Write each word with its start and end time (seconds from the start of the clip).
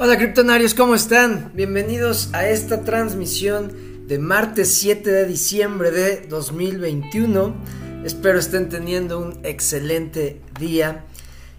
Hola 0.00 0.16
criptonarios, 0.16 0.74
¿cómo 0.74 0.94
están? 0.94 1.50
Bienvenidos 1.54 2.32
a 2.32 2.48
esta 2.48 2.84
transmisión 2.84 4.06
de 4.06 4.20
martes 4.20 4.72
7 4.74 5.10
de 5.10 5.26
diciembre 5.26 5.90
de 5.90 6.24
2021. 6.28 7.56
Espero 8.04 8.38
estén 8.38 8.68
teniendo 8.68 9.18
un 9.18 9.40
excelente 9.42 10.40
día. 10.60 11.04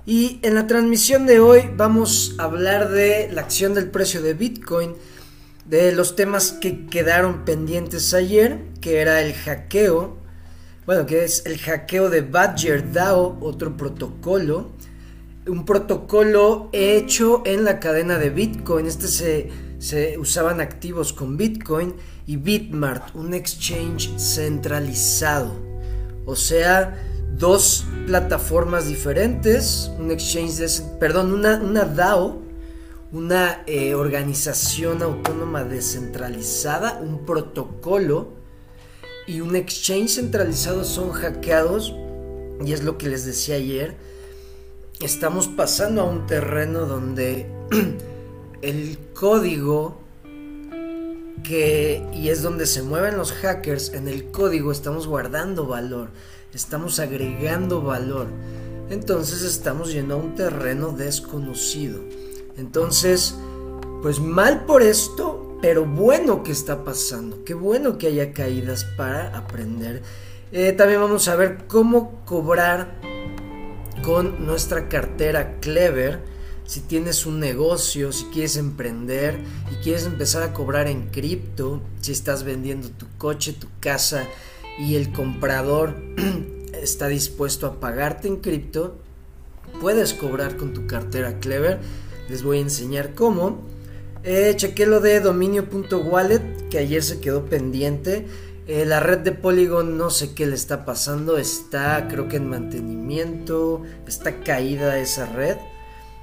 Y 0.05 0.40
en 0.41 0.55
la 0.55 0.68
transmisión 0.68 1.26
de 1.26 1.41
hoy 1.41 1.70
vamos 1.76 2.36
a 2.38 2.46
hablar 2.46 2.91
de 2.91 3.28
la 3.30 3.41
acción 3.41 3.73
del 3.73 3.91
precio 3.91 4.22
de 4.22 4.36
Bitcoin, 4.36 4.96
de 5.66 5.92
los 5.92 6.16
temas 6.16 6.54
que 6.54 6.86
quedaron 6.86 7.44
pendientes 7.44 8.14
ayer, 8.14 8.62
que 8.80 9.02
era 9.02 9.21
el 9.21 9.34
hackeo, 9.34 10.18
bueno, 10.86 11.06
que 11.06 11.26
es 11.26 11.46
el 11.46 11.58
hackeo 11.58 12.10
de 12.10 12.21
Badger 12.21 12.94
DAO, 12.94 13.38
otro 13.41 13.76
protocolo 13.76 14.71
un 15.49 15.66
protocolo 15.66 16.70
hecho 16.71 17.44
en 17.45 17.63
la 17.63 17.80
cadena 17.80 18.17
de 18.17 18.30
Bitcoin. 18.30 18.85
Este 18.85 19.07
se, 19.07 19.49
se 19.80 20.17
usaban 20.17 20.62
activos 20.62 21.13
con 21.13 21.38
Bitcoin 21.38 21.95
y 22.26 22.38
Bitmart, 22.38 23.16
un 23.16 23.34
exchange 23.34 24.12
centralizado. 24.17 25.54
O 26.26 26.35
sea, 26.35 26.98
dos 27.38 27.85
plataformas 28.05 28.88
diferentes, 28.88 29.91
un 29.98 30.12
exchange, 30.12 30.55
de, 30.55 30.70
perdón, 30.99 31.34
una, 31.34 31.57
una 31.57 31.85
DAO, 31.85 32.41
una 33.12 33.63
eh, 33.66 33.95
organización 33.95 35.02
autónoma 35.02 35.63
descentralizada, 35.63 36.99
un 37.02 37.26
protocolo 37.26 38.34
y 39.26 39.41
un 39.41 39.55
exchange 39.55 40.09
centralizado 40.09 40.84
son 40.84 41.12
hackeados 41.12 41.95
y 42.63 42.73
es 42.73 42.84
lo 42.84 42.98
que 42.98 43.07
les 43.07 43.26
decía 43.26 43.55
ayer 43.55 43.96
estamos 45.00 45.48
pasando 45.48 46.02
a 46.02 46.05
un 46.05 46.28
terreno 46.28 46.86
donde 46.86 47.50
el 48.62 49.00
código 49.14 49.98
que 51.44 52.05
y 52.14 52.30
es 52.30 52.42
donde 52.44 52.66
se 52.66 52.84
mueven 52.84 53.18
los 53.18 53.32
hackers 53.32 53.94
en 53.94 54.10
el 54.10 54.30
código 54.32 54.72
estamos 54.72 55.08
guardando 55.08 55.66
valor 55.68 56.10
estamos 56.54 57.00
agregando 57.00 57.82
valor. 57.82 58.27
Entonces 58.90 59.44
estamos 59.44 59.92
yendo 59.94 60.16
a 60.16 60.18
un 60.18 60.36
terreno 60.36 60.92
desconocido. 60.92 62.02
Entonces 62.58 63.36
pues 64.02 64.20
mal 64.20 64.66
por 64.66 64.81
esto 64.81 65.58
pero 65.62 65.86
bueno 65.86 66.44
que 66.44 66.52
está 66.52 66.84
pasando. 66.84 67.44
Qué 67.44 67.53
bueno 67.53 67.97
que 67.97 68.08
haya 68.08 68.34
caídas 68.34 68.86
para 68.97 69.38
aprender. 69.38 70.02
Eh, 70.52 70.72
también 70.74 71.02
vamos 71.02 71.28
a 71.28 71.36
ver 71.36 71.68
cómo 71.68 72.24
cobrar 72.25 73.00
con 74.03 74.46
nuestra 74.46 74.90
cartera 74.90 75.59
Clever. 75.59 76.19
Si 76.66 76.81
tienes 76.81 77.25
un 77.25 77.40
negocio, 77.40 78.12
si 78.12 78.25
quieres 78.25 78.56
emprender 78.58 79.40
y 79.72 79.75
quieres 79.84 80.06
empezar 80.06 80.44
a 80.44 80.53
cobrar 80.53 80.88
en 80.88 81.08
cripto, 81.08 81.81
si 82.00 82.12
estás 82.12 82.44
vendiendo 82.44 82.90
tu 82.90 83.08
coche, 83.18 83.53
tu 83.53 83.68
casa 83.80 84.25
y 84.78 84.96
el 84.96 85.12
comprador 85.12 85.96
está 86.74 87.08
dispuesto 87.08 87.66
a 87.66 87.80
pagarte 87.80 88.28
en 88.28 88.38
cripto, 88.38 88.97
puedes 89.81 90.14
cobrar 90.14 90.58
con 90.58 90.74
tu 90.74 90.86
cartera 90.86 91.40
Clever. 91.40 91.80
Les 92.30 92.44
voy 92.44 92.59
a 92.59 92.62
enseñar 92.62 93.16
cómo. 93.16 93.62
Eh, 94.24 94.53
chequé 94.56 94.86
lo 94.86 95.00
de 95.00 95.22
dominio.wallet 95.22 96.70
que 96.70 96.78
ayer 96.78 97.02
se 97.02 97.20
quedó 97.20 97.46
pendiente. 97.46 98.28
Eh, 98.72 98.85
la 98.85 99.00
red 99.00 99.17
de 99.17 99.31
Polygon 99.31 99.97
no 99.97 100.12
sé 100.12 100.35
qué 100.35 100.45
le 100.45 100.53
está 100.53 100.85
pasando, 100.85 101.39
está 101.39 102.07
creo 102.07 102.28
que 102.28 102.38
en 102.38 102.47
mantenimiento, 102.47 103.81
está 104.06 104.41
caída 104.41 105.00
esa 105.00 105.25
red. 105.25 105.57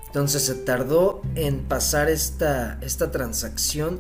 Entonces 0.07 0.43
se 0.43 0.55
tardó 0.55 1.23
en 1.35 1.65
pasar 1.65 2.09
esta, 2.09 2.79
esta 2.83 3.11
transacción, 3.11 3.99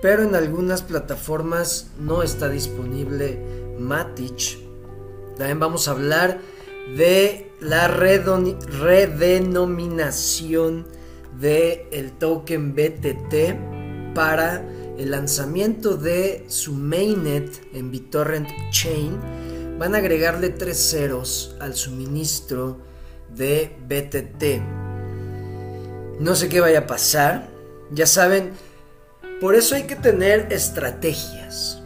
pero 0.00 0.22
en 0.22 0.36
algunas 0.36 0.82
plataformas 0.82 1.88
no 1.98 2.22
está 2.22 2.48
disponible 2.48 3.40
Matic. 3.76 4.56
También 5.36 5.58
vamos 5.58 5.88
a 5.88 5.90
hablar 5.90 6.38
de 6.96 7.50
la 7.60 7.88
redenominación 7.88 10.86
del 11.40 11.80
el 11.90 12.12
token 12.12 12.76
BTT 12.76 14.14
para 14.14 14.64
el 14.98 15.10
lanzamiento 15.10 15.96
de 15.96 16.44
su 16.48 16.72
mainnet 16.72 17.50
en 17.72 17.90
BitTorrent 17.90 18.48
Chain, 18.70 19.18
van 19.78 19.94
a 19.94 19.98
agregarle 19.98 20.50
tres 20.50 20.78
ceros 20.90 21.56
al 21.60 21.74
suministro 21.74 22.78
de 23.34 23.76
BTT. 23.88 24.62
No 26.20 26.34
sé 26.36 26.48
qué 26.48 26.60
vaya 26.60 26.80
a 26.80 26.86
pasar. 26.86 27.48
Ya 27.90 28.06
saben, 28.06 28.52
por 29.40 29.56
eso 29.56 29.74
hay 29.74 29.82
que 29.84 29.96
tener 29.96 30.52
estrategias. 30.52 31.82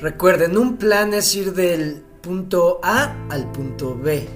Recuerden, 0.00 0.58
un 0.58 0.76
plan 0.76 1.14
es 1.14 1.34
ir 1.34 1.54
del 1.54 2.02
punto 2.20 2.80
A 2.82 3.14
al 3.30 3.50
punto 3.52 3.96
B. 3.96 4.28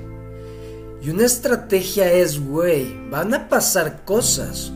Y 1.02 1.10
una 1.10 1.26
estrategia 1.26 2.12
es, 2.12 2.40
güey, 2.40 2.96
van 3.10 3.34
a 3.34 3.48
pasar 3.48 4.04
cosas 4.04 4.72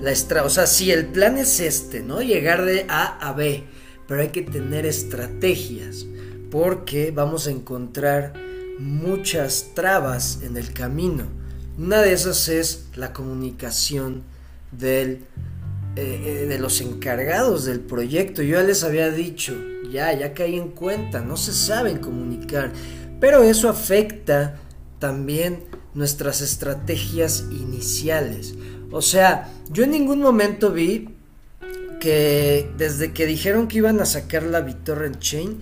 la 0.00 0.44
o 0.44 0.50
sea, 0.50 0.66
si 0.66 0.90
el 0.90 1.06
plan 1.06 1.38
es 1.38 1.60
este, 1.60 2.00
¿no? 2.00 2.22
Llegar 2.22 2.64
de 2.64 2.86
A 2.88 3.18
a 3.18 3.32
B, 3.32 3.64
pero 4.06 4.22
hay 4.22 4.28
que 4.28 4.42
tener 4.42 4.86
estrategias 4.86 6.06
porque 6.50 7.10
vamos 7.10 7.46
a 7.46 7.50
encontrar 7.50 8.32
muchas 8.78 9.72
trabas 9.74 10.40
en 10.42 10.56
el 10.56 10.72
camino. 10.72 11.24
Una 11.76 12.00
de 12.00 12.12
esas 12.12 12.48
es 12.48 12.86
la 12.96 13.12
comunicación 13.12 14.22
del, 14.72 15.24
eh, 15.96 16.22
eh, 16.24 16.46
de 16.48 16.58
los 16.58 16.80
encargados 16.80 17.64
del 17.64 17.80
proyecto. 17.80 18.42
Yo 18.42 18.58
ya 18.58 18.62
les 18.62 18.84
había 18.84 19.10
dicho, 19.10 19.54
ya, 19.90 20.12
ya 20.12 20.32
caí 20.32 20.56
en 20.56 20.70
cuenta, 20.70 21.20
no 21.20 21.36
se 21.36 21.52
saben 21.52 21.98
comunicar, 21.98 22.72
pero 23.20 23.42
eso 23.42 23.68
afecta 23.68 24.56
también 24.98 25.64
nuestras 25.94 26.40
estrategias 26.40 27.44
iniciales. 27.50 28.54
O 28.90 29.02
sea, 29.02 29.52
yo 29.70 29.84
en 29.84 29.90
ningún 29.90 30.20
momento 30.20 30.72
vi 30.72 31.08
que 32.00 32.70
desde 32.76 33.12
que 33.12 33.26
dijeron 33.26 33.68
que 33.68 33.78
iban 33.78 34.00
a 34.00 34.06
sacar 34.06 34.44
la 34.44 34.60
BitTorrent 34.60 35.18
Chain, 35.18 35.58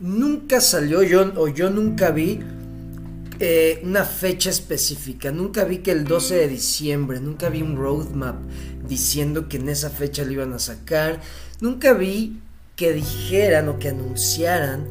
nunca 0.00 0.60
salió 0.60 1.02
yo 1.02 1.32
o 1.36 1.48
yo 1.48 1.70
nunca 1.70 2.10
vi 2.10 2.40
eh, 3.40 3.80
una 3.84 4.04
fecha 4.04 4.50
específica. 4.50 5.30
Nunca 5.30 5.64
vi 5.64 5.78
que 5.78 5.92
el 5.92 6.04
12 6.04 6.34
de 6.34 6.48
diciembre, 6.48 7.20
nunca 7.20 7.48
vi 7.48 7.62
un 7.62 7.76
roadmap 7.76 8.36
diciendo 8.88 9.48
que 9.48 9.58
en 9.58 9.68
esa 9.68 9.90
fecha 9.90 10.24
lo 10.24 10.32
iban 10.32 10.52
a 10.52 10.58
sacar. 10.58 11.20
Nunca 11.60 11.92
vi 11.92 12.40
que 12.76 12.92
dijeran 12.92 13.68
o 13.68 13.78
que 13.78 13.88
anunciaran 13.88 14.86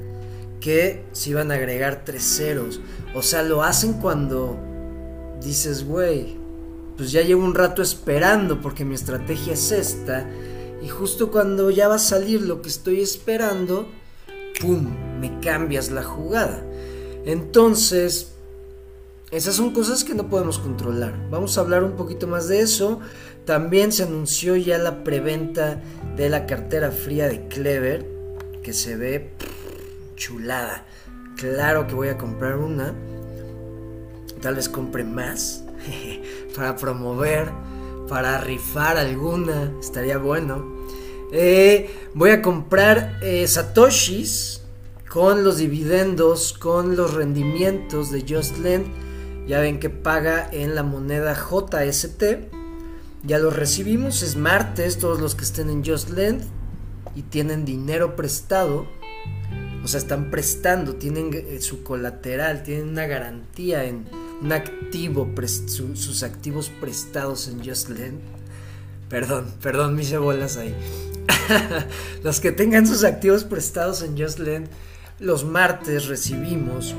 que 0.60 1.04
se 1.12 1.30
iban 1.32 1.52
a 1.52 1.56
agregar 1.56 2.04
tres 2.04 2.24
ceros. 2.24 2.82
O 3.14 3.22
sea, 3.22 3.44
lo 3.44 3.64
hacen 3.64 3.94
cuando 3.94 4.58
dices, 5.42 5.86
güey, 5.86 6.38
pues 6.98 7.12
ya 7.12 7.22
llevo 7.22 7.46
un 7.46 7.56
rato 7.56 7.82
esperando 7.82 8.60
porque 8.60 8.84
mi 8.84 8.96
estrategia 8.96 9.54
es 9.54 9.72
esta. 9.72 10.28
Y 10.82 10.90
justo 10.90 11.32
cuando 11.32 11.70
ya 11.70 11.88
va 11.88 11.96
a 11.96 12.00
salir 12.00 12.42
lo 12.42 12.62
que 12.62 12.70
estoy 12.70 13.02
esperando, 13.02 13.88
¡pum! 14.60 14.88
Me 15.20 15.40
cambias 15.40 15.92
la 15.92 16.04
jugada. 16.04 16.64
Entonces, 17.26 18.34
esas 19.32 19.56
son 19.56 19.74
cosas 19.74 20.04
que 20.04 20.16
no 20.16 20.30
podemos 20.30 20.58
controlar. 20.58 21.14
Vamos 21.30 21.58
a 21.58 21.62
hablar 21.62 21.84
un 21.84 21.96
poquito 21.96 22.28
más 22.28 22.48
de 22.48 22.62
eso. 22.62 23.00
También 23.46 23.92
se 23.92 24.04
anunció 24.04 24.56
ya 24.56 24.78
la 24.78 25.04
preventa 25.04 25.82
de 26.16 26.30
la 26.30 26.46
cartera 26.46 26.92
fría 26.92 27.28
de 27.28 27.48
Clever, 27.48 28.06
que 28.64 28.74
se 28.74 28.96
ve 28.96 29.32
chulada. 30.16 30.86
Claro 31.36 31.88
que 31.88 31.94
voy 31.94 32.08
a 32.08 32.18
comprar 32.18 32.58
una. 32.58 32.94
Tal 34.42 34.56
vez 34.56 34.70
compre 34.70 35.04
más. 35.04 35.67
para 36.56 36.76
promover, 36.76 37.52
para 38.08 38.40
rifar 38.40 38.98
alguna, 38.98 39.72
estaría 39.80 40.18
bueno. 40.18 40.78
Eh, 41.32 42.10
voy 42.14 42.30
a 42.30 42.42
comprar 42.42 43.20
eh, 43.22 43.46
satoshis 43.48 44.62
con 45.10 45.44
los 45.44 45.58
dividendos, 45.58 46.54
con 46.54 46.96
los 46.96 47.14
rendimientos 47.14 48.12
de 48.12 48.22
Just 48.22 48.58
Ya 49.48 49.60
ven 49.60 49.80
que 49.80 49.90
paga 49.90 50.50
en 50.52 50.76
la 50.76 50.84
moneda 50.84 51.36
JST. 51.36 52.24
Ya 53.24 53.40
los 53.40 53.56
recibimos, 53.56 54.22
es 54.24 54.36
martes, 54.36 55.00
todos 55.00 55.20
los 55.20 55.36
que 55.36 55.44
estén 55.44 55.70
en 55.70 55.84
Just 55.84 56.12
y 57.16 57.22
tienen 57.24 57.66
dinero 57.66 58.16
prestado. 58.16 58.88
O 59.84 59.88
sea, 59.88 60.00
están 60.00 60.30
prestando, 60.30 60.96
tienen 60.96 61.32
eh, 61.34 61.60
su 61.62 61.84
colateral, 61.84 62.64
tienen 62.64 62.90
una 62.90 63.08
garantía 63.08 63.86
en, 63.86 64.06
un 64.42 64.52
activo, 64.52 65.30
sus 65.94 66.24
activos 66.24 66.70
prestados 66.82 67.48
en 67.48 67.64
JustLend. 67.64 68.20
Perdón, 69.10 69.54
perdón, 69.62 69.96
mis 69.96 70.18
bolas 70.18 70.58
ahí. 70.58 70.76
los 72.24 72.40
que 72.40 72.52
tengan 72.52 72.86
sus 72.86 73.04
activos 73.04 73.44
prestados 73.44 74.02
en 74.02 74.18
JustLend, 74.18 74.68
los 75.20 75.46
martes 75.46 76.08
recibimos 76.08 76.94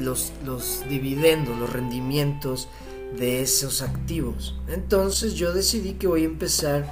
los, 0.00 0.32
los 0.44 0.84
dividendos, 0.88 1.58
los 1.58 1.72
rendimientos 1.72 2.68
de 3.16 3.42
esos 3.42 3.82
activos. 3.82 4.58
Entonces 4.68 5.34
yo 5.34 5.52
decidí 5.52 5.94
que 5.94 6.06
voy 6.06 6.22
a 6.22 6.26
empezar 6.26 6.84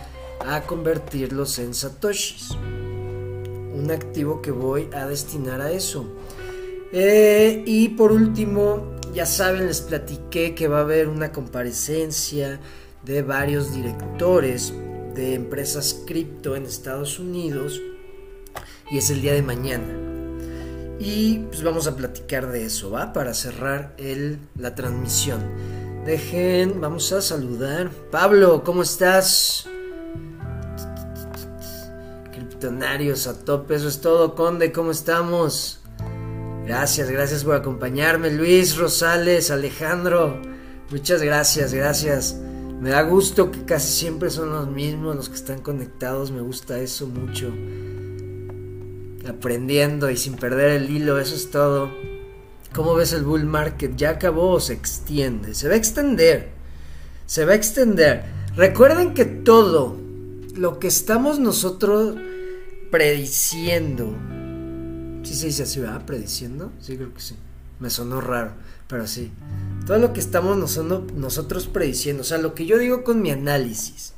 a 0.47 0.63
convertirlos 0.63 1.59
en 1.59 1.75
satoshis. 1.75 2.51
Un 2.51 3.91
activo 3.91 4.41
que 4.41 4.51
voy 4.51 4.89
a 4.95 5.07
destinar 5.07 5.61
a 5.61 5.71
eso. 5.71 6.07
Eh, 6.93 7.63
y 7.67 7.91
por 7.91 8.13
último, 8.13 8.97
ya 9.17 9.25
saben, 9.25 9.67
les 9.67 9.81
platiqué 9.81 10.55
que 10.55 10.69
va 10.69 10.77
a 10.77 10.83
haber 10.83 11.09
una 11.09 11.33
comparecencia 11.33 12.61
de 13.03 13.23
varios 13.23 13.73
directores 13.73 14.75
de 15.15 15.33
empresas 15.33 16.03
cripto 16.07 16.55
en 16.55 16.67
Estados 16.67 17.19
Unidos 17.19 17.81
y 18.91 18.99
es 18.99 19.09
el 19.09 19.23
día 19.23 19.33
de 19.33 19.41
mañana. 19.41 19.87
Y 20.99 21.39
pues 21.49 21.63
vamos 21.63 21.87
a 21.87 21.97
platicar 21.97 22.53
de 22.53 22.67
eso, 22.67 22.91
¿va? 22.91 23.15
Para 23.15 23.33
cerrar 23.33 23.95
el, 23.97 24.39
la 24.55 24.75
transmisión. 24.75 25.41
Dejen, 26.05 26.79
vamos 26.83 27.11
a 27.13 27.23
saludar. 27.23 27.91
Pablo, 28.11 28.65
¿cómo 28.65 28.83
estás? 28.83 29.67
Criptonarios 32.33 33.27
a 33.27 33.33
tope, 33.33 33.77
eso 33.77 33.89
es 33.89 34.03
todo. 34.03 34.35
Conde, 34.35 34.73
¿cómo 34.73 34.91
estamos? 34.91 35.81
Gracias, 36.67 37.09
gracias 37.09 37.45
por 37.45 37.55
acompañarme. 37.55 38.31
Luis, 38.33 38.77
Rosales, 38.77 39.53
Alejandro, 39.53 40.43
muchas 40.91 41.23
gracias, 41.23 41.73
gracias. 41.73 42.41
Me 42.81 42.91
da 42.91 43.03
gusto 43.03 43.53
que 43.53 43.65
casi 43.65 43.93
siempre 43.93 44.31
son 44.31 44.51
los 44.51 44.69
mismos 44.69 45.15
los 45.15 45.29
que 45.29 45.37
están 45.37 45.61
conectados, 45.61 46.33
me 46.33 46.41
gusta 46.41 46.81
eso 46.81 47.07
mucho. 47.07 47.53
Aprendiendo 49.29 50.11
y 50.11 50.17
sin 50.17 50.35
perder 50.35 50.73
el 50.73 50.91
hilo, 50.91 51.21
eso 51.21 51.37
es 51.37 51.53
todo. 51.53 51.89
¿Cómo 52.75 52.97
ves 52.97 53.13
el 53.13 53.23
bull 53.23 53.45
market? 53.45 53.95
¿Ya 53.97 54.11
acabó 54.11 54.51
o 54.51 54.61
se 54.61 54.73
extiende? 54.73 55.55
Se 55.55 55.69
va 55.69 55.75
a 55.75 55.79
extender. 55.79 56.49
Se 57.27 57.45
va 57.45 57.53
a 57.53 57.57
extender. 57.57 58.25
Recuerden 58.57 59.15
que 59.15 59.25
todo 59.25 59.97
lo 60.57 60.81
que 60.81 60.89
estamos 60.89 61.39
nosotros 61.39 62.17
prediciendo. 62.91 64.17
¿Sí 65.27 65.35
se 65.35 65.47
dice 65.47 65.65
así, 65.65 65.81
va? 65.81 66.07
¿Prediciendo? 66.07 66.71
Sí, 66.81 66.97
creo 66.97 67.13
que 67.13 67.21
sí. 67.21 67.35
Me 67.81 67.91
sonó 67.91 68.21
raro, 68.21 68.53
pero 68.87 69.09
sí. 69.09 69.33
Todo 69.85 69.99
lo 69.99 70.13
que 70.13 70.21
estamos 70.21 70.57
nosotros 70.57 71.67
prediciendo, 71.67 72.21
o 72.23 72.25
sea, 72.25 72.39
lo 72.39 72.55
que 72.55 72.65
yo 72.65 72.79
digo 72.79 73.03
con 73.03 73.21
mi 73.23 73.33
análisis, 73.33 74.15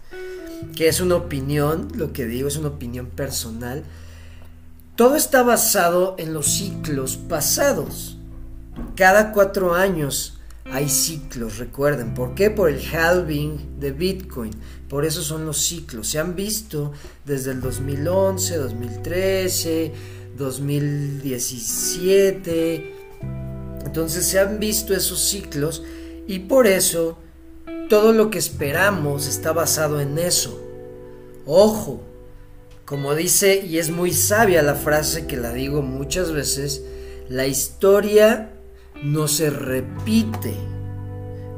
que 0.77 0.87
es 0.87 1.01
una 1.01 1.15
opinión, 1.15 1.89
lo 1.95 2.13
que 2.13 2.27
digo 2.27 2.49
es 2.49 2.59
una 2.59 2.69
opinión 2.69 3.07
personal, 3.07 3.85
todo 4.97 5.17
está 5.17 5.43
basado 5.43 6.15
en 6.19 6.35
los 6.35 6.47
ciclos 6.47 7.17
pasados. 7.17 8.19
Cada 8.95 9.33
cuatro 9.33 9.75
años 9.75 10.39
hay 10.67 10.91
ciclos, 10.91 11.57
recuerden. 11.57 12.13
¿Por 12.13 12.35
qué? 12.35 12.51
Por 12.51 12.69
el 12.69 12.85
halving 12.95 13.81
de 13.81 13.93
Bitcoin. 13.93 14.53
Por 14.91 15.07
eso 15.07 15.23
son 15.23 15.47
los 15.47 15.57
ciclos. 15.57 16.09
Se 16.09 16.19
han 16.19 16.37
visto 16.37 16.93
desde 17.25 17.53
el 17.53 17.63
2011, 17.63 18.57
2013, 18.59 19.93
2017. 20.39 22.95
Entonces 23.85 24.27
se 24.27 24.39
han 24.39 24.59
visto 24.59 24.95
esos 24.95 25.21
ciclos 25.21 25.83
y 26.27 26.39
por 26.41 26.67
eso 26.67 27.19
todo 27.89 28.13
lo 28.13 28.31
que 28.31 28.39
esperamos 28.39 29.27
está 29.27 29.53
basado 29.53 30.01
en 30.01 30.19
eso. 30.19 30.61
Ojo, 31.45 32.01
como 32.85 33.15
dice, 33.15 33.65
y 33.67 33.79
es 33.79 33.91
muy 33.91 34.13
sabia 34.13 34.63
la 34.63 34.75
frase 34.75 35.27
que 35.27 35.37
la 35.37 35.53
digo 35.53 35.83
muchas 35.83 36.33
veces, 36.33 36.83
la 37.29 37.47
historia 37.47 38.53
no 39.03 39.29
se 39.29 39.51
repite, 39.51 40.55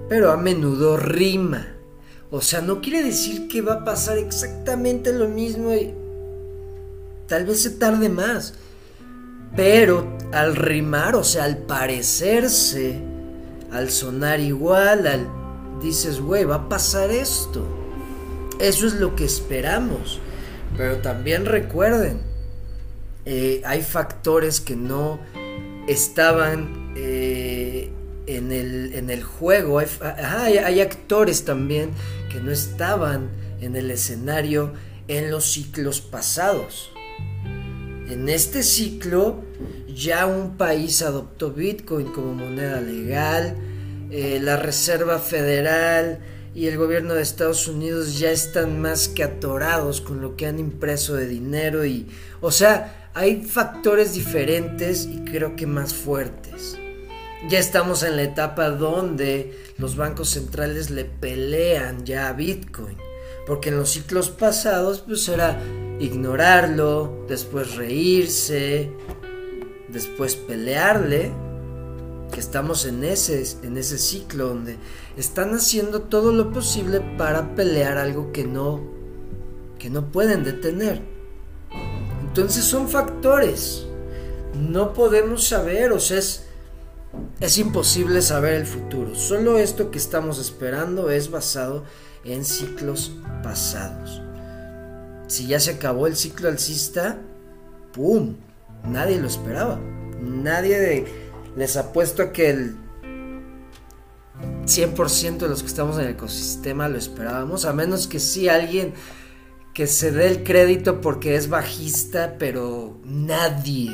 pero 0.09 0.33
a 0.33 0.37
menudo 0.37 0.97
rima. 0.97 1.77
O 2.31 2.41
sea, 2.41 2.61
no 2.61 2.81
quiere 2.81 3.03
decir 3.03 3.49
que 3.49 3.61
va 3.61 3.75
a 3.75 3.85
pasar 3.85 4.19
exactamente 4.19 5.13
lo 5.13 5.29
mismo 5.29 5.75
y 5.75 5.93
tal 7.27 7.45
vez 7.45 7.63
se 7.63 7.71
tarde 7.71 8.09
más. 8.09 8.55
Pero 9.57 10.17
al 10.33 10.57
rimar, 10.57 11.17
o 11.17 11.25
sea, 11.25 11.45
al 11.45 11.59
parecerse, 11.59 13.01
al 13.73 13.91
sonar 13.91 14.41
igual, 14.41 15.07
al 15.07 15.41
dices, 15.81 16.21
güey, 16.21 16.45
va 16.45 16.57
a 16.57 16.69
pasar 16.69 17.11
esto. 17.11 17.67
Eso 18.59 18.87
es 18.87 18.95
lo 18.95 19.17
que 19.17 19.25
esperamos. 19.25 20.21
Pero 20.77 20.99
también 20.99 21.47
recuerden, 21.47 22.21
eh, 23.25 23.63
hay 23.65 23.83
factores 23.83 24.61
que 24.61 24.77
no 24.77 25.19
estaban 25.89 26.93
eh, 26.97 27.91
en, 28.27 28.53
el, 28.53 28.95
en, 28.95 29.11
el, 29.11 29.23
juego. 29.23 29.79
Hay, 29.79 30.59
hay, 30.59 30.81
actores 30.81 31.45
también 31.45 31.91
que 32.31 32.41
no 32.41 32.51
estaban 32.53 33.31
en 33.61 33.77
el 33.77 33.91
escenario 33.91 34.73
en 35.09 35.31
los 35.31 35.53
ciclos 35.53 36.01
pasados. 36.01 36.93
En 38.11 38.29
este 38.29 38.65
ciclo 38.65 39.45
ya 39.95 40.27
un 40.27 40.57
país 40.57 41.01
adoptó 41.01 41.53
Bitcoin 41.53 42.09
como 42.09 42.35
moneda 42.35 42.81
legal, 42.81 43.57
eh, 44.11 44.41
la 44.43 44.57
Reserva 44.57 45.21
Federal 45.21 46.19
y 46.53 46.67
el 46.67 46.77
gobierno 46.77 47.15
de 47.15 47.23
Estados 47.23 47.69
Unidos 47.69 48.19
ya 48.19 48.33
están 48.33 48.81
más 48.81 49.07
que 49.07 49.23
atorados 49.23 50.01
con 50.01 50.21
lo 50.21 50.35
que 50.35 50.47
han 50.47 50.59
impreso 50.59 51.15
de 51.15 51.29
dinero 51.29 51.85
y, 51.85 52.09
o 52.41 52.51
sea, 52.51 53.11
hay 53.15 53.45
factores 53.45 54.15
diferentes 54.15 55.07
y 55.07 55.25
creo 55.25 55.55
que 55.55 55.69
más 55.69 55.95
fuertes. 55.95 56.77
Ya 57.49 57.61
estamos 57.61 58.03
en 58.03 58.17
la 58.17 58.25
etapa 58.25 58.71
donde 58.71 59.57
los 59.79 59.95
bancos 59.95 60.31
centrales 60.31 60.91
le 60.91 61.05
pelean 61.05 62.05
ya 62.05 62.29
a 62.29 62.33
Bitcoin. 62.33 62.97
Porque 63.47 63.71
en 63.71 63.79
los 63.79 63.91
ciclos 63.91 64.31
pasados 64.31 65.01
pues 65.01 65.27
era 65.29 65.59
ignorarlo, 66.01 67.25
después 67.29 67.77
reírse, 67.77 68.91
después 69.89 70.35
pelearle. 70.35 71.31
Que 72.33 72.41
estamos 72.41 72.87
en 72.87 73.03
ese, 73.03 73.45
en 73.65 73.77
ese 73.77 73.99
ciclo 73.99 74.49
donde 74.49 74.77
están 75.17 75.53
haciendo 75.53 76.03
todo 76.03 76.33
lo 76.33 76.53
posible 76.53 77.01
para 77.19 77.57
pelear 77.57 77.99
algo 77.99 78.31
que 78.31 78.45
no, 78.45 78.81
que 79.81 79.91
no 79.91 80.13
pueden 80.13 80.45
detener. 80.45 81.03
Entonces 82.23 82.65
son 82.65 82.89
factores. 82.89 83.85
No 84.55 84.93
podemos 84.93 85.49
saber, 85.49 85.91
o 85.91 85.99
sea, 85.99 86.19
es, 86.19 86.47
es 87.41 87.59
imposible 87.59 88.23
saber 88.23 88.55
el 88.55 88.67
futuro. 88.67 89.17
Solo 89.17 89.59
esto 89.59 89.91
que 89.91 89.99
estamos 89.99 90.39
esperando 90.39 91.11
es 91.11 91.33
basado 91.33 91.83
en 92.25 92.45
ciclos 92.45 93.11
pasados. 93.43 94.23
Si 95.31 95.47
ya 95.47 95.61
se 95.61 95.71
acabó 95.71 96.09
el 96.09 96.17
ciclo 96.17 96.49
alcista, 96.49 97.17
¡pum! 97.93 98.35
Nadie 98.85 99.21
lo 99.21 99.29
esperaba. 99.29 99.79
Nadie 100.21 100.81
de, 100.81 101.07
les 101.55 101.77
apuesto 101.77 102.25
a 102.25 102.33
que 102.33 102.51
el 102.51 102.77
100% 104.65 105.39
de 105.39 105.49
los 105.49 105.63
que 105.63 105.69
estamos 105.69 105.99
en 105.99 106.07
el 106.07 106.11
ecosistema 106.15 106.89
lo 106.89 106.99
esperábamos, 106.99 107.65
a 107.65 107.73
menos 107.73 108.09
que 108.09 108.19
sí 108.19 108.49
alguien 108.49 108.93
que 109.73 109.87
se 109.87 110.11
dé 110.11 110.27
el 110.27 110.43
crédito 110.43 111.01
porque 111.01 111.37
es 111.37 111.49
bajista, 111.49 112.35
pero 112.37 113.01
nadie 113.05 113.93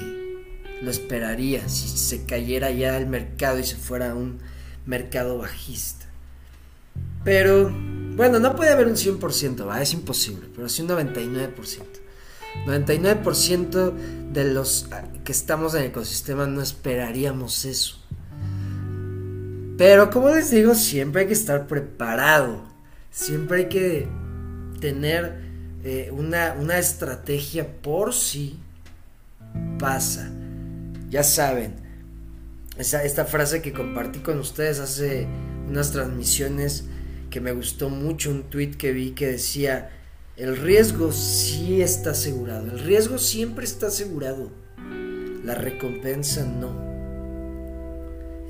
lo 0.81 0.91
esperaría 0.91 1.69
si 1.69 1.87
se 1.87 2.25
cayera 2.25 2.71
ya 2.71 2.97
el 2.97 3.09
mercado 3.09 3.59
y 3.59 3.65
se 3.65 3.77
fuera 3.77 4.15
un 4.15 4.39
mercado 4.87 5.37
bajista. 5.37 6.07
Pero, 7.25 7.71
bueno, 8.17 8.39
no 8.41 8.57
puede 8.57 8.71
haber 8.71 8.87
un 8.87 8.95
100%, 8.97 9.69
¿va? 9.69 9.83
es 9.83 9.93
imposible, 9.93 10.49
pero 10.55 10.69
sí 10.69 10.83
un 10.83 10.89
99%. 10.89 11.53
99% 12.65 13.93
de 14.33 14.45
los 14.45 14.89
que 15.25 15.33
estamos 15.33 15.75
en 15.75 15.83
el 15.83 15.87
ecosistema 15.89 16.47
no 16.47 16.63
esperaríamos 16.63 17.67
eso. 17.67 17.99
Pero 19.77 20.09
como 20.11 20.31
les 20.31 20.51
digo, 20.51 20.75
siempre 20.75 21.23
hay 21.23 21.27
que 21.27 21.35
estar 21.35 21.67
preparado. 21.67 22.65
Siempre 23.11 23.59
hay 23.59 23.69
que 23.69 24.09
tener 24.81 25.43
eh, 25.85 26.11
una, 26.13 26.55
una 26.59 26.79
estrategia 26.79 27.67
por 27.83 28.15
si 28.15 28.59
pasa. 29.79 30.31
Ya 31.11 31.23
saben, 31.23 31.75
esta 32.79 33.25
frase 33.25 33.63
que 33.63 33.73
compartí 33.73 34.21
con 34.21 34.39
ustedes 34.39 34.81
hace 34.81 35.27
unas 35.69 35.93
transmisiones 35.93 36.85
que 37.37 37.41
me 37.43 37.53
gustó 37.53 37.91
mucho, 37.91 38.31
un 38.31 38.45
tweet 38.45 38.79
que 38.79 38.93
vi 38.93 39.11
que 39.11 39.27
decía, 39.27 39.91
el 40.39 40.57
riesgo 40.57 41.13
sí 41.13 41.83
está 41.83 42.13
asegurado, 42.13 42.71
el 42.71 42.79
riesgo 42.79 43.19
siempre 43.19 43.67
está 43.67 43.89
asegurado, 43.89 44.51
la 45.45 45.55
recompensa 45.55 46.47
no. 46.47 46.75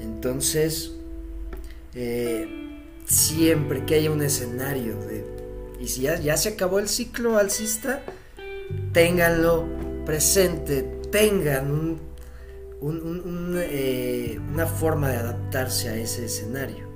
Entonces, 0.01 0.93
eh, 1.97 2.47
siempre 3.07 3.85
que 3.87 3.97
haya 3.97 4.13
un 4.13 4.23
escenario 4.23 4.95
y 5.81 5.89
si 5.89 6.03
ya, 6.03 6.37
se 6.37 6.51
acabó 6.51 6.79
el 6.79 6.87
ciclo 6.87 7.39
alcista, 7.39 8.05
ténganlo 8.93 9.67
presente, 10.05 10.83
tengan 11.11 11.99
eh, 13.63 14.39
una 14.55 14.67
forma 14.67 15.09
de 15.09 15.17
adaptarse 15.17 15.89
a 15.89 15.97
ese 15.97 16.27
escenario. 16.27 16.87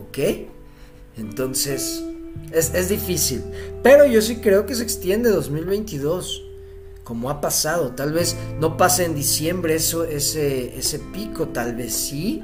¿Ok? 0.00 0.55
Entonces, 1.16 2.02
es, 2.52 2.88
difícil. 2.88 3.42
Pero 3.82 4.06
yo 4.06 4.20
sí 4.22 4.36
creo 4.36 4.66
que 4.66 4.74
se 4.74 4.82
extiende 4.82 5.30
2022. 5.30 6.42
Como 7.04 7.30
ha 7.30 7.40
pasado. 7.40 7.92
Tal 7.92 8.12
vez 8.12 8.36
no 8.60 8.76
pase 8.76 9.04
en 9.04 9.14
diciembre 9.14 9.76
eso, 9.76 10.04
ese, 10.04 10.76
ese 10.76 10.98
pico. 10.98 11.48
Tal 11.48 11.74
vez 11.74 11.94
sí. 11.94 12.42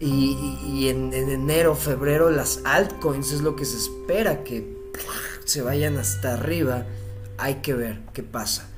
Y, 0.00 0.88
en, 0.88 1.12
en, 1.12 1.28
enero, 1.30 1.74
febrero, 1.74 2.30
las 2.30 2.60
altcoins 2.64 3.32
es 3.32 3.40
lo 3.40 3.56
que 3.56 3.64
se 3.64 3.76
espera 3.76 4.44
que 4.44 4.76
se 5.44 5.62
vayan 5.62 5.96
hasta 5.96 6.34
arriba. 6.34 6.86
Hay 7.36 7.56
que 7.56 7.74
ver 7.74 8.00
qué 8.12 8.22
pasa. 8.22 8.68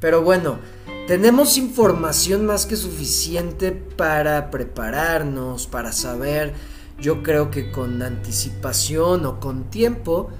Pero 0.00 0.22
bueno, 0.22 0.58
tenemos 1.06 1.56
información 1.56 2.44
más 2.44 2.66
que 2.66 2.76
suficiente 2.76 3.72
para 3.72 4.50
prepararnos, 4.50 5.66
para 5.66 5.92
saber 5.92 6.54
yo 7.02 7.24
creo 7.24 7.50
que 7.50 7.72
con 7.72 8.00
anticipación 8.00 9.26
o 9.26 9.40
con 9.40 9.70
tiempo, 9.70 10.30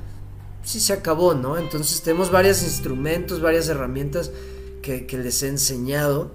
sí 0.62 0.78
se 0.78 0.92
acabó, 0.92 1.34
¿no? 1.34 1.58
Entonces 1.58 2.02
tenemos 2.02 2.30
varios 2.30 2.62
instrumentos, 2.62 3.40
varias 3.40 3.68
herramientas 3.68 4.30
que, 4.80 5.04
les 5.10 5.42
he 5.42 5.48
enseñado, 5.48 6.30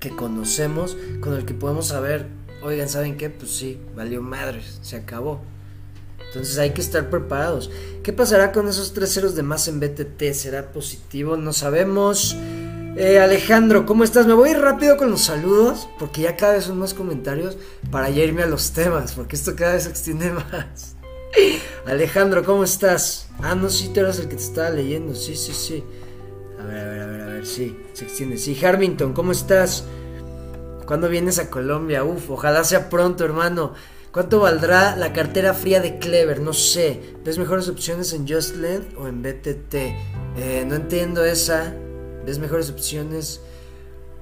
que 0.00 0.10
conocemos, 0.10 0.96
con 1.20 1.34
el 1.34 1.44
que 1.46 1.54
podemos 1.54 1.86
saber, 1.86 2.26
oigan, 2.62 2.88
¿saben 2.88 3.16
qué? 3.16 3.30
Pues 3.30 3.52
sí, 3.52 3.80
valió 3.94 4.20
madres, 4.22 4.80
se 4.82 4.96
acabó. 4.96 5.40
Entonces 6.26 6.58
hay 6.58 6.70
que 6.70 6.80
estar 6.80 7.08
preparados. 7.08 7.70
¿Qué 8.02 8.12
pasará 8.12 8.50
con 8.50 8.68
esos 8.68 8.92
tres 8.92 9.14
ceros 9.14 9.36
de 9.36 9.44
más 9.44 9.68
en 9.68 9.78
BTT? 9.78 10.32
¿Será 10.32 10.72
positivo? 10.72 11.36
No 11.36 11.52
sabemos. 11.52 12.36
Eh, 12.96 13.18
Alejandro, 13.18 13.86
¿cómo 13.86 14.04
estás? 14.04 14.24
Me 14.26 14.34
voy 14.34 14.54
rápido 14.54 14.96
con 14.96 15.10
los 15.10 15.22
saludos, 15.22 15.88
porque 15.98 16.22
ya 16.22 16.36
cada 16.36 16.54
vez 16.54 16.64
son 16.64 16.78
más 16.78 16.94
comentarios 16.94 17.56
para 17.90 18.08
irme 18.08 18.44
a 18.44 18.46
los 18.46 18.70
temas, 18.70 19.14
porque 19.14 19.34
esto 19.34 19.56
cada 19.56 19.72
vez 19.72 19.82
se 19.84 19.90
extiende 19.90 20.30
más. 20.32 20.94
Alejandro, 21.86 22.44
¿cómo 22.44 22.62
estás? 22.62 23.28
Ah, 23.42 23.56
no, 23.56 23.68
sí, 23.68 23.90
tú 23.92 23.98
eras 23.98 24.20
el 24.20 24.28
que 24.28 24.36
te 24.36 24.42
estaba 24.42 24.70
leyendo, 24.70 25.16
sí, 25.16 25.34
sí, 25.34 25.52
sí. 25.52 25.84
A 26.60 26.64
ver, 26.66 26.78
a 26.78 26.88
ver, 26.88 27.00
a 27.00 27.06
ver, 27.06 27.20
a 27.20 27.26
ver, 27.26 27.46
sí, 27.46 27.76
se 27.94 28.04
extiende. 28.04 28.38
Sí, 28.38 28.56
Harmington, 28.64 29.12
¿cómo 29.12 29.32
estás? 29.32 29.84
¿Cuándo 30.86 31.08
vienes 31.08 31.40
a 31.40 31.50
Colombia? 31.50 32.04
Uf, 32.04 32.30
ojalá 32.30 32.62
sea 32.62 32.90
pronto, 32.90 33.24
hermano. 33.24 33.72
¿Cuánto 34.12 34.38
valdrá 34.38 34.94
la 34.94 35.12
cartera 35.12 35.52
fría 35.52 35.80
de 35.80 35.98
Clever? 35.98 36.38
No 36.38 36.52
sé. 36.52 37.00
¿Ves 37.24 37.38
mejores 37.38 37.68
opciones 37.68 38.12
en 38.12 38.28
Just 38.28 38.54
Lend 38.54 38.96
o 38.96 39.08
en 39.08 39.20
BTT? 39.20 39.74
Eh, 40.36 40.64
no 40.68 40.76
entiendo 40.76 41.24
esa 41.24 41.74
ves 42.24 42.38
mejores 42.38 42.70
opciones. 42.70 43.40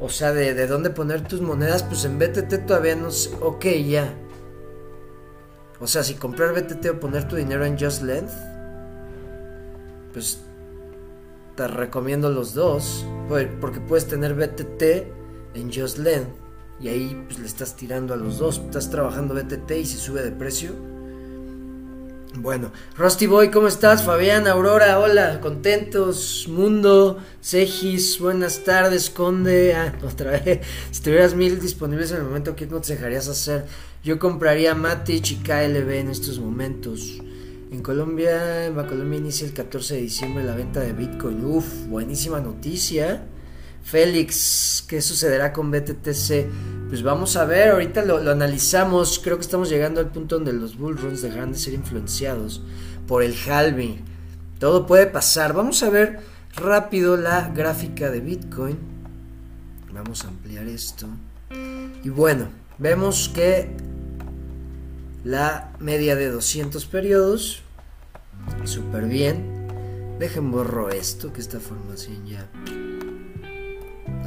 O 0.01 0.09
sea, 0.09 0.33
de, 0.33 0.67
dónde 0.67 0.91
poner 0.91 1.27
tus 1.27 1.41
monedas, 1.41 1.83
pues 1.83 2.05
en 2.05 2.19
BTT 2.19 2.67
todavía 2.67 2.97
no 2.97 3.11
sé. 3.11 3.31
Ok, 3.41 3.67
ya. 3.89 4.13
O 5.81 5.87
sea, 5.87 6.03
si 6.03 6.15
comprar 6.15 6.55
BTT 6.55 6.87
o 6.91 7.01
poner 7.01 7.29
tu 7.29 7.37
dinero 7.37 7.65
en 7.65 7.79
Just 7.79 8.03
Length, 8.03 8.33
pues 10.13 10.41
te 11.57 11.69
recomiendo 11.69 12.31
los 12.31 12.55
dos. 12.55 13.07
Porque 13.61 13.81
puedes 13.81 14.07
tener 14.07 14.35
BTT 14.35 14.83
en 15.55 15.73
Just 15.73 15.99
Length 15.99 16.43
y 16.81 16.89
ahí 16.89 17.25
pues 17.27 17.39
le 17.39 17.47
estás 17.47 17.77
tirando 17.77 18.13
a 18.15 18.17
los 18.17 18.39
dos. 18.39 18.59
Estás 18.59 18.91
trabajando 18.91 19.35
BTT 19.35 19.71
y 19.71 19.87
si 19.87 19.99
sube 19.99 20.23
de 20.23 20.33
precio, 20.33 20.73
bueno, 22.35 22.73
Rusty 22.97 23.27
Boy, 23.27 23.51
¿cómo 23.51 23.69
estás? 23.69 24.05
Fabián, 24.05 24.47
Aurora, 24.47 24.99
hola, 24.99 25.41
contentos, 25.41 26.47
Mundo, 26.49 27.19
Segis, 27.41 28.19
buenas 28.19 28.65
tardes, 28.65 29.11
Conde. 29.11 29.75
Ah, 29.75 29.95
otra 30.03 30.33
vez. 30.33 30.61
Si 30.91 31.03
tuvieras 31.03 31.35
mil 31.35 31.61
disponibles 31.61 32.11
en 32.13 32.19
el 32.19 32.25
momento, 32.25 32.57
¿qué 32.57 32.65
aconsejarías 32.65 33.29
hacer? 33.29 33.67
Yo 34.03 34.19
compraría 34.19 34.75
Matic 34.75 35.31
y 35.31 35.37
KLB 35.37 35.91
en 35.91 36.11
estos 36.11 36.39
momentos. 36.39 37.21
En 37.71 37.83
Colombia, 37.83 38.67
en 38.67 38.75
Colombia 38.75 39.19
inicia 39.19 39.47
el 39.47 39.53
14 39.53 39.95
de 39.95 40.01
diciembre 40.01 40.45
la 40.45 40.55
venta 40.55 40.81
de 40.81 40.93
Bitcoin. 40.93 41.45
Uf, 41.45 41.87
buenísima 41.87 42.41
noticia. 42.41 43.27
Félix, 43.83 44.85
¿qué 44.87 45.03
sucederá 45.03 45.53
con 45.53 45.71
BTTC? 45.71 46.47
Pues 46.89 47.03
vamos 47.03 47.37
a 47.37 47.45
ver, 47.45 47.71
ahorita 47.71 48.05
lo, 48.05 48.19
analizamos. 48.31 49.19
Creo 49.19 49.37
que 49.37 49.43
estamos 49.43 49.69
llegando 49.69 50.01
al 50.01 50.11
punto 50.11 50.37
donde 50.37 50.53
los 50.53 50.77
bullruns 50.77 51.23
dejarán 51.23 51.53
de 51.53 51.59
ser 51.59 51.75
influenciados 51.75 52.63
por 53.07 53.23
el 53.23 53.35
halving. 53.35 54.05
Todo 54.59 54.87
puede 54.87 55.07
pasar. 55.07 55.53
Vamos 55.53 55.83
a 55.83 55.91
ver 55.91 56.21
rápido 56.55 57.17
la 57.17 57.49
gráfica 57.49 58.11
de 58.11 58.21
Bitcoin. 58.21 58.79
Vamos 59.93 60.25
a 60.25 60.29
ampliar 60.29 60.67
esto. 60.69 61.07
Y 62.05 62.09
bueno, 62.09 62.49
vemos 62.79 63.29
que 63.29 63.77
la 65.25 65.73
media 65.79 66.17
de 66.17 66.31
200 66.31 66.85
periodos, 66.87 67.63
súper 68.65 69.07
bien. 69.07 69.67
Dejen 70.19 70.51
borro 70.51 70.91
esto, 70.91 71.33
que 71.33 71.41
esta 71.41 71.59
formación 71.59 72.27
ya 72.27 72.49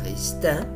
Ahí 0.04 0.14
está. 0.14 0.68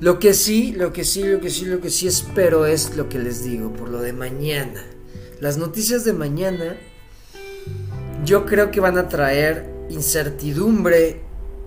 Lo 0.00 0.18
que 0.18 0.34
sí, 0.34 0.72
lo 0.72 0.92
que 0.92 1.04
sí, 1.04 1.22
lo 1.22 1.40
que 1.40 1.48
sí, 1.48 1.64
lo 1.64 1.80
que 1.80 1.90
sí 1.90 2.08
espero 2.08 2.66
es 2.66 2.96
lo 2.96 3.08
que 3.08 3.18
les 3.18 3.44
digo, 3.44 3.72
por 3.72 3.88
lo 3.88 4.00
de 4.00 4.12
mañana. 4.12 4.84
Las 5.40 5.58
noticias 5.58 6.04
de 6.04 6.12
mañana 6.12 6.76
yo 8.24 8.44
creo 8.46 8.70
que 8.70 8.80
van 8.80 8.98
a 8.98 9.08
traer 9.08 9.68
incertidumbre 9.90 11.20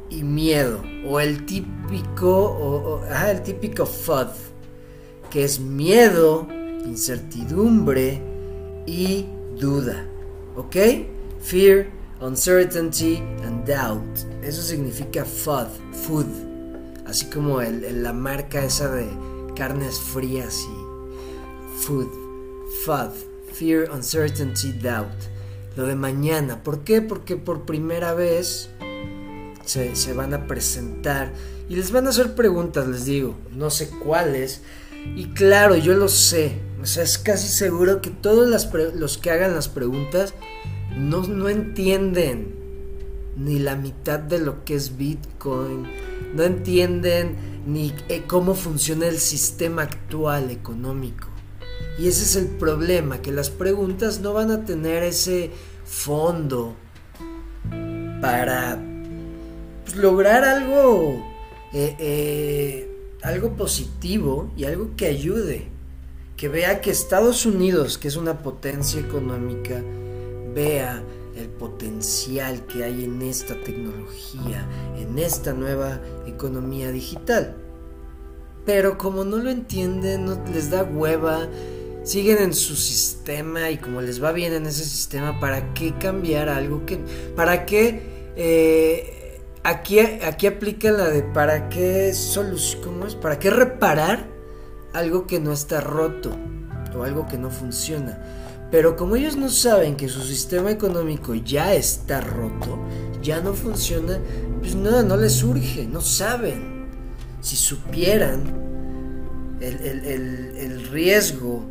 y 0.09 0.23
miedo. 0.23 0.81
O 1.07 1.19
el 1.19 1.45
típico, 1.45 3.01
el 3.29 3.41
típico 3.41 3.85
FUD, 3.85 4.27
que 5.29 5.43
es 5.43 5.59
miedo, 5.59 6.47
incertidumbre 6.85 8.21
y 8.85 9.25
duda. 9.59 10.05
¿Ok? 10.55 10.75
Fear, 11.41 11.87
uncertainty 12.21 13.17
and 13.43 13.65
doubt. 13.65 14.03
Eso 14.43 14.61
significa 14.61 15.25
FUD, 15.25 15.67
food, 15.91 16.27
así 17.05 17.25
como 17.27 17.61
la 17.61 18.13
marca 18.13 18.63
esa 18.63 18.89
de 18.89 19.07
carnes 19.55 19.99
frías 19.99 20.59
y 20.61 21.81
food, 21.81 22.07
FUD, 22.83 23.11
fear, 23.53 23.89
uncertainty, 23.91 24.71
doubt. 24.73 25.11
Lo 25.75 25.85
de 25.85 25.95
mañana, 25.95 26.63
¿por 26.63 26.83
qué? 26.83 27.01
Porque 27.01 27.35
por 27.35 27.65
primera 27.65 28.13
vez 28.13 28.69
se, 29.65 29.95
se 29.95 30.13
van 30.13 30.33
a 30.33 30.47
presentar 30.47 31.33
y 31.67 31.75
les 31.75 31.91
van 31.91 32.07
a 32.07 32.11
hacer 32.11 32.35
preguntas, 32.35 32.87
les 32.87 33.05
digo, 33.05 33.35
no 33.51 33.69
sé 33.69 33.89
cuáles. 33.89 34.61
Y 35.15 35.25
claro, 35.33 35.75
yo 35.75 35.93
lo 35.95 36.07
sé, 36.07 36.59
o 36.81 36.85
sea, 36.85 37.03
es 37.03 37.17
casi 37.17 37.47
seguro 37.47 38.01
que 38.01 38.09
todos 38.09 38.47
los 38.95 39.17
que 39.17 39.31
hagan 39.31 39.53
las 39.53 39.67
preguntas 39.67 40.33
no, 40.97 41.49
entienden 41.49 42.55
ni 43.37 43.59
la 43.59 43.75
mitad 43.75 44.19
de 44.19 44.39
lo 44.39 44.63
que 44.63 44.75
es 44.75 44.97
Bitcoin, 44.97 45.87
no 46.33 46.43
entienden 46.43 47.35
ni 47.67 47.93
eh, 48.07 48.23
cómo 48.27 48.55
funciona 48.55 49.07
el 49.07 49.17
sistema 49.17 49.83
actual 49.83 50.51
económico. 50.51 51.27
Y 51.97 52.07
ese 52.07 52.23
es 52.23 52.35
el 52.35 52.47
problema, 52.47 53.21
que 53.21 53.31
las 53.31 53.49
preguntas 53.49 54.19
no 54.19 54.33
van 54.33 54.51
a 54.51 54.65
tener 54.65 55.03
ese 55.03 55.51
fondo 55.85 56.75
para 58.21 58.79
pues, 59.83 59.95
lograr 59.97 60.43
algo, 60.43 61.23
eh, 61.73 61.95
eh, 61.99 63.17
algo 63.21 63.53
positivo 63.53 64.51
y 64.57 64.65
algo 64.65 64.91
que 64.95 65.07
ayude, 65.07 65.67
que 66.37 66.49
vea 66.49 66.81
que 66.81 66.91
Estados 66.91 67.45
Unidos, 67.45 67.97
que 67.97 68.07
es 68.07 68.17
una 68.17 68.39
potencia 68.39 68.99
económica, 68.99 69.81
vea 70.55 71.03
el 71.35 71.49
potencial 71.49 72.65
que 72.65 72.85
hay 72.85 73.03
en 73.03 73.21
esta 73.21 73.61
tecnología, 73.61 74.65
en 74.97 75.19
esta 75.19 75.53
nueva 75.53 75.99
economía 76.25 76.91
digital. 76.91 77.55
Pero 78.65 78.97
como 78.97 79.25
no 79.25 79.37
lo 79.37 79.51
entienden, 79.51 80.25
no 80.25 80.41
les 80.51 80.71
da 80.71 80.83
hueva, 80.83 81.47
siguen 82.03 82.37
en 82.39 82.53
su 82.53 82.75
sistema 82.75 83.69
y 83.69 83.77
como 83.77 84.01
les 84.01 84.23
va 84.23 84.31
bien 84.31 84.53
en 84.53 84.65
ese 84.65 84.85
sistema, 84.85 85.39
¿para 85.39 85.73
qué 85.73 85.93
cambiar 85.99 86.49
algo 86.49 86.85
que... 86.85 86.97
¿Para 87.35 87.65
qué... 87.65 88.15
Eh, 88.37 89.41
aquí, 89.63 89.99
aquí 89.99 90.47
aplica 90.47 90.91
la 90.91 91.09
de 91.09 91.21
para 91.21 91.69
qué 91.69 92.13
¿cómo? 92.83 93.05
¿Para 93.21 93.39
qué 93.39 93.49
reparar 93.49 94.25
algo 94.93 95.27
que 95.27 95.39
no 95.39 95.51
está 95.51 95.81
roto 95.81 96.31
o 96.97 97.03
algo 97.03 97.27
que 97.27 97.37
no 97.37 97.49
funciona? 97.49 98.44
Pero 98.71 98.95
como 98.95 99.15
ellos 99.15 99.37
no 99.37 99.49
saben 99.49 99.95
que 99.95 100.09
su 100.09 100.21
sistema 100.21 100.71
económico 100.71 101.35
ya 101.35 101.73
está 101.73 102.21
roto, 102.21 102.79
ya 103.21 103.41
no 103.41 103.53
funciona, 103.53 104.19
pues 104.59 104.75
nada, 104.75 105.03
no 105.03 105.17
les 105.17 105.33
surge, 105.33 105.87
no 105.87 106.01
saben. 106.01 106.87
Si 107.41 107.55
supieran 107.55 108.65
el, 109.61 110.87
riesgo 110.91 111.63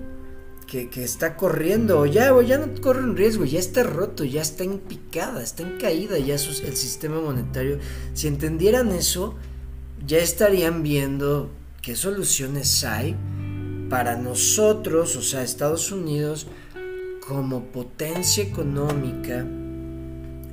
que, 0.67 0.89
está 1.05 1.37
corriendo, 1.37 2.07
ya, 2.07 2.33
ya 2.43 2.59
no 2.59 2.81
corre 2.81 3.05
un 3.05 3.17
riesgo, 3.17 3.45
ya 3.45 3.59
está 3.59 3.83
roto, 3.83 4.25
ya 4.25 4.43
está 4.43 4.65
en 4.65 4.79
picada, 4.79 5.43
está 5.43 5.63
en 5.63 5.79
caída 5.79 6.19
ya 6.19 6.35
el 6.35 6.77
sistema 6.77 7.21
monetario. 7.21 7.79
Si 8.13 8.27
entendieran 8.27 8.91
eso, 8.93 9.35
ya 10.07 10.19
estarían 10.19 10.83
viendo 10.83 11.51
qué 11.83 11.97
soluciones 11.97 12.85
hay 12.85 13.17
para 13.89 14.17
nosotros, 14.17 15.17
o 15.17 15.23
sea, 15.23 15.43
Estados 15.43 15.93
Unidos, 15.93 16.47
como 17.29 17.65
potencia 17.65 18.45
económica, 18.45 19.47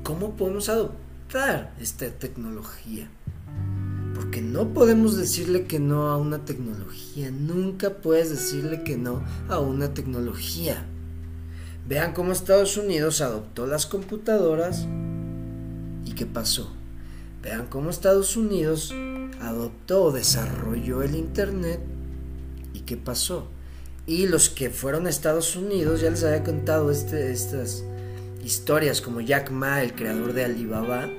¿cómo 0.04 0.36
podemos 0.38 0.70
adoptar 0.70 1.74
esta 1.80 2.10
tecnología? 2.10 3.10
Porque 4.16 4.42
no 4.42 4.74
podemos 4.74 5.18
decirle 5.18 5.66
que 5.66 5.80
no 5.80 6.08
a 6.08 6.18
una 6.18 6.46
tecnología, 6.46 7.30
nunca 7.30 7.90
puedes 7.90 8.30
decirle 8.30 8.84
que 8.84 8.98
no 8.98 9.22
a 9.50 9.60
una 9.60 9.94
tecnología. 9.94 10.86
Vean 11.88 12.14
cómo 12.14 12.32
Estados 12.32 12.78
Unidos 12.78 13.20
adoptó 13.20 13.68
las 13.68 13.86
computadoras 13.86 14.88
y 16.06 16.14
qué 16.14 16.26
pasó. 16.26 16.72
Vean 17.42 17.66
cómo 17.68 17.90
Estados 17.90 18.38
Unidos 18.38 18.94
adoptó 19.42 20.04
o 20.06 20.12
desarrolló 20.12 21.02
el 21.02 21.16
Internet 21.16 21.82
y 22.74 22.82
qué 22.82 22.96
pasó. 22.96 23.50
Y 24.06 24.28
los 24.28 24.50
que 24.50 24.70
fueron 24.70 25.06
a 25.06 25.10
Estados 25.10 25.56
Unidos, 25.56 26.02
ya 26.02 26.10
les 26.10 26.24
había 26.24 26.44
contado 26.44 26.92
este, 26.92 27.32
estas 27.32 27.84
historias 28.44 29.02
como 29.02 29.22
Jack 29.22 29.52
Ma, 29.52 29.84
el 29.84 29.94
creador 29.94 30.34
de 30.34 30.46
Alibaba, 30.46 31.10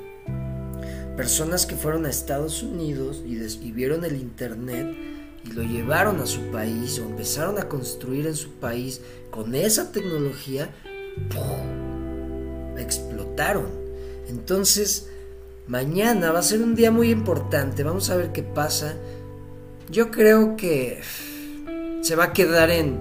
personas 1.16 1.66
que 1.66 1.76
fueron 1.76 2.06
a 2.06 2.10
Estados 2.10 2.62
Unidos 2.62 3.22
y, 3.24 3.36
y 3.36 3.72
vieron 3.72 4.04
el 4.04 4.16
Internet 4.16 4.96
y 5.44 5.52
lo 5.52 5.62
llevaron 5.62 6.20
a 6.20 6.26
su 6.26 6.40
país 6.50 6.98
o 6.98 7.04
empezaron 7.04 7.58
a 7.58 7.68
construir 7.68 8.26
en 8.26 8.36
su 8.36 8.50
país 8.52 9.00
con 9.30 9.54
esa 9.54 9.92
tecnología, 9.92 10.70
explotaron. 12.76 13.66
Entonces, 14.28 15.08
mañana 15.66 16.32
va 16.32 16.40
a 16.40 16.42
ser 16.42 16.62
un 16.62 16.74
día 16.74 16.90
muy 16.90 17.10
importante, 17.10 17.82
vamos 17.82 18.10
a 18.10 18.16
ver 18.16 18.32
qué 18.32 18.42
pasa. 18.42 18.94
Yo 19.90 20.10
creo 20.10 20.56
que 20.56 21.00
se 22.02 22.16
va 22.16 22.24
a 22.24 22.32
quedar 22.32 22.70
en 22.70 23.00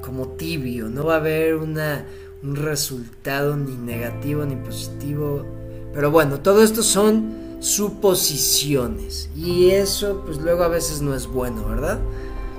como 0.00 0.28
tibio, 0.30 0.88
no 0.88 1.04
va 1.04 1.14
a 1.14 1.18
haber 1.18 1.56
una, 1.56 2.06
un 2.42 2.56
resultado 2.56 3.56
ni 3.56 3.76
negativo 3.76 4.44
ni 4.44 4.56
positivo. 4.56 5.44
Pero 5.92 6.10
bueno, 6.10 6.40
todo 6.40 6.62
esto 6.62 6.82
son 6.82 7.58
suposiciones 7.60 9.28
y 9.34 9.70
eso 9.70 10.22
pues 10.24 10.38
luego 10.38 10.62
a 10.62 10.68
veces 10.68 11.02
no 11.02 11.14
es 11.14 11.26
bueno, 11.26 11.66
¿verdad? 11.66 11.98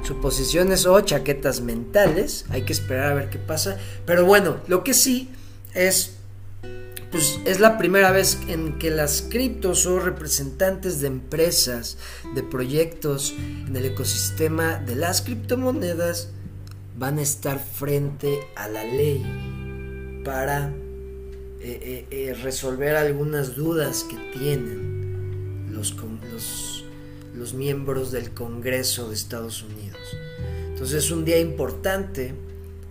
Suposiciones 0.03 0.85
o 0.85 0.99
chaquetas 1.01 1.61
mentales, 1.61 2.45
hay 2.49 2.63
que 2.63 2.73
esperar 2.73 3.11
a 3.11 3.15
ver 3.15 3.29
qué 3.29 3.39
pasa. 3.39 3.77
Pero 4.05 4.25
bueno, 4.25 4.57
lo 4.67 4.83
que 4.83 4.93
sí 4.93 5.29
es 5.73 6.16
pues 7.11 7.39
es 7.45 7.59
la 7.59 7.77
primera 7.77 8.11
vez 8.11 8.37
en 8.47 8.77
que 8.79 8.89
las 8.89 9.21
criptos 9.21 9.85
o 9.85 9.99
representantes 9.99 10.99
de 10.99 11.07
empresas, 11.07 11.97
de 12.35 12.43
proyectos 12.43 13.33
en 13.67 13.75
el 13.75 13.85
ecosistema 13.85 14.77
de 14.77 14.95
las 14.95 15.21
criptomonedas 15.21 16.31
van 16.97 17.19
a 17.19 17.21
estar 17.21 17.59
frente 17.59 18.39
a 18.55 18.67
la 18.67 18.83
ley 18.83 20.21
para 20.25 20.67
eh, 20.67 21.79
eh, 21.81 22.05
eh, 22.11 22.33
resolver 22.33 22.95
algunas 22.95 23.55
dudas 23.55 24.03
que 24.03 24.17
tienen 24.37 25.67
los, 25.71 25.95
los, 26.31 26.85
los 27.33 27.53
miembros 27.53 28.11
del 28.11 28.31
Congreso 28.31 29.09
de 29.09 29.15
Estados 29.15 29.63
Unidos. 29.63 29.99
Entonces 30.69 31.05
es 31.05 31.11
un 31.11 31.23
día 31.23 31.39
importante, 31.39 32.33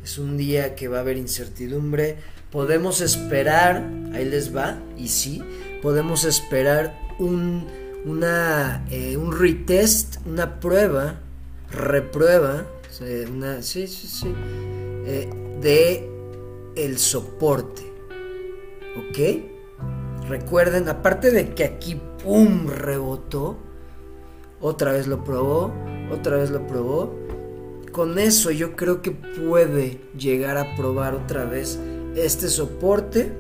es 0.03 0.19
un 0.19 0.37
día 0.37 0.75
que 0.75 0.89
va 0.89 0.99
a 0.99 1.01
haber 1.01 1.17
incertidumbre, 1.17 2.17
podemos 2.57 3.03
esperar, 3.03 3.87
ahí 4.15 4.25
les 4.25 4.57
va, 4.57 4.79
y 4.97 5.09
sí, 5.09 5.43
podemos 5.83 6.25
esperar 6.25 6.99
un, 7.19 7.67
una, 8.07 8.83
eh, 8.91 9.19
un 9.19 9.39
retest, 9.39 10.27
una 10.27 10.59
prueba, 10.59 11.21
reprueba, 11.71 12.65
una, 13.31 13.61
sí, 13.61 13.87
sí, 13.87 14.09
sí, 14.09 14.35
eh, 15.05 15.29
de 15.61 16.11
el 16.77 16.97
soporte, 16.97 17.83
¿ok? 18.97 20.27
Recuerden, 20.27 20.89
aparte 20.89 21.33
de 21.33 21.53
que 21.53 21.63
aquí, 21.63 22.01
¡pum!, 22.25 22.69
rebotó, 22.69 23.59
otra 24.63 24.93
vez 24.93 25.07
lo 25.07 25.25
probó, 25.25 25.75
otra 26.11 26.39
vez 26.39 26.49
lo 26.49 26.67
probó, 26.67 27.15
con 27.93 28.19
eso 28.19 28.51
yo 28.51 28.77
creo 28.77 29.03
que 29.03 29.11
puede 29.11 30.01
llegar 30.17 30.57
a 30.57 30.75
probar 30.75 31.15
otra 31.15 31.45
vez 31.45 31.79
este 32.17 32.49
soporte. 32.49 33.33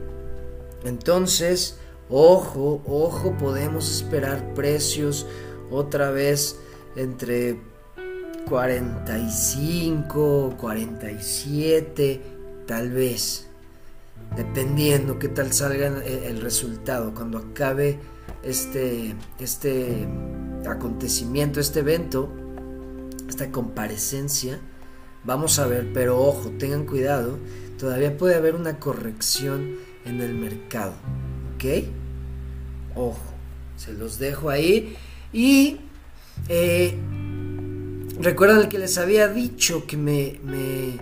Entonces, 0.85 1.79
ojo, 2.09 2.81
ojo, 2.87 3.37
podemos 3.39 3.91
esperar 3.91 4.55
precios 4.55 5.27
otra 5.71 6.11
vez 6.11 6.59
entre 6.95 7.61
45, 8.49 10.55
47, 10.59 12.21
tal 12.67 12.91
vez. 12.91 13.47
Dependiendo 14.37 15.19
qué 15.19 15.29
tal 15.29 15.53
salga 15.53 16.03
el 16.05 16.41
resultado. 16.41 17.13
Cuando 17.15 17.39
acabe 17.39 17.99
este, 18.43 19.15
este 19.39 20.07
acontecimiento, 20.69 21.61
este 21.61 21.81
evento, 21.81 22.29
esta 23.29 23.51
comparecencia, 23.51 24.61
vamos 25.25 25.59
a 25.59 25.67
ver, 25.67 25.93
pero 25.93 26.21
ojo, 26.21 26.51
tengan 26.59 26.87
cuidado 26.87 27.39
todavía 27.79 28.17
puede 28.17 28.35
haber 28.35 28.55
una 28.55 28.79
corrección 28.79 29.77
en 30.05 30.21
el 30.21 30.35
mercado. 30.35 30.95
¿Ok? 31.55 31.85
Ojo, 32.95 33.35
se 33.77 33.93
los 33.93 34.19
dejo 34.19 34.51
ahí. 34.51 34.97
Y 35.33 35.79
eh, 36.49 36.97
recuerdan 38.21 38.69
que 38.69 38.79
les 38.79 38.99
había 38.99 39.29
dicho 39.29 39.87
que 39.87 39.97
me, 39.97 40.41
me, 40.45 40.99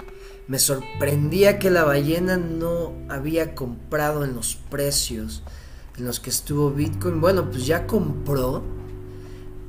me 0.48 0.58
sorprendía 0.58 1.58
que 1.58 1.70
la 1.70 1.84
ballena 1.84 2.36
no 2.36 2.92
había 3.08 3.54
comprado 3.54 4.24
en 4.24 4.34
los 4.34 4.56
precios 4.56 5.42
en 5.96 6.06
los 6.06 6.20
que 6.20 6.30
estuvo 6.30 6.70
Bitcoin. 6.70 7.20
Bueno, 7.20 7.50
pues 7.50 7.66
ya 7.66 7.86
compró. 7.86 8.62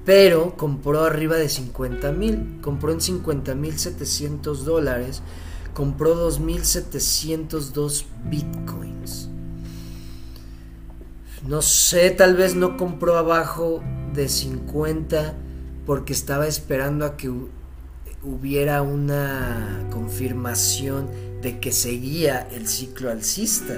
Pero 0.05 0.55
compró 0.55 1.03
arriba 1.03 1.35
de 1.35 1.49
50 1.49 2.11
mil. 2.11 2.59
Compró 2.61 2.91
en 2.91 3.01
50 3.01 3.55
mil 3.55 3.77
700 3.77 4.63
dólares 4.65 5.21
compró 5.75 6.15
2.702 6.31 8.05
bitcoins. 8.23 9.29
No 11.45 11.61
sé, 11.61 12.09
tal 12.11 12.37
vez 12.37 12.55
no 12.55 12.77
compró 12.77 13.17
abajo 13.17 13.83
de 14.13 14.29
50 14.29 15.35
porque 15.85 16.13
estaba 16.13 16.47
esperando 16.47 17.05
a 17.05 17.17
que 17.17 17.29
hubiera 18.23 18.81
una 18.81 19.85
confirmación 19.91 21.09
de 21.41 21.59
que 21.59 21.73
seguía 21.73 22.47
el 22.51 22.67
ciclo 22.69 23.11
alcista, 23.11 23.75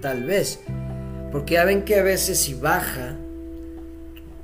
tal 0.00 0.22
vez. 0.22 0.60
Porque 1.32 1.54
ya 1.54 1.64
ven 1.64 1.84
que 1.84 1.98
a 1.98 2.04
veces 2.04 2.38
si 2.38 2.54
baja, 2.54 3.16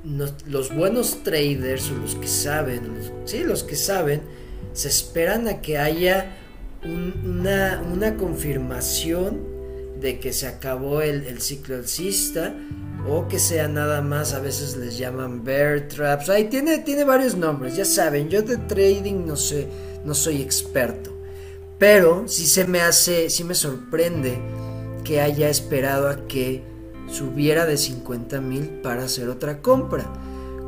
los 0.03 0.75
buenos 0.75 1.23
traders 1.23 1.89
o 1.91 1.95
los 1.95 2.15
que 2.15 2.27
saben, 2.27 2.81
sí, 3.23 3.45
los 3.45 3.63
que 3.63 3.77
saben, 3.77 4.21
se 4.73 4.89
esperan 4.89 5.47
a 5.47 5.61
que 5.61 5.77
haya 5.77 6.35
una, 6.83 8.15
confirmación 8.17 9.39
de 9.99 10.19
que 10.19 10.33
se 10.33 10.47
acabó 10.47 11.01
el, 11.01 11.41
ciclo 11.41 11.75
alcista 11.75 12.55
o 13.07 13.27
que 13.27 13.39
sea 13.39 13.67
nada 13.67 14.01
más, 14.01 14.33
a 14.33 14.39
veces 14.39 14.77
les 14.77 14.97
llaman 14.97 15.43
bear 15.43 15.87
traps. 15.87 16.29
Ahí 16.29 16.45
tiene, 16.45 16.79
tiene 16.79 17.03
varios 17.03 17.35
nombres, 17.35 17.75
ya 17.75 17.85
saben, 17.85 18.29
yo 18.29 18.41
de 18.41 18.57
trading 18.57 19.25
no 19.25 19.35
sé, 19.35 19.67
no 20.05 20.13
soy 20.13 20.41
experto. 20.41 21.11
Pero 21.77 22.27
sí 22.27 22.45
se 22.45 22.65
me 22.65 22.81
hace, 22.81 23.29
sí 23.29 23.43
me 23.43 23.55
sorprende 23.55 24.37
que 25.03 25.21
haya 25.21 25.49
esperado 25.49 26.09
a 26.09 26.27
que 26.27 26.61
subiera 27.07 27.65
de 27.65 27.77
50 27.77 28.41
mil 28.41 28.69
para 28.81 29.05
hacer 29.05 29.29
otra 29.29 29.61
compra. 29.61 30.11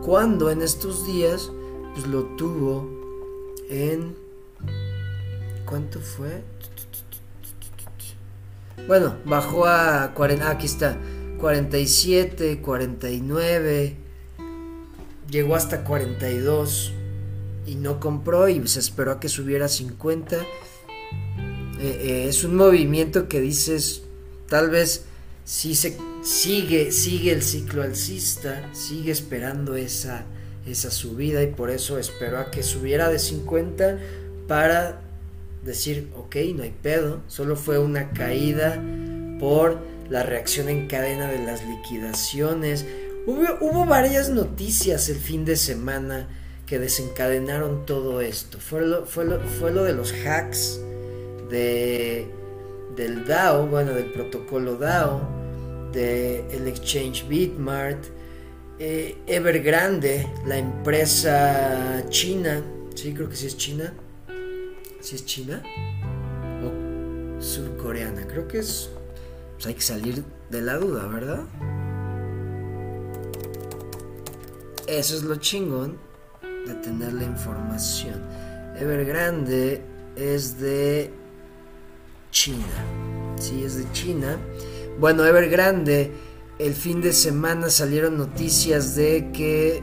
Cuando 0.04 0.50
en 0.50 0.62
estos 0.62 1.06
días, 1.06 1.52
pues 1.94 2.08
lo 2.08 2.24
tuvo 2.38 2.90
en 3.70 4.16
¿Cuánto 5.72 6.02
fue? 6.02 6.44
Bueno, 8.90 9.16
bajó 9.24 9.66
a 9.66 10.14
40, 10.14 10.50
aquí 10.50 10.66
está, 10.66 10.98
47, 11.40 12.60
49, 12.60 13.96
llegó 15.30 15.56
hasta 15.56 15.86
42 15.86 16.92
y 17.66 17.76
no 17.76 18.02
compró 18.02 18.50
y 18.50 18.68
se 18.68 18.82
esperó 18.82 19.12
a 19.14 19.22
que 19.22 19.30
subiera 19.30 19.68
a 19.68 19.70
50. 19.70 20.36
Eh, 20.36 20.46
eh, 21.80 22.26
es 22.28 22.44
un 22.44 22.58
movimiento 22.58 23.30
que 23.30 23.40
dices, 23.40 24.04
tal 24.50 24.72
vez 24.72 25.06
si 25.46 25.76
se 25.76 25.98
sigue, 26.22 26.92
sigue 26.92 27.32
el 27.32 27.44
ciclo 27.44 27.82
alcista, 27.82 28.70
sigue 28.74 29.14
esperando 29.14 29.78
esa, 29.78 30.26
esa 30.68 30.92
subida 30.92 31.42
y 31.42 31.48
por 31.48 31.70
eso 31.70 31.98
esperó 31.98 32.40
a 32.40 32.52
que 32.52 32.62
subiera 32.62 33.08
de 33.08 33.20
50 33.20 34.00
para 34.50 35.11
decir, 35.64 36.12
ok, 36.18 36.36
no 36.56 36.64
hay 36.64 36.74
pedo, 36.82 37.22
solo 37.28 37.56
fue 37.56 37.80
una 37.80 38.12
caída 38.12 38.82
por 39.40 39.80
la 40.10 40.24
reacción 40.24 40.70
en 40.70 40.88
cadena 40.88 41.30
de 41.30 41.40
las 41.40 41.64
liquidaciones. 41.66 42.86
Hubo, 43.26 43.86
varias 43.86 44.30
noticias 44.30 45.10
el 45.10 45.18
fin 45.18 45.46
de 45.46 45.56
semana 45.56 46.28
que 46.66 46.80
desencadenaron 46.80 47.86
todo 47.86 48.22
esto. 48.22 48.60
Fue 48.60 48.82
lo, 48.82 49.06
fue 49.06 49.26
lo, 49.26 49.40
fue 49.40 49.72
lo 49.72 49.84
de 49.84 49.94
los 49.94 50.14
hacks 50.26 50.80
de, 51.50 52.28
del 52.96 53.26
DAO, 53.26 53.68
bueno, 53.68 53.94
del 53.94 54.12
protocolo 54.12 54.78
DAO, 54.78 55.22
del 55.92 56.46
el 56.52 56.68
exchange 56.68 57.28
Bitmart, 57.28 58.04
eh, 58.80 59.18
Evergrande, 59.28 60.28
la 60.48 60.58
empresa 60.58 62.04
china, 62.10 62.64
sí, 62.96 63.14
creo 63.14 63.30
que 63.30 63.36
sí 63.36 63.48
es 63.48 63.56
china, 63.56 63.94
sí 65.02 65.16
es 65.16 65.26
china, 65.26 65.62
o 66.64 67.42
surcoreana, 67.42 68.26
creo 68.28 68.48
que 68.48 68.60
es, 68.60 68.90
pues 69.56 69.68
hay 69.68 69.74
que 69.74 69.82
salir 69.82 70.24
de 70.50 70.62
la 70.62 70.78
duda, 70.78 71.08
¿verdad? 71.08 71.44
Eso 74.88 75.16
es 75.16 75.24
lo 75.24 75.36
chingón 75.38 75.98
de 76.68 76.74
tener 76.76 77.14
la 77.14 77.24
información. 77.24 78.22
Evergrande 78.78 79.82
es 80.16 80.60
de 80.60 81.12
China. 82.32 82.66
Sí, 83.38 83.64
es 83.64 83.78
de 83.78 83.92
China. 83.94 84.38
Bueno, 85.00 85.26
Evergrande, 85.26 86.12
el 86.60 86.74
fin 86.74 87.02
de 87.02 87.14
semana 87.14 87.70
salieron 87.70 88.18
noticias 88.18 88.96
de 88.96 89.32
que 89.32 89.82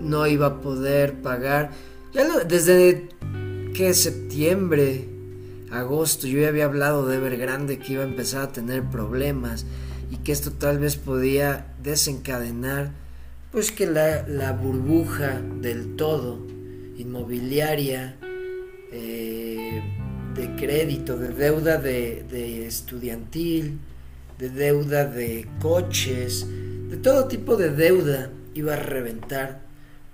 no 0.00 0.26
iba 0.26 0.46
a 0.46 0.60
poder 0.60 1.20
pagar. 1.22 1.70
Ya 2.12 2.26
desde 2.44 3.08
que 3.74 3.94
septiembre, 3.94 5.04
agosto, 5.70 6.26
yo 6.26 6.40
ya 6.40 6.48
había 6.48 6.64
hablado 6.64 7.06
de 7.06 7.16
Evergrande 7.16 7.78
que 7.78 7.94
iba 7.94 8.02
a 8.02 8.06
empezar 8.06 8.42
a 8.42 8.52
tener 8.52 8.82
problemas 8.84 9.66
y 10.10 10.16
que 10.16 10.32
esto 10.32 10.52
tal 10.52 10.78
vez 10.78 10.96
podía 10.96 11.72
desencadenar 11.82 12.92
pues 13.52 13.72
que 13.72 13.86
la, 13.86 14.52
burbuja 14.52 15.40
del 15.60 15.96
todo 15.96 16.46
inmobiliaria 16.96 18.16
eh, 18.92 19.82
de 20.34 20.56
crédito, 20.56 21.16
de 21.16 21.28
deuda 21.28 21.78
de, 21.78 22.66
estudiantil, 22.66 23.78
de 24.38 24.50
deuda 24.50 25.04
de 25.04 25.48
coches, 25.60 26.46
de 26.88 26.96
todo 26.96 27.26
tipo 27.26 27.56
de 27.56 27.70
deuda 27.70 28.30
iba 28.54 28.74
a 28.74 28.76
reventar 28.76 29.62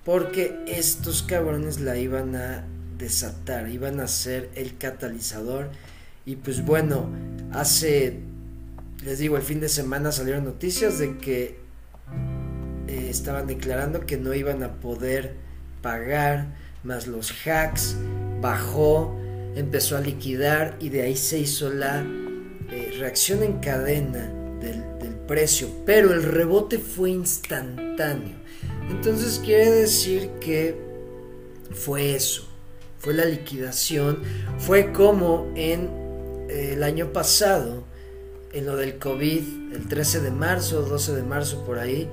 porque 0.05 0.57
estos 0.67 1.23
cabrones 1.23 1.81
la 1.81 1.99
iban 1.99 2.37
a 2.37 2.65
desatar, 2.99 3.69
iban 3.69 4.01
a 4.01 4.09
ser 4.09 4.51
el 4.55 4.77
catalizador. 4.77 5.71
Y 6.25 6.37
pues 6.37 6.65
bueno, 6.65 7.11
hace, 7.53 8.21
les 9.05 9.19
digo, 9.19 9.37
el 9.37 9.43
fin 9.43 9.61
de 9.61 9.69
semana 9.69 10.13
salieron 10.13 10.45
noticias 10.45 10.99
de 10.99 11.19
que 11.19 11.59
eh, 12.89 13.09
estaban 13.11 13.47
declarando 13.47 14.07
que 14.07 14.17
no 14.17 14.35
iban 14.35 14.63
a 14.63 14.75
poder 14.75 15.35
pagar, 15.83 16.55
más 16.83 17.07
los 17.07 17.33
hacks, 17.47 17.97
bajó, 18.41 19.17
empezó 19.55 19.97
a 19.97 20.01
liquidar 20.01 20.77
y 20.81 20.89
de 20.89 21.03
ahí 21.03 21.17
se 21.17 21.39
hizo 21.39 21.73
la 21.73 22.05
eh, 22.71 22.95
reacción 22.99 23.43
en 23.43 23.59
cadena 23.59 24.31
del, 24.61 24.99
del 24.99 25.15
precio, 25.27 25.69
pero 25.85 26.13
el 26.13 26.23
rebote 26.23 26.79
fue 26.79 27.11
instantáneo. 27.11 28.37
Entonces 28.91 29.41
quiere 29.45 29.71
decir 29.71 30.31
que 30.41 30.77
fue 31.73 32.15
eso, 32.15 32.49
fue 32.99 33.15
la 33.15 33.25
liquidación, 33.25 34.19
fue 34.59 34.93
como 34.93 35.51
en 35.55 35.91
eh, 36.49 36.73
el 36.75 36.83
año 36.83 37.13
pasado, 37.13 37.85
en 38.53 38.67
lo 38.67 38.77
del 38.77 38.99
COVID, 38.99 39.73
el 39.75 39.89
13 39.89 40.21
de 40.21 40.31
marzo, 40.31 40.83
12 40.83 41.15
de 41.15 41.23
marzo 41.23 41.65
por 41.65 41.79
ahí, 41.79 42.09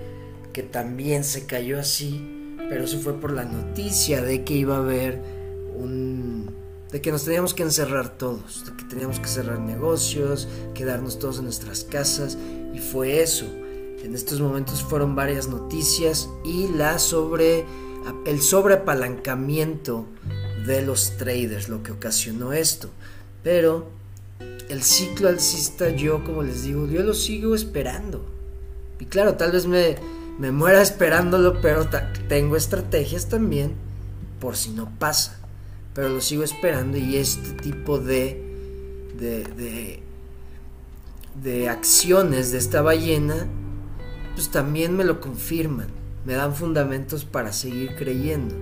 que 0.52 0.64
también 0.64 1.24
se 1.24 1.46
cayó 1.46 1.80
así, 1.80 2.56
pero 2.70 2.84
eso 2.84 3.00
fue 3.00 3.20
por 3.20 3.32
la 3.32 3.46
noticia 3.46 4.22
de 4.22 4.44
que 4.44 4.54
iba 4.54 4.76
a 4.76 4.80
haber 4.80 5.22
un... 5.76 6.54
de 6.92 7.02
que 7.02 7.12
nos 7.12 7.24
teníamos 7.24 7.54
que 7.54 7.64
encerrar 7.64 8.18
todos, 8.18 8.66
de 8.66 8.76
que 8.76 8.84
teníamos 8.86 9.20
que 9.20 9.28
cerrar 9.28 9.60
negocios, 9.60 10.48
quedarnos 10.74 11.18
todos 11.18 11.38
en 11.38 11.46
nuestras 11.46 11.84
casas, 11.84 12.38
y 12.74 12.80
fue 12.80 13.22
eso. 13.22 13.46
En 14.04 14.14
estos 14.16 14.42
momentos 14.42 14.84
fueron 14.84 15.16
varias 15.16 15.48
noticias 15.48 16.30
y 16.44 16.68
la 16.68 17.00
sobre 17.00 17.66
el 18.26 18.42
sobreapalancamiento 18.42 20.06
de 20.66 20.82
los 20.82 21.18
traders 21.18 21.70
lo 21.70 21.84
que 21.84 21.92
ocasionó 21.92 22.54
esto. 22.54 22.90
Pero 23.44 23.90
el 24.70 24.84
ciclo 24.84 25.30
alcista 25.30 25.90
yo, 25.90 26.24
como 26.24 26.44
les 26.44 26.64
digo, 26.64 26.88
yo 26.88 27.04
lo 27.04 27.14
sigo 27.14 27.56
esperando. 27.56 28.26
Y 29.00 29.06
claro, 29.06 29.36
tal 29.36 29.52
vez 29.52 29.66
me, 29.66 29.98
me 30.40 30.52
muera 30.52 30.82
esperándolo, 30.82 31.62
pero 31.62 31.88
tengo 32.28 32.56
estrategias 32.56 33.28
también 33.28 33.74
por 34.40 34.56
si 34.56 34.72
no 34.72 34.92
pasa. 34.98 35.40
Pero 35.94 36.10
lo 36.10 36.22
sigo 36.22 36.44
esperando 36.44 36.98
y 36.98 37.18
este 37.18 37.52
tipo 37.62 38.00
de, 38.00 38.42
de, 39.20 40.02
de, 41.42 41.70
acciones 41.70 42.52
de 42.52 42.58
esta 42.58 42.82
ballena, 42.82 43.48
pues 44.36 44.50
también 44.50 44.98
me 44.98 45.04
lo 45.04 45.20
confirman, 45.22 45.88
me 46.26 46.34
dan 46.34 46.56
fundamentos 46.56 47.26
para 47.26 47.54
seguir 47.54 47.96
creyendo. 47.96 48.56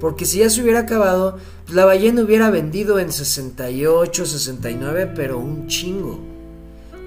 Porque 0.00 0.24
si 0.24 0.38
ya 0.38 0.50
se 0.50 0.62
hubiera 0.62 0.80
acabado, 0.80 1.38
pues 1.64 1.74
la 1.74 1.84
ballena 1.84 2.22
hubiera 2.22 2.50
vendido 2.50 2.98
en 2.98 3.12
68, 3.12 4.26
69, 4.26 5.12
pero 5.14 5.38
un 5.38 5.66
chingo. 5.66 6.18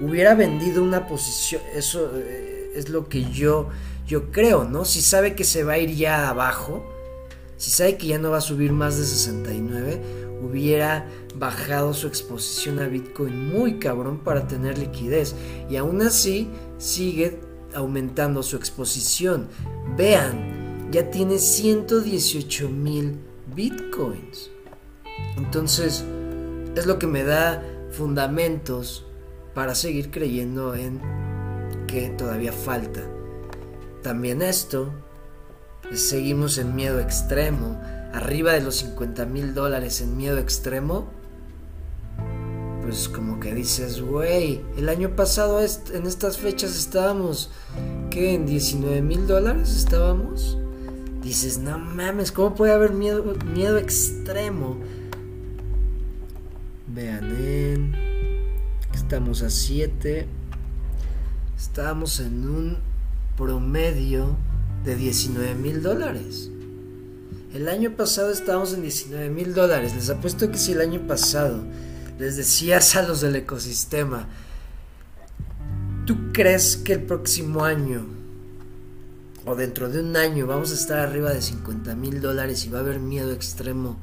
Hubiera 0.00 0.34
vendido 0.34 0.82
una 0.82 1.06
posición, 1.06 1.62
eso 1.74 2.10
eh, 2.16 2.72
es 2.74 2.88
lo 2.88 3.08
que 3.08 3.30
yo 3.30 3.68
yo 4.06 4.30
creo, 4.30 4.64
¿no? 4.64 4.84
Si 4.84 5.00
sabe 5.00 5.34
que 5.34 5.44
se 5.44 5.64
va 5.64 5.74
a 5.74 5.78
ir 5.78 5.94
ya 5.94 6.28
abajo, 6.28 6.84
si 7.56 7.70
sabe 7.70 7.96
que 7.96 8.08
ya 8.08 8.18
no 8.18 8.30
va 8.30 8.38
a 8.38 8.42
subir 8.42 8.72
más 8.72 8.98
de 8.98 9.04
69, 9.04 10.02
hubiera 10.42 11.06
bajado 11.36 11.94
su 11.94 12.08
exposición 12.08 12.78
a 12.80 12.88
Bitcoin 12.88 13.48
muy 13.48 13.78
cabrón 13.78 14.18
para 14.18 14.46
tener 14.46 14.76
liquidez. 14.76 15.34
Y 15.70 15.76
aún 15.76 16.02
así 16.02 16.50
sigue 16.76 17.40
aumentando 17.74 18.42
su 18.42 18.56
exposición. 18.56 19.48
Vean, 19.96 20.51
ya 20.92 21.10
tiene 21.10 21.40
118 21.40 22.68
mil 22.68 23.18
Bitcoins. 23.52 24.50
Entonces, 25.36 26.04
es 26.76 26.86
lo 26.86 27.00
que 27.00 27.08
me 27.08 27.24
da 27.24 27.60
fundamentos 27.90 29.04
para 29.54 29.74
seguir 29.74 30.12
creyendo 30.12 30.76
en 30.76 31.00
que 31.88 32.10
todavía 32.10 32.52
falta 32.52 33.02
también 34.02 34.42
esto, 34.42 34.92
seguimos 35.94 36.58
en 36.58 36.74
miedo 36.74 36.98
extremo, 36.98 37.80
arriba 38.12 38.52
de 38.52 38.60
los 38.60 38.76
50 38.76 39.26
mil 39.26 39.54
dólares 39.54 40.00
en 40.00 40.16
miedo 40.16 40.38
extremo, 40.38 41.08
pues 42.82 43.08
como 43.08 43.38
que 43.38 43.54
dices, 43.54 44.02
güey, 44.02 44.60
el 44.76 44.88
año 44.88 45.14
pasado 45.14 45.60
en 45.60 46.06
estas 46.06 46.36
fechas 46.38 46.76
estábamos, 46.76 47.50
¿qué? 48.10 48.34
¿En 48.34 48.44
19 48.44 49.02
mil 49.02 49.28
dólares 49.28 49.70
estábamos? 49.76 50.58
Dices, 51.22 51.58
no 51.58 51.78
mames, 51.78 52.32
¿cómo 52.32 52.56
puede 52.56 52.72
haber 52.72 52.92
miedo, 52.92 53.36
miedo 53.54 53.78
extremo? 53.78 54.76
Vean, 56.88 57.36
en, 57.36 57.94
estamos 58.92 59.42
a 59.42 59.50
7, 59.50 60.26
estábamos 61.56 62.18
en 62.18 62.48
un 62.48 62.78
promedio 63.36 64.36
de 64.84 64.96
19 64.96 65.54
mil 65.54 65.80
dólares. 65.80 66.50
El 67.54 67.68
año 67.68 67.92
pasado 67.96 68.32
estábamos 68.32 68.74
en 68.74 68.82
19 68.82 69.30
mil 69.30 69.54
dólares. 69.54 69.94
Les 69.94 70.10
apuesto 70.10 70.50
que 70.50 70.58
si 70.58 70.72
el 70.72 70.80
año 70.80 71.06
pasado 71.06 71.62
les 72.18 72.36
decías 72.36 72.96
a 72.96 73.02
los 73.02 73.20
del 73.20 73.36
ecosistema, 73.36 74.26
¿tú 76.04 76.32
crees 76.32 76.76
que 76.78 76.94
el 76.94 77.02
próximo 77.02 77.64
año 77.64 78.21
o 79.44 79.54
dentro 79.54 79.88
de 79.88 80.00
un 80.00 80.16
año 80.16 80.46
vamos 80.46 80.70
a 80.70 80.74
estar 80.74 80.98
arriba 80.98 81.32
de 81.32 81.42
50 81.42 81.94
mil 81.94 82.20
dólares 82.20 82.64
y 82.64 82.70
va 82.70 82.78
a 82.78 82.82
haber 82.82 83.00
miedo 83.00 83.32
extremo 83.32 83.98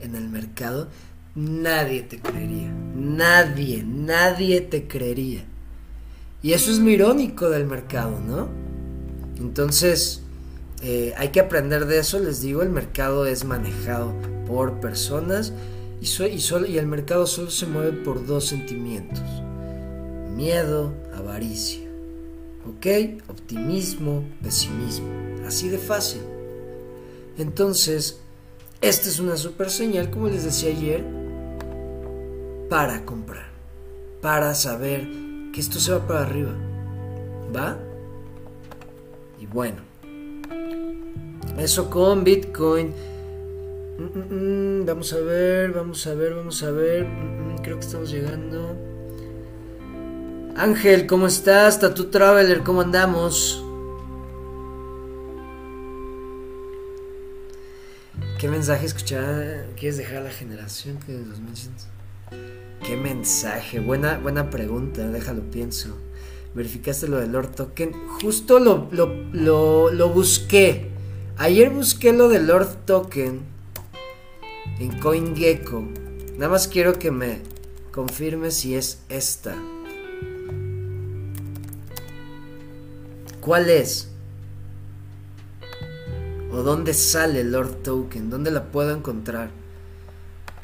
en 0.00 0.14
el 0.14 0.28
mercado? 0.28 0.88
Nadie 1.34 2.02
te 2.02 2.20
creería. 2.20 2.72
Nadie, 2.94 3.82
nadie 3.84 4.60
te 4.60 4.86
creería. 4.86 5.44
Y 6.42 6.52
eso 6.52 6.70
es 6.70 6.78
lo 6.78 6.90
irónico 6.90 7.48
del 7.50 7.66
mercado, 7.66 8.20
¿no? 8.20 8.48
Entonces, 9.38 10.20
eh, 10.82 11.14
hay 11.16 11.28
que 11.28 11.40
aprender 11.40 11.86
de 11.86 11.98
eso, 11.98 12.18
les 12.18 12.42
digo, 12.42 12.62
el 12.62 12.68
mercado 12.68 13.26
es 13.26 13.44
manejado 13.44 14.14
por 14.46 14.80
personas 14.80 15.52
y, 16.00 16.06
y 16.06 16.78
el 16.78 16.86
mercado 16.86 17.26
solo 17.26 17.50
se 17.50 17.64
mueve 17.64 17.92
por 17.92 18.26
dos 18.26 18.46
sentimientos, 18.46 19.24
miedo, 20.36 20.92
avaricia, 21.16 21.83
¿ok? 22.66 23.22
Optimismo, 23.28 24.24
pesimismo, 24.42 25.08
así 25.46 25.68
de 25.68 25.78
fácil. 25.78 26.22
Entonces, 27.38 28.20
esta 28.80 29.08
es 29.08 29.18
una 29.18 29.36
super 29.36 29.70
señal, 29.70 30.10
como 30.10 30.28
les 30.28 30.44
decía 30.44 30.70
ayer, 30.70 31.04
para 32.68 33.04
comprar, 33.04 33.48
para 34.20 34.54
saber 34.54 35.06
que 35.52 35.60
esto 35.60 35.78
se 35.78 35.92
va 35.92 36.06
para 36.06 36.22
arriba, 36.22 36.54
¿va? 37.54 37.78
Y 39.40 39.46
bueno, 39.46 39.76
Eso 41.58 41.88
con 41.88 42.24
Bitcoin. 42.24 42.92
Mm, 43.98 44.18
mm, 44.18 44.80
mm, 44.80 44.86
vamos 44.86 45.12
a 45.12 45.20
ver, 45.20 45.70
vamos 45.70 46.06
a 46.06 46.14
ver, 46.14 46.34
vamos 46.34 46.62
a 46.64 46.70
ver. 46.72 47.06
creo 47.62 47.78
que 47.78 47.86
estamos 47.86 48.10
llegando. 48.10 48.76
Ángel, 50.56 51.08
¿cómo 51.08 51.26
estás? 51.26 51.80
Tatu 51.80 52.10
Traveler, 52.10 52.62
¿cómo 52.62 52.82
andamos? 52.82 53.60
¿Qué 58.38 58.48
mensaje 58.48 58.86
escuchar? 58.86 59.66
¿Quieres 59.76 59.96
dejar 59.96 60.22
la 60.22 60.30
generación 60.30 61.00
que 61.04 61.12
los 61.12 61.40
mencionas? 61.40 61.88
¿Qué 62.86 62.96
mensaje? 62.96 63.80
Buena, 63.80 64.18
buena 64.18 64.50
pregunta, 64.50 65.08
déjalo 65.08 65.42
pienso. 65.50 65.98
Verificaste 66.54 67.08
lo 67.08 67.16
del 67.18 67.32
Lord 67.32 67.56
Token. 67.56 67.92
Justo 68.22 68.60
lo, 68.60 68.88
lo, 68.92 69.90
lo 69.90 70.08
busqué. 70.10 70.88
Ayer 71.36 71.70
busqué 71.70 72.12
lo 72.12 72.28
del 72.28 72.46
Lord 72.46 72.84
Token 72.86 73.40
en 74.78 75.00
CoinGecko. 75.00 75.84
Nada 76.38 76.52
más 76.52 76.68
quiero 76.68 76.96
que 76.96 77.10
me 77.10 77.40
confirme 77.90 78.52
si 78.52 78.76
es 78.76 79.02
esta. 79.08 79.56
¿Cuál 83.44 83.68
es? 83.68 84.08
¿O 86.50 86.62
dónde 86.62 86.94
sale 86.94 87.44
Lord 87.44 87.82
Token? 87.82 88.30
¿Dónde 88.30 88.50
la 88.50 88.64
puedo 88.72 88.96
encontrar? 88.96 89.50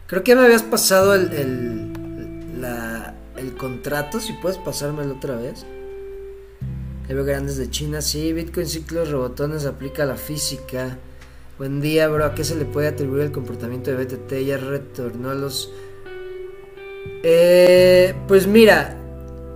Creo 0.07 0.25
que 0.25 0.35
me 0.35 0.43
habías 0.43 0.63
pasado 0.63 1.15
el, 1.15 1.31
el, 1.35 1.93
el 3.37 3.55
contrato. 3.57 4.19
Si 4.19 4.33
puedes 4.33 4.57
pasármelo 4.57 5.17
otra 5.17 5.37
vez. 5.37 5.67
veo 7.07 7.23
grandes 7.23 7.59
de 7.59 7.69
China. 7.69 8.01
Sí, 8.01 8.33
Bitcoin 8.33 8.67
ciclos 8.67 9.11
rebotones 9.11 9.67
aplica 9.67 10.07
la 10.07 10.17
física. 10.17 10.97
Buen 11.59 11.83
día, 11.83 12.09
bro. 12.09 12.25
¿A 12.25 12.35
qué 12.35 12.45
se 12.45 12.57
le 12.57 12.65
puede 12.65 12.89
atribuir 12.89 13.25
el 13.25 13.33
comportamiento 13.33 13.91
de 13.91 14.03
BTT? 14.03 14.33
Ya 14.47 14.57
retornó 14.57 15.29
a 15.29 15.35
los. 15.35 15.71
Eh, 17.23 18.15
pues 18.27 18.47
mira, 18.47 19.00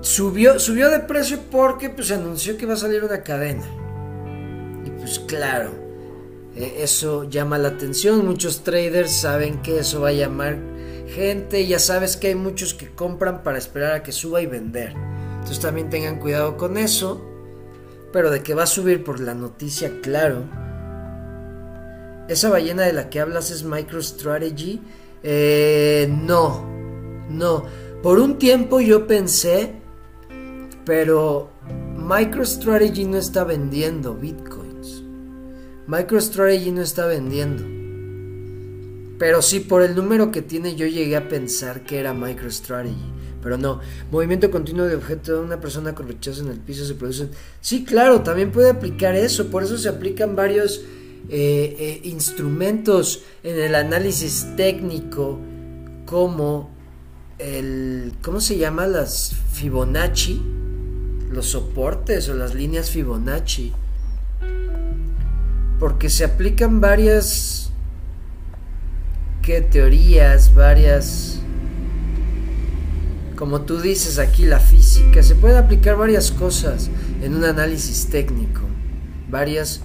subió, 0.05 0.61
subió 0.61 0.91
de 0.91 1.01
precio 1.01 1.39
porque 1.51 1.89
pues 1.89 2.11
anunció 2.11 2.57
que 2.57 2.67
va 2.67 2.75
a 2.75 2.77
salir 2.77 3.03
una 3.03 3.23
cadena. 3.23 3.65
Y 4.85 4.91
pues 4.91 5.19
claro, 5.19 5.71
eh, 6.55 6.77
eso 6.79 7.25
llama 7.25 7.59
la 7.59 7.69
atención. 7.69 8.25
Muchos 8.25 8.63
traders 8.63 9.13
saben 9.13 9.63
que 9.63 9.79
eso 9.79 10.03
va 10.03 10.11
a 10.11 10.13
llamar 10.13 10.59
gente. 11.09 11.67
Ya 11.67 11.79
sabes 11.79 12.17
que 12.17 12.29
hay 12.29 12.35
muchos 12.35 12.75
que 12.75 12.91
compran 12.91 13.43
para 13.43 13.59
esperar 13.59 13.93
a 13.95 14.03
que 14.03 14.13
suba 14.13 14.43
y 14.43 14.47
vender. 14.47 14.93
Entonces 15.37 15.61
también 15.61 15.91
tengan 15.91 16.21
cuidado 16.21 16.57
con 16.57 16.77
eso. 16.77 17.25
Pero 18.13 18.31
de 18.31 18.43
que 18.43 18.55
va 18.55 18.65
a 18.65 18.67
subir 18.67 19.03
por 19.03 19.21
la 19.21 19.35
noticia, 19.35 20.01
claro. 20.03 20.45
Esa 22.29 22.49
ballena 22.49 22.85
de 22.85 22.93
la 22.93 23.11
que 23.11 23.21
hablas 23.21 23.51
es 23.51 23.65
MicroStrategy. 23.65 24.81
Eh, 25.23 26.09
no, 26.11 26.65
no. 27.29 27.65
Por 28.03 28.19
un 28.19 28.39
tiempo 28.39 28.81
yo 28.81 29.07
pensé, 29.07 29.83
pero 30.85 31.51
MicroStrategy 31.97 33.05
no 33.05 33.19
está 33.19 33.45
vendiendo 33.45 34.15
Bitcoin. 34.15 34.65
MicroStrategy 35.87 36.71
no 36.71 36.83
está 36.83 37.07
vendiendo. 37.07 37.63
Pero 39.19 39.43
sí, 39.43 39.61
por 39.61 39.83
el 39.83 39.95
número 39.95 40.31
que 40.31 40.43
tiene 40.43 40.77
yo 40.77 40.87
llegué 40.87 41.17
a 41.17 41.29
pensar 41.29 41.85
que 41.85 41.99
era 41.99 42.15
MicroStrategy. 42.15 43.13
Pero 43.43 43.59
no, 43.59 43.81
movimiento 44.11 44.51
continuo 44.51 44.87
de 44.87 44.97
objeto 44.97 45.35
de 45.35 45.41
una 45.41 45.61
persona 45.61 45.95
con 45.95 46.09
rechazo 46.09 46.43
en 46.43 46.49
el 46.49 46.59
piso 46.59 46.87
se 46.87 46.95
producen. 46.95 47.31
Sí, 47.61 47.85
claro, 47.85 48.23
también 48.23 48.51
puede 48.51 48.71
aplicar 48.71 49.15
eso. 49.15 49.51
Por 49.51 49.63
eso 49.63 49.77
se 49.77 49.91
aplican 49.91 50.35
varios 50.35 50.79
eh, 51.29 51.77
eh, 51.79 52.01
instrumentos 52.05 53.23
en 53.43 53.59
el 53.59 53.75
análisis 53.75 54.49
técnico 54.57 55.39
como 56.07 56.71
el... 57.39 58.15
¿Cómo 58.23 58.41
se 58.41 58.57
llama? 58.57 58.87
Las 58.87 59.35
Fibonacci. 59.53 60.64
Los 61.35 61.47
soportes 61.47 62.29
o 62.29 62.35
las 62.35 62.55
líneas 62.55 62.91
Fibonacci 62.91 63.73
porque 65.79 66.09
se 66.09 66.25
aplican 66.25 66.81
varias 66.81 67.71
¿qué 69.43 69.61
teorías, 69.61 70.55
varias 70.55 71.41
como 73.37 73.63
tú 73.63 73.81
dices 73.81 74.19
aquí 74.19 74.47
la 74.47 74.61
física, 74.61 75.23
se 75.23 75.35
pueden 75.35 75.59
aplicar 75.59 75.97
varias 75.97 76.31
cosas 76.31 76.89
en 77.21 77.35
un 77.35 77.45
análisis 77.45 78.07
técnico, 78.07 78.63
varias 79.29 79.81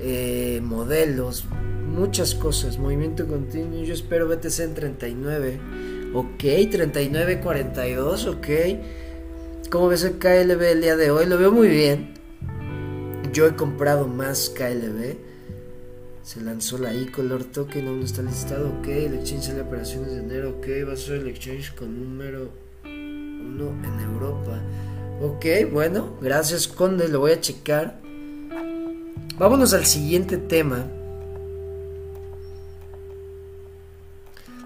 eh, 0.00 0.60
modelos, 0.62 1.44
muchas 1.92 2.34
cosas, 2.34 2.78
movimiento 2.78 3.26
continuo, 3.26 3.82
yo 3.82 3.92
espero 3.92 4.28
BTC 4.28 4.60
en 4.60 4.74
39, 4.74 5.60
ok, 6.14 6.42
39.42, 6.42 8.28
ok, 8.28 8.48
¿cómo 9.74 9.88
ves 9.88 10.04
el 10.04 10.18
KLB 10.18 10.62
el 10.62 10.82
día 10.82 10.94
de 10.94 11.10
hoy? 11.10 11.26
Lo 11.26 11.36
veo 11.36 11.50
muy 11.50 11.66
bien, 11.66 12.14
yo 13.32 13.44
he 13.48 13.56
comprado 13.56 14.06
más 14.06 14.48
KLB. 14.50 15.16
Se 16.22 16.40
lanzó 16.40 16.78
la 16.78 16.94
e-color 16.94 17.42
token, 17.42 17.88
aún 17.88 17.98
no 17.98 18.04
está 18.06 18.22
listado. 18.22 18.68
Ok, 18.68 18.86
el 18.86 19.14
exchange 19.14 19.46
sale 19.46 19.62
operaciones 19.62 20.12
de 20.12 20.18
enero. 20.20 20.50
Ok, 20.50 20.66
va 20.88 20.92
a 20.92 20.96
ser 20.96 21.16
el 21.16 21.26
exchange 21.26 21.74
con 21.74 21.98
número 21.98 22.50
1 22.84 22.92
en 22.92 24.00
Europa. 24.12 24.62
Ok, 25.20 25.44
bueno, 25.72 26.18
gracias 26.22 26.68
Conde, 26.68 27.08
lo 27.08 27.18
voy 27.18 27.32
a 27.32 27.40
checar. 27.40 27.98
Vámonos 29.36 29.74
al 29.74 29.86
siguiente 29.86 30.36
tema. 30.36 30.86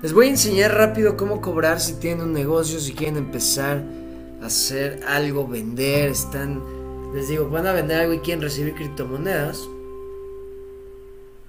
Les 0.02 0.12
voy 0.12 0.26
a 0.26 0.30
enseñar 0.30 0.74
rápido 0.74 1.16
cómo 1.16 1.40
cobrar 1.40 1.80
si 1.80 1.94
tienen 1.94 2.26
un 2.26 2.34
negocio, 2.34 2.78
si 2.78 2.92
quieren 2.92 3.16
empezar 3.16 3.78
a 3.78 4.07
hacer 4.42 5.00
algo, 5.06 5.46
vender, 5.46 6.10
están 6.10 6.62
les 7.14 7.28
digo, 7.28 7.48
van 7.48 7.66
a 7.66 7.72
vender 7.72 8.00
algo 8.00 8.12
y 8.12 8.18
quieren 8.18 8.42
recibir 8.42 8.74
criptomonedas, 8.74 9.66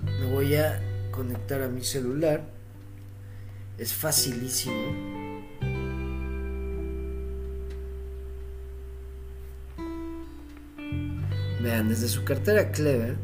me 0.02 0.26
voy 0.32 0.56
a 0.56 0.82
conectar 1.12 1.62
a 1.62 1.68
mi 1.68 1.84
celular. 1.84 2.44
Es 3.78 3.94
facilísimo. 3.94 4.76
Vean, 11.62 11.90
desde 11.90 12.08
su 12.08 12.24
cartera 12.24 12.72
Clever. 12.72 13.18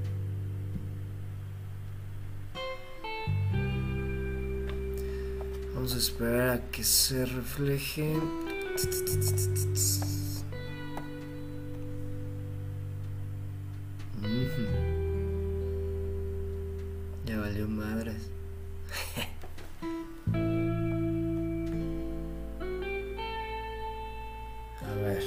Vamos 5.73 5.95
a 5.95 5.97
esperar 5.97 6.49
a 6.49 6.71
que 6.71 6.83
se 6.83 7.25
refleje. 7.25 8.13
Ya 17.25 17.39
valió 17.39 17.69
madres. 17.69 18.29
A 24.81 24.93
ver. 24.95 25.23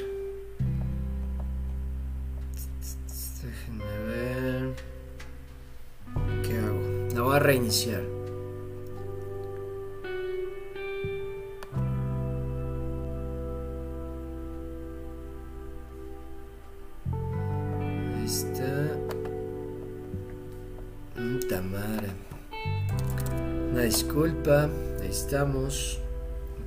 Déjenme 3.42 3.98
ver. 4.08 4.76
¿Qué 6.42 6.58
hago? 6.58 7.08
La 7.14 7.22
voy 7.22 7.36
a 7.36 7.38
reiniciar. 7.38 8.17
Ahí 24.50 25.10
estamos, 25.10 26.00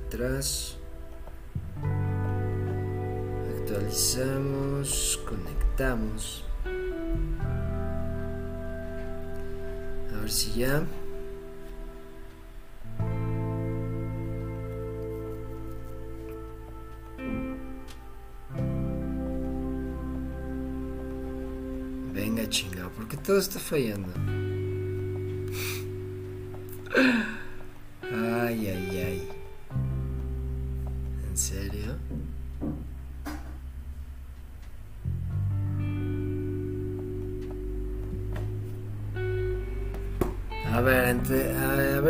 atrás, 0.06 0.76
actualizamos, 3.58 5.20
conectamos, 5.28 6.44
a 10.14 10.20
ver 10.20 10.30
si 10.30 10.60
ya. 10.60 10.84
Venga 22.12 22.48
chingado, 22.48 22.90
porque 22.90 23.16
todo 23.16 23.38
está 23.38 23.58
fallando. 23.58 24.51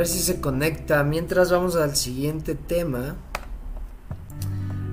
Ver 0.02 0.08
si 0.08 0.18
se 0.18 0.40
conecta. 0.40 1.04
Mientras 1.04 1.52
vamos 1.52 1.76
al 1.76 1.94
siguiente 1.94 2.56
tema. 2.56 3.14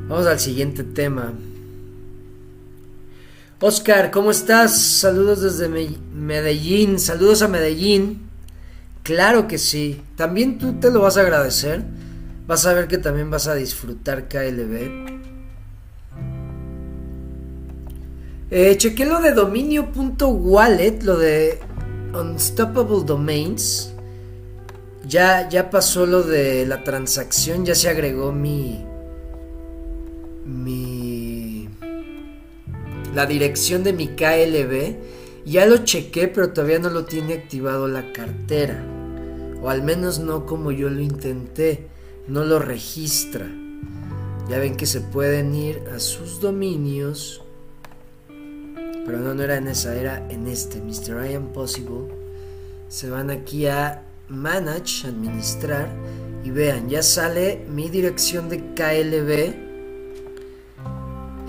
Vamos 0.08 0.28
al 0.28 0.39
siguiente 0.39 0.84
tema. 0.84 1.34
Oscar, 3.60 4.12
¿cómo 4.12 4.30
estás? 4.30 4.80
Saludos 4.80 5.41
desde 5.41 5.67
Medellín. 5.67 7.00
Saludos 7.00 7.41
a 7.41 7.48
Medellín. 7.48 8.22
Claro 9.02 9.48
que 9.48 9.58
sí. 9.58 10.00
También 10.15 10.60
tú 10.60 10.74
te 10.74 10.91
lo 10.91 11.02
vas 11.02 11.17
a 11.17 11.22
agradecer. 11.22 11.84
Vas 12.45 12.67
a 12.67 12.74
ver 12.74 12.88
que 12.88 13.00
también 13.00 13.32
vas 13.32 13.48
a 13.48 13.56
disfrutar 13.56 14.28
KLB. 14.28 15.10
Eh, 18.52 18.78
chequé 18.78 19.06
lo 19.08 19.22
de 19.22 19.32
dominio.wallet, 19.32 21.02
lo 21.02 21.17
de 21.17 21.60
Unstoppable 22.13 23.04
Domains. 23.06 23.93
Ya, 25.10 25.50
ya 25.50 25.72
pasó 25.72 26.06
lo 26.06 26.22
de 26.22 26.67
la 26.67 26.84
transacción, 26.84 27.65
ya 27.65 27.74
se 27.74 27.89
agregó 27.89 28.32
mi. 28.32 28.86
mi 30.45 31.67
la 33.15 33.26
dirección 33.26 33.84
de 33.84 33.93
mi 33.93 34.10
KLB. 34.10 34.98
Ya 35.48 35.65
lo 35.65 35.78
chequé, 35.78 36.28
pero 36.28 36.54
todavía 36.54 36.78
no 36.78 36.91
lo 36.91 37.06
tiene 37.06 37.34
activado 37.34 37.88
la 37.88 38.13
cartera. 38.13 38.86
O 39.63 39.69
al 39.72 39.82
menos 39.82 40.19
no 40.19 40.45
como 40.45 40.72
yo 40.72 40.91
lo 40.91 41.02
intenté. 41.02 41.88
No 42.28 42.45
lo 42.45 42.60
registra. 42.60 43.48
Ya 44.48 44.60
ven 44.60 44.78
que 44.78 44.86
se 44.86 45.02
pueden 45.02 45.56
ir 45.56 45.82
a 45.91 45.98
sus 45.98 46.39
dominios. 46.39 47.41
Pero 48.28 49.17
no, 49.17 49.34
no 49.34 49.41
era 49.41 49.58
en 49.58 49.69
esa, 49.69 49.95
era 49.95 50.24
en 50.30 50.48
este, 50.48 50.80
Mr. 50.82 51.32
I 51.32 51.34
Am 51.34 51.48
Possible. 51.48 52.13
Se 52.89 53.10
van 53.10 53.32
aquí 53.32 53.65
a 53.65 54.04
Manage, 54.30 55.08
administrar. 55.08 55.89
Y 56.44 56.52
vean, 56.52 56.89
ya 56.89 57.02
sale 57.04 57.65
mi 57.70 57.89
dirección 57.89 58.50
de 58.50 58.60
KLB 58.76 59.54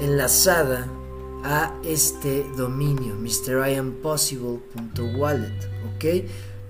enlazada 0.00 0.88
a 1.44 1.74
este 1.84 2.44
dominio, 2.56 3.14
mriampossible.wallet, 3.14 5.68
¿ok? 5.94 6.04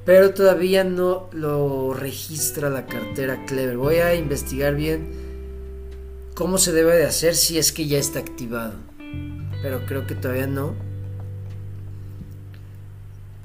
Pero 0.04 0.34
todavía 0.34 0.84
no 0.84 1.30
lo 1.32 1.94
registra 1.94 2.68
la 2.70 2.86
cartera 2.86 3.44
Clever. 3.46 3.76
Voy 3.76 3.96
a 3.96 4.14
investigar 4.14 4.74
bien 4.74 5.10
cómo 6.34 6.56
se 6.58 6.72
debe 6.72 6.96
de 6.96 7.04
hacer 7.04 7.36
si 7.36 7.58
es 7.58 7.72
que 7.72 7.86
ya 7.86 7.98
está 7.98 8.18
activado. 8.18 8.74
Pero 9.62 9.84
creo 9.86 10.06
que 10.06 10.14
todavía 10.14 10.46
no. 10.46 10.74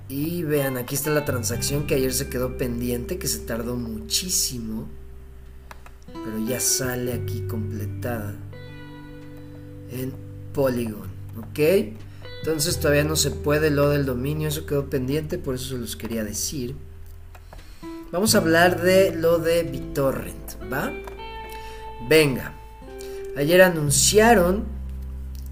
Y 0.07 0.43
vean, 0.43 0.77
aquí 0.77 0.93
está 0.93 1.09
la 1.09 1.25
transacción 1.25 1.87
que 1.87 1.95
ayer 1.95 2.13
se 2.13 2.29
quedó 2.29 2.57
pendiente, 2.57 3.17
que 3.17 3.27
se 3.27 3.39
tardó 3.39 3.75
muchísimo. 3.75 4.87
Pero 6.07 6.39
ya 6.47 6.59
sale 6.59 7.13
aquí 7.13 7.41
completada 7.47 8.35
en 9.91 10.13
Polygon. 10.53 11.09
¿Ok? 11.37 11.59
Entonces 12.39 12.79
todavía 12.79 13.03
no 13.03 13.15
se 13.15 13.31
puede 13.31 13.71
lo 13.71 13.89
del 13.89 14.05
dominio, 14.05 14.47
eso 14.47 14.67
quedó 14.67 14.87
pendiente, 14.87 15.39
por 15.39 15.55
eso 15.55 15.69
se 15.69 15.77
los 15.79 15.95
quería 15.95 16.23
decir. 16.23 16.75
Vamos 18.11 18.35
a 18.35 18.37
hablar 18.37 18.81
de 18.81 19.15
lo 19.15 19.39
de 19.39 19.63
BitTorrent, 19.63 20.71
¿va? 20.71 20.93
Venga. 22.07 22.53
Ayer 23.35 23.63
anunciaron 23.63 24.63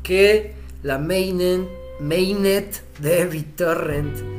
que 0.03 0.53
la 0.83 0.99
mainnet, 0.99 1.67
mainnet 1.99 2.83
de 2.99 3.25
BitTorrent 3.31 4.32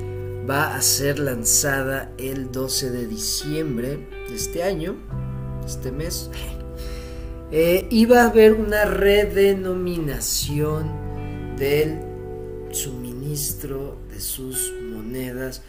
va 0.49 0.75
a 0.75 0.81
ser 0.83 1.19
lanzada 1.19 2.13
el 2.19 2.53
12 2.53 2.91
de 2.91 3.07
diciembre 3.07 4.07
de 4.29 4.35
este 4.35 4.63
año, 4.63 4.97
este 5.65 5.91
mes. 5.93 6.31
Eh, 7.51 7.87
y 7.91 8.07
va 8.07 8.23
a 8.23 8.31
haber 8.31 8.55
una 8.55 8.85
redenominación 8.85 10.91
del 11.57 12.01
suministro 12.73 13.99
de 14.11 14.21
sus 14.21 14.73
monedas, 14.91 15.63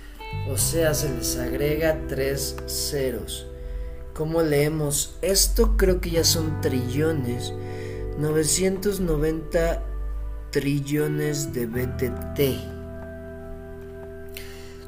o 0.50 0.58
sea, 0.58 0.96
se 0.96 1.14
les 1.14 1.38
agrega 1.38 2.08
tres 2.08 2.56
ceros. 2.66 3.46
¿Cómo 4.14 4.42
leemos 4.42 5.18
esto? 5.22 5.78
Creo 5.78 6.02
que 6.02 6.10
ya 6.10 6.24
son 6.24 6.60
trillones, 6.62 7.54
990 8.18 9.84
trillones 10.52 11.54
de 11.54 11.68
BTT. 11.68 12.75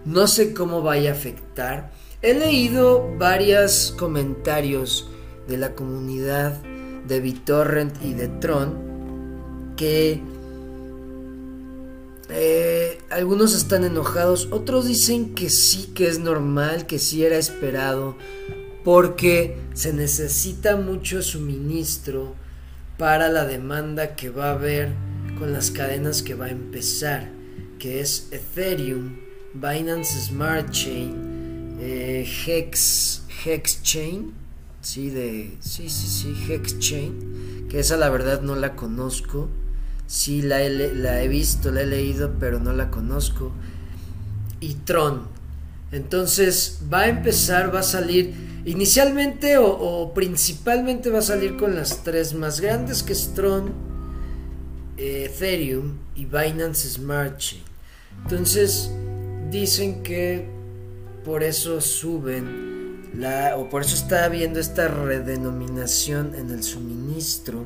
No 0.07 0.25
sé 0.27 0.53
cómo 0.53 0.81
vaya 0.81 1.11
a 1.11 1.13
afectar. 1.15 1.91
He 2.21 2.33
leído 2.33 3.17
varios 3.17 3.93
comentarios 3.99 5.09
de 5.49 5.57
la 5.57 5.75
comunidad 5.75 6.53
de 7.05 7.19
BitTorrent 7.19 8.01
y 8.01 8.13
de 8.13 8.29
Tron 8.29 9.75
que 9.75 10.21
eh, 12.29 12.99
algunos 13.09 13.53
están 13.53 13.83
enojados, 13.83 14.47
otros 14.51 14.87
dicen 14.87 15.35
que 15.35 15.49
sí, 15.49 15.91
que 15.93 16.07
es 16.07 16.19
normal, 16.19 16.87
que 16.87 16.99
sí 16.99 17.25
era 17.25 17.37
esperado, 17.37 18.15
porque 18.85 19.57
se 19.73 19.91
necesita 19.91 20.77
mucho 20.77 21.21
suministro 21.21 22.33
para 22.97 23.27
la 23.27 23.43
demanda 23.43 24.15
que 24.15 24.29
va 24.29 24.51
a 24.51 24.53
haber 24.53 24.93
con 25.37 25.51
las 25.51 25.69
cadenas 25.69 26.23
que 26.23 26.33
va 26.33 26.45
a 26.45 26.51
empezar, 26.51 27.29
que 27.77 27.99
es 27.99 28.29
Ethereum, 28.31 29.26
Binance 29.53 30.19
Smart 30.19 30.71
Chain, 30.71 31.77
eh, 31.79 32.27
Hex, 32.45 33.23
Hex 33.45 33.81
Chain, 33.81 34.33
sí, 34.81 35.09
de, 35.09 35.57
sí, 35.59 35.89
sí, 35.89 36.07
sí, 36.07 36.51
Hex 36.51 36.79
Chain, 36.79 37.67
que 37.69 37.79
esa 37.79 37.97
la 37.97 38.09
verdad 38.09 38.41
no 38.41 38.55
la 38.55 38.75
conozco. 38.75 39.49
Sí, 40.07 40.41
la 40.41 40.63
he, 40.63 41.27
visto, 41.27 41.69
la 41.69 41.81
he 41.81 41.85
leído, 41.85 42.35
pero 42.39 42.59
no 42.59 42.71
la 42.71 42.89
conozco. 42.89 43.51
Y 44.61 44.75
Tron. 44.75 45.23
Entonces 45.91 46.79
va 46.91 47.01
a 47.01 47.07
empezar, 47.09 47.75
va 47.75 47.79
a 47.79 47.83
salir 47.83 48.33
inicialmente 48.65 49.57
o, 49.57 50.13
principalmente 50.13 51.09
va 51.09 51.19
a 51.19 51.23
salir 51.23 51.57
con 51.57 51.75
las 51.75 52.03
tres 52.03 52.33
más 52.33 52.61
grandes 52.61 53.03
que 53.03 53.13
es 53.13 53.33
Tron, 53.33 53.73
eh, 54.97 55.29
Ethereum 55.29 55.97
y 56.15 56.23
Binance 56.23 56.89
Smart 56.89 57.37
Chain. 57.37 57.63
Entonces 58.23 58.91
dicen 59.49 60.03
que 60.03 60.47
por 61.25 61.43
eso 61.43 61.81
suben 61.81 63.09
la, 63.13 63.57
o 63.57 63.69
por 63.69 63.81
eso 63.81 63.95
está 63.95 64.25
habiendo 64.25 64.59
esta 64.59 64.87
redenominación 64.87 66.35
en 66.35 66.51
el 66.51 66.63
suministro 66.63 67.65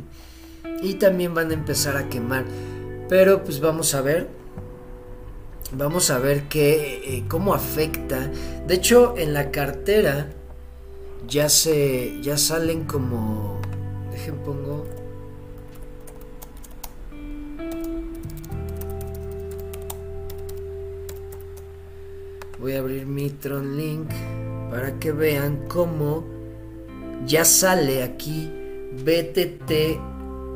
y 0.82 0.96
también 0.96 1.34
van 1.34 1.52
a 1.52 1.54
empezar 1.54 1.98
a 1.98 2.10
quemar. 2.10 2.46
Pero 3.10 3.44
pues 3.44 3.60
vamos 3.60 3.94
a 3.94 4.02
ver. 4.02 4.28
Vamos 5.74 6.10
a 6.10 6.20
ver 6.20 6.50
qué, 6.50 7.02
eh, 7.18 7.24
cómo 7.30 7.54
afecta. 7.54 8.30
De 8.68 8.74
hecho, 8.74 9.16
en 9.18 9.34
la 9.34 9.52
cartera 9.52 10.28
ya 11.28 11.48
se 11.50 12.20
ya 12.22 12.38
salen 12.38 12.84
como 12.84 13.62
dejen 14.12 14.36
pongo 14.40 14.86
Voy 22.62 22.74
a 22.74 22.80
abrir 22.80 23.08
mi 23.08 23.32
Tron 23.32 23.76
Link 23.76 24.08
para 24.70 25.00
que 25.00 25.12
vean 25.12 25.66
cómo 25.68 26.24
ya 27.26 27.44
sale 27.44 28.04
aquí 28.04 28.52
BTT 29.04 30.00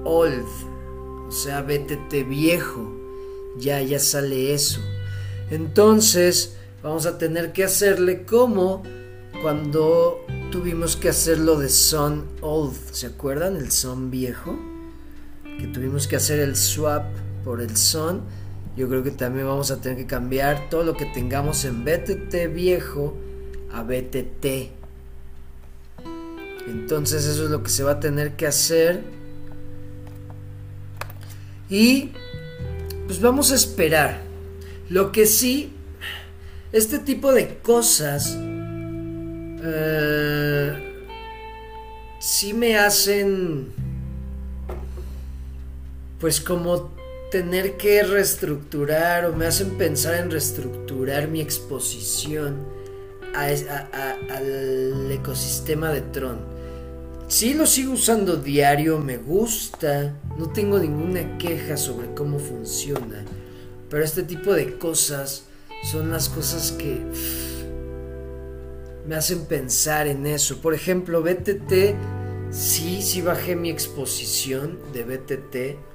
old, 0.04 0.46
o 1.28 1.32
sea, 1.32 1.64
BTT 1.64 2.30
viejo. 2.30 2.94
Ya, 3.58 3.82
ya 3.82 3.98
sale 3.98 4.54
eso. 4.54 4.82
Entonces, 5.50 6.56
vamos 6.84 7.08
a 7.08 7.18
tener 7.18 7.54
que 7.54 7.64
hacerle 7.64 8.24
como 8.24 8.84
cuando 9.42 10.24
tuvimos 10.52 10.96
que 10.96 11.10
hacerlo 11.10 11.58
de 11.58 11.70
son 11.70 12.26
old. 12.42 12.76
¿Se 12.92 13.08
acuerdan? 13.08 13.56
El 13.58 13.72
son 13.72 14.12
viejo. 14.12 14.56
Que 15.60 15.66
tuvimos 15.66 16.08
que 16.08 16.18
hacer 16.18 16.40
el 16.40 16.56
swap 16.56 17.06
por 17.44 17.62
el 17.62 17.76
son. 17.76 18.22
Yo 18.76 18.90
creo 18.90 19.04
que 19.04 19.12
también 19.12 19.48
vamos 19.48 19.72
a 19.72 19.80
tener 19.80 19.98
que 19.98 20.06
cambiar 20.06 20.70
todo 20.70 20.84
lo 20.84 20.96
que 20.96 21.06
tengamos 21.06 21.64
en 21.64 21.86
BTT 21.86 22.54
viejo 22.54 23.16
a 23.72 23.84
BTT. 23.84 24.46
Entonces 26.68 27.26
eso 27.26 27.46
es 27.46 27.52
lo 27.52 27.64
que 27.64 27.70
se 27.70 27.84
va 27.84 27.94
a 27.94 28.00
tener 28.00 28.36
que 28.36 28.48
hacer 28.48 29.04
y 31.70 32.12
pues 33.08 33.22
vamos 33.22 33.52
a 33.52 33.56
esperar. 33.56 34.22
Lo 34.90 35.12
que 35.12 35.26
sí, 35.26 35.72
este 36.72 37.00
tipo 37.00 37.34
de 37.34 37.58
cosas 37.60 38.36
eh, 39.64 40.94
sí 42.20 42.54
me 42.54 42.78
hacen 42.78 43.72
pues 46.20 46.40
como 46.42 46.92
tener 47.32 47.78
que 47.78 48.04
reestructurar 48.04 49.26
o 49.26 49.36
me 49.36 49.46
hacen 49.46 49.78
pensar 49.78 50.16
en 50.16 50.32
reestructurar 50.32 51.28
mi 51.28 51.42
exposición 51.42 52.66
al 53.34 55.12
ecosistema 55.12 55.92
de 55.92 56.02
Tron. 56.02 56.40
Sí 57.28 57.54
lo 57.54 57.66
sigo 57.66 57.94
usando 57.94 58.38
diario, 58.38 59.00
me 59.00 59.18
gusta, 59.18 60.14
no 60.38 60.52
tengo 60.52 60.78
ninguna 60.78 61.38
queja 61.38 61.76
sobre 61.76 62.14
cómo 62.14 62.38
funciona, 62.38 63.26
pero 63.90 64.04
este 64.04 64.24
tipo 64.24 64.54
de 64.54 64.78
cosas 64.78 65.46
son 65.84 66.12
las 66.12 66.30
cosas 66.30 66.72
que 66.72 67.02
me 69.08 69.16
hacen 69.16 69.46
pensar 69.46 70.08
en 70.08 70.26
eso. 70.28 70.62
Por 70.62 70.74
ejemplo, 70.74 71.22
BTT, 71.22 71.96
sí, 72.52 73.02
sí 73.02 73.22
bajé 73.22 73.56
mi 73.56 73.70
exposición 73.70 74.80
de 74.94 75.04
BTT 75.04 75.95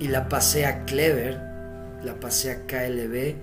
y 0.00 0.08
la 0.08 0.28
pasé 0.28 0.66
a 0.66 0.84
Clever, 0.84 1.40
la 2.04 2.18
pasé 2.20 2.50
a 2.50 2.66
KLB. 2.66 3.34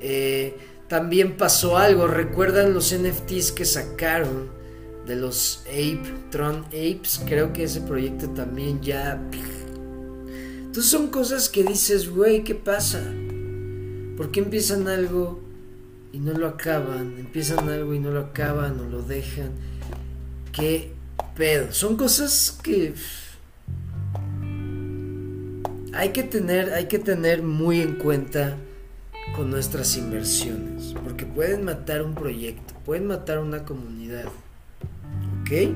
Eh, 0.00 0.56
también 0.88 1.36
pasó 1.36 1.78
algo, 1.78 2.06
¿recuerdan 2.06 2.74
los 2.74 2.94
NFTs 2.94 3.52
que 3.52 3.64
sacaron 3.64 4.50
de 5.06 5.16
los 5.16 5.64
Ape, 5.66 6.02
Tron 6.30 6.64
Apes? 6.66 7.22
Creo 7.26 7.52
que 7.52 7.64
ese 7.64 7.80
proyecto 7.80 8.28
también 8.30 8.80
ya... 8.80 9.20
Entonces 10.58 10.90
son 10.90 11.08
cosas 11.08 11.48
que 11.48 11.62
dices, 11.62 12.10
güey, 12.10 12.42
¿qué 12.44 12.54
pasa? 12.54 13.00
¿Por 14.16 14.30
qué 14.30 14.40
empiezan 14.40 14.88
algo 14.88 15.40
y 16.12 16.18
no 16.18 16.32
lo 16.32 16.48
acaban? 16.48 17.14
Empiezan 17.18 17.68
algo 17.68 17.94
y 17.94 18.00
no 18.00 18.10
lo 18.10 18.20
acaban 18.20 18.78
o 18.80 18.84
lo 18.84 19.02
dejan. 19.02 19.52
¿Qué 20.52 20.92
pedo? 21.36 21.72
Son 21.72 21.96
cosas 21.96 22.58
que 22.62 22.94
hay 25.96 26.10
que 26.10 26.22
tener, 26.22 26.72
hay 26.72 26.86
que 26.86 26.98
tener 26.98 27.42
muy 27.42 27.80
en 27.80 27.96
cuenta 27.96 28.56
con 29.34 29.50
nuestras 29.50 29.96
inversiones, 29.96 30.94
porque 31.02 31.24
pueden 31.24 31.64
matar 31.64 32.02
un 32.02 32.14
proyecto, 32.14 32.74
pueden 32.84 33.06
matar 33.06 33.38
una 33.38 33.64
comunidad. 33.64 34.26
¿Ok? 35.40 35.74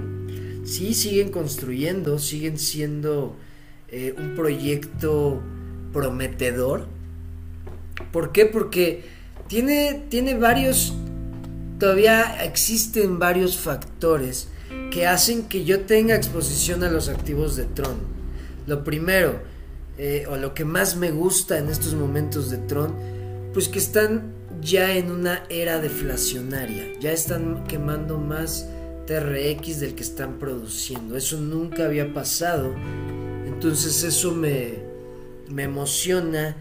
Sí, 0.64 0.95
siguen 0.95 1.31
construyendo, 1.31 2.19
siguen 2.19 2.59
siendo 2.59 3.37
eh, 3.89 4.14
un 4.19 4.35
proyecto 4.35 5.41
prometedor. 5.93 6.87
¿Por 8.12 8.33
qué? 8.33 8.45
Porque 8.47 9.05
tiene, 9.49 10.05
tiene 10.09 10.35
varios, 10.35 10.95
todavía 11.79 12.45
existen 12.45 13.19
varios 13.19 13.57
factores 13.57 14.49
que 14.91 15.07
hacen 15.07 15.45
que 15.45 15.64
yo 15.64 15.81
tenga 15.81 16.14
exposición 16.14 16.85
a 16.85 16.91
los 16.91 17.09
activos 17.09 17.57
de 17.57 17.64
Tron. 17.64 17.97
Lo 18.66 18.85
primero, 18.85 19.41
eh, 19.99 20.26
o 20.28 20.36
lo 20.36 20.55
que 20.55 20.64
más 20.64 20.96
me 20.96 21.11
gusta 21.11 21.59
en 21.59 21.68
estos 21.68 21.94
momentos 21.94 22.51
de 22.51 22.59
Tron, 22.59 22.94
pues 23.53 23.68
que 23.68 23.78
están 23.78 24.32
ya 24.61 24.96
en 24.96 25.11
una 25.11 25.44
era 25.49 25.80
deflacionaria, 25.80 26.92
ya 27.01 27.12
están 27.12 27.64
quemando 27.64 28.18
más 28.18 28.68
TRX 29.07 29.80
del 29.80 29.94
que 29.94 30.03
están 30.03 30.38
produciendo. 30.38 31.16
Eso 31.16 31.38
nunca 31.38 31.86
había 31.86 32.12
pasado. 32.12 32.74
Entonces 33.46 34.05
eso 34.05 34.32
me, 34.32 34.74
me 35.49 35.64
emociona 35.64 36.57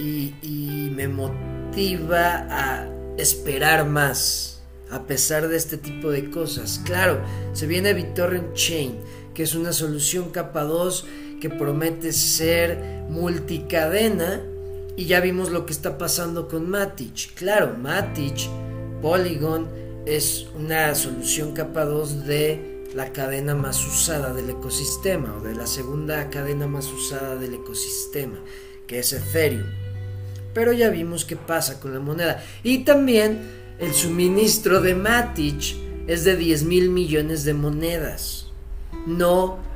y, 0.00 0.90
me 0.94 1.06
motiva 1.06 2.46
a 2.50 2.88
esperar 3.16 3.86
más 3.86 4.62
a 4.90 5.06
pesar 5.06 5.48
de 5.48 5.56
este 5.56 5.76
tipo 5.76 6.10
de 6.10 6.30
cosas. 6.30 6.80
Claro, 6.84 7.20
se 7.52 7.66
viene 7.66 7.94
BitTorrent 7.94 8.54
Chain, 8.54 8.96
que 9.34 9.44
es 9.44 9.54
una 9.54 9.72
solución 9.72 10.30
capa 10.30 10.64
2 10.64 11.06
que 11.42 11.50
promete 11.50 12.12
ser 12.12 12.78
multicadena 13.10 14.40
y 14.96 15.06
ya 15.06 15.18
vimos 15.18 15.50
lo 15.50 15.66
que 15.66 15.72
está 15.72 15.98
pasando 15.98 16.46
con 16.46 16.70
Matic. 16.70 17.34
Claro, 17.34 17.76
Matic, 17.76 18.48
Polygon 19.00 19.66
es 20.06 20.46
una 20.54 20.94
solución 20.94 21.52
capa 21.52 21.84
2 21.84 22.26
de 22.26 22.84
la 22.94 23.12
cadena 23.12 23.56
más 23.56 23.84
usada 23.84 24.32
del 24.32 24.50
ecosistema 24.50 25.36
o 25.36 25.40
de 25.40 25.56
la 25.56 25.66
segunda 25.66 26.30
cadena 26.30 26.68
más 26.68 26.86
usada 26.92 27.34
del 27.34 27.54
ecosistema, 27.54 28.38
que 28.86 29.00
es 29.00 29.12
Ethereum. 29.12 29.66
Pero 30.54 30.72
ya 30.72 30.90
vimos 30.90 31.24
qué 31.24 31.34
pasa 31.34 31.80
con 31.80 31.92
la 31.92 31.98
moneda. 31.98 32.40
Y 32.62 32.84
también 32.84 33.40
el 33.80 33.92
suministro 33.94 34.80
de 34.80 34.94
Matic 34.94 35.74
es 36.06 36.22
de 36.22 36.36
10 36.36 36.62
mil 36.62 36.90
millones 36.90 37.42
de 37.42 37.54
monedas. 37.54 38.46
No 39.08 39.71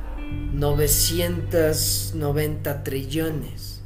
990 0.53 2.83
trillones. 2.83 3.81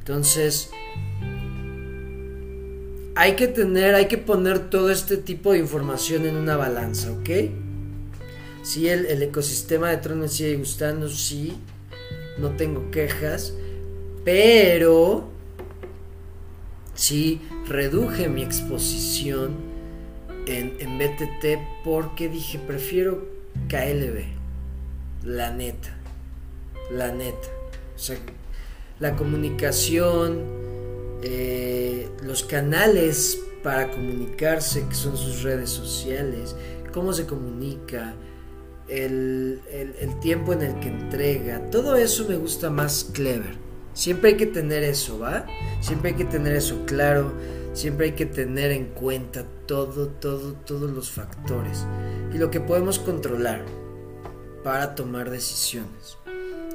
Entonces, 0.00 0.70
hay 3.14 3.36
que 3.36 3.46
tener, 3.46 3.94
hay 3.94 4.08
que 4.08 4.18
poner 4.18 4.68
todo 4.70 4.90
este 4.90 5.16
tipo 5.16 5.52
de 5.52 5.60
información 5.60 6.26
en 6.26 6.34
una 6.36 6.56
balanza, 6.56 7.12
¿ok? 7.12 7.30
Si 8.62 8.88
el, 8.88 9.22
ecosistema 9.22 9.90
de 9.90 9.98
Tron 9.98 10.18
me 10.20 10.28
sigue 10.28 10.56
gustando, 10.56 11.08
sí, 11.08 11.56
no 12.38 12.50
tengo 12.50 12.90
quejas, 12.90 13.54
pero 14.24 15.30
sí 16.94 17.40
reduje 17.68 18.28
mi 18.28 18.42
exposición 18.42 19.54
en, 20.46 20.74
en 20.80 20.98
BTT 20.98 21.84
porque 21.84 22.28
dije, 22.28 22.58
prefiero 22.58 23.28
KLB 23.68 24.41
la 25.24 25.50
neta, 25.50 25.96
la 26.90 27.12
neta. 27.12 27.48
O 27.94 27.98
sea, 27.98 28.16
la 29.00 29.16
comunicación, 29.16 30.44
eh, 31.22 32.08
los 32.22 32.44
canales 32.44 33.38
para 33.62 33.90
comunicarse, 33.90 34.86
que 34.88 34.94
son 34.94 35.16
sus 35.16 35.42
redes 35.42 35.70
sociales, 35.70 36.56
cómo 36.92 37.12
se 37.12 37.26
comunica, 37.26 38.14
el, 38.88 39.60
el, 39.70 40.20
tiempo 40.20 40.52
en 40.52 40.62
el 40.62 40.80
que 40.80 40.88
entrega, 40.88 41.70
todo 41.70 41.96
eso 41.96 42.26
me 42.28 42.36
gusta 42.36 42.68
más 42.68 43.10
clever. 43.12 43.56
Siempre 43.94 44.30
hay 44.30 44.36
que 44.36 44.46
tener 44.46 44.82
eso, 44.82 45.18
¿va? 45.18 45.46
Siempre 45.80 46.10
hay 46.10 46.16
que 46.16 46.24
tener 46.24 46.54
eso 46.54 46.84
claro, 46.84 47.32
siempre 47.72 48.06
hay 48.06 48.12
que 48.12 48.26
tener 48.26 48.70
en 48.70 48.86
cuenta 48.86 49.44
todo, 49.66 50.08
todo, 50.08 50.54
todos 50.54 50.90
los 50.90 51.10
factores 51.10 51.86
y 52.34 52.38
lo 52.38 52.50
que 52.50 52.60
podemos 52.60 52.98
controlar 52.98 53.64
para 54.62 54.94
tomar 54.94 55.30
decisiones. 55.30 56.16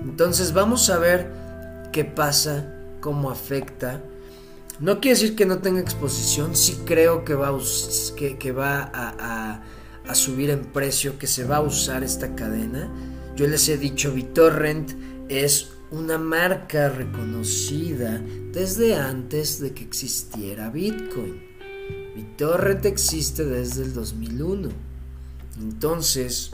Entonces 0.02 0.54
vamos 0.54 0.90
a 0.90 0.98
ver 1.00 1.32
qué 1.92 2.06
pasa, 2.06 2.74
cómo 3.02 3.30
afecta. 3.30 4.02
No 4.80 5.00
quiere 5.00 5.20
decir 5.20 5.36
que 5.36 5.46
no 5.46 5.60
tenga 5.60 5.80
exposición, 5.80 6.56
sí 6.56 6.80
creo 6.86 7.26
que 7.26 7.34
va, 7.34 7.50
a, 7.50 7.56
que, 8.16 8.52
va 8.52 8.92
a, 8.94 10.16
subir 10.16 10.52
en 10.52 10.66
precio, 10.66 11.18
que 11.18 11.26
se 11.28 11.44
va 11.44 11.58
a 11.58 11.62
usar 11.62 12.04
esta 12.04 12.36
cadena. 12.36 12.92
Yo 13.36 13.48
les 13.48 13.68
he 13.70 13.78
dicho, 13.78 14.14
BitTorrent 14.14 14.92
es 15.30 15.72
una 15.90 16.18
marca 16.18 16.90
reconocida 16.90 18.22
desde 18.52 18.96
antes 18.96 19.60
de 19.60 19.74
que 19.74 19.84
existiera 19.84 20.70
Bitcoin. 20.70 21.42
BitTorrent 22.16 22.86
existe 22.86 23.46
desde 23.46 23.84
el 23.84 23.94
2001. 23.94 24.70
Entonces, 25.60 26.52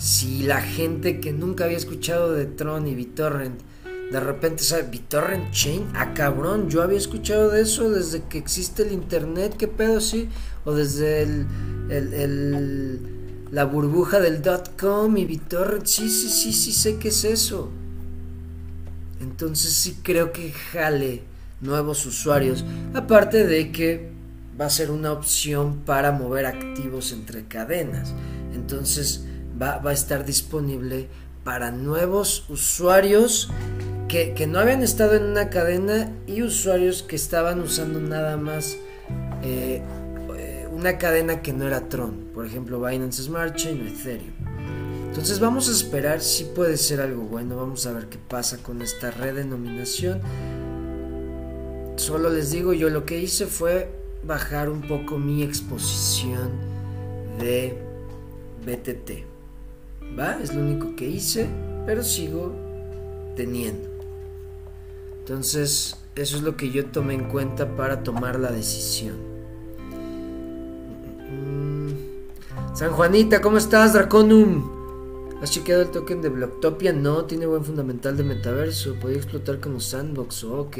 si 0.00 0.42
la 0.44 0.62
gente 0.62 1.20
que 1.20 1.30
nunca 1.30 1.66
había 1.66 1.76
escuchado 1.76 2.32
de 2.32 2.46
Tron 2.46 2.88
y 2.88 2.94
BitTorrent 2.94 3.60
de 4.10 4.18
repente 4.18 4.64
sabe 4.64 4.84
BitTorrent 4.90 5.52
Chain, 5.52 5.88
ah 5.94 6.14
cabrón, 6.14 6.70
yo 6.70 6.82
había 6.82 6.96
escuchado 6.96 7.50
de 7.50 7.60
eso 7.60 7.90
desde 7.90 8.22
que 8.24 8.38
existe 8.38 8.82
el 8.82 8.92
internet, 8.92 9.54
qué 9.58 9.68
pedo 9.68 10.00
sí, 10.00 10.28
o 10.64 10.72
desde 10.72 11.22
el, 11.22 11.46
la 13.52 13.64
burbuja 13.66 14.18
del 14.18 14.40
dot 14.42 14.80
com 14.80 15.16
y 15.16 15.26
BitTorrent, 15.26 15.86
sí, 15.86 16.08
sí, 16.08 16.28
sí, 16.28 16.52
sí 16.52 16.72
sé 16.72 16.96
qué 16.96 17.08
es 17.08 17.24
eso. 17.24 17.70
Entonces 19.20 19.74
sí 19.74 19.98
creo 20.02 20.32
que 20.32 20.50
jale 20.50 21.22
nuevos 21.60 22.06
usuarios, 22.06 22.64
aparte 22.94 23.46
de 23.46 23.70
que 23.70 24.10
va 24.58 24.64
a 24.64 24.70
ser 24.70 24.90
una 24.90 25.12
opción 25.12 25.82
para 25.84 26.10
mover 26.10 26.46
activos 26.46 27.12
entre 27.12 27.44
cadenas. 27.44 28.12
Entonces, 28.54 29.26
va, 29.60 29.80
a 29.82 29.92
estar 29.92 30.24
disponible 30.24 31.08
para 31.44 31.70
nuevos 31.70 32.44
usuarios 32.48 33.50
que, 34.08 34.46
no 34.48 34.58
habían 34.58 34.82
estado 34.82 35.14
en 35.14 35.24
una 35.24 35.50
cadena 35.50 36.12
y 36.26 36.42
usuarios 36.42 37.02
que 37.02 37.16
estaban 37.16 37.60
usando 37.60 38.00
nada 38.00 38.36
más 38.36 38.76
eh, 39.42 39.82
eh, 40.36 40.68
una 40.72 40.98
cadena 40.98 41.42
que 41.42 41.52
no 41.52 41.66
era 41.66 41.88
Tron, 41.88 42.30
por 42.34 42.44
ejemplo 42.44 42.80
Binance 42.80 43.22
Smart 43.22 43.54
Chain 43.54 43.80
o 43.82 43.86
Ethereum. 43.86 44.34
Entonces 45.08 45.40
vamos 45.40 45.68
a 45.68 45.72
esperar 45.72 46.20
si 46.20 46.44
puede 46.44 46.76
ser 46.76 47.00
algo 47.00 47.22
bueno, 47.22 47.56
vamos 47.56 47.86
a 47.86 47.92
ver 47.92 48.06
qué 48.06 48.18
pasa 48.18 48.58
con 48.58 48.82
esta 48.82 49.10
redenominación. 49.10 50.20
Solo 51.96 52.30
les 52.30 52.50
digo, 52.50 52.72
yo 52.72 52.88
lo 52.90 53.04
que 53.04 53.18
hice 53.18 53.46
fue 53.46 53.90
bajar 54.24 54.68
un 54.68 54.82
poco 54.82 55.18
mi 55.18 55.42
exposición 55.42 56.50
de 57.38 57.76
BTT. 58.64 59.29
¿Va? 60.18 60.38
Es 60.42 60.54
lo 60.54 60.62
único 60.62 60.94
que 60.96 61.08
hice, 61.08 61.48
pero 61.86 62.02
sigo 62.02 62.54
teniendo. 63.36 63.88
Entonces, 65.20 65.96
eso 66.16 66.36
es 66.36 66.42
lo 66.42 66.56
que 66.56 66.70
yo 66.70 66.86
tomé 66.86 67.14
en 67.14 67.24
cuenta 67.28 67.76
para 67.76 68.02
tomar 68.02 68.38
la 68.38 68.50
decisión. 68.50 69.16
Mm. 71.30 72.74
San 72.74 72.92
Juanita, 72.92 73.40
¿cómo 73.40 73.58
estás, 73.58 73.92
Draconum? 73.92 74.80
¿Has 75.42 75.50
chequeado 75.50 75.82
el 75.82 75.90
token 75.90 76.20
de 76.20 76.28
Blocktopia? 76.28 76.92
No, 76.92 77.24
tiene 77.24 77.46
buen 77.46 77.64
fundamental 77.64 78.16
de 78.16 78.24
metaverso. 78.24 78.96
Podría 79.00 79.18
explotar 79.18 79.58
como 79.58 79.80
sandbox. 79.80 80.44
Ok. 80.44 80.76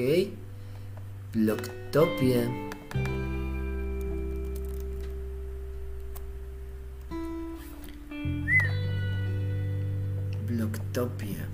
Blocktopia. 1.32 2.50
Blocktopia. 10.70 11.48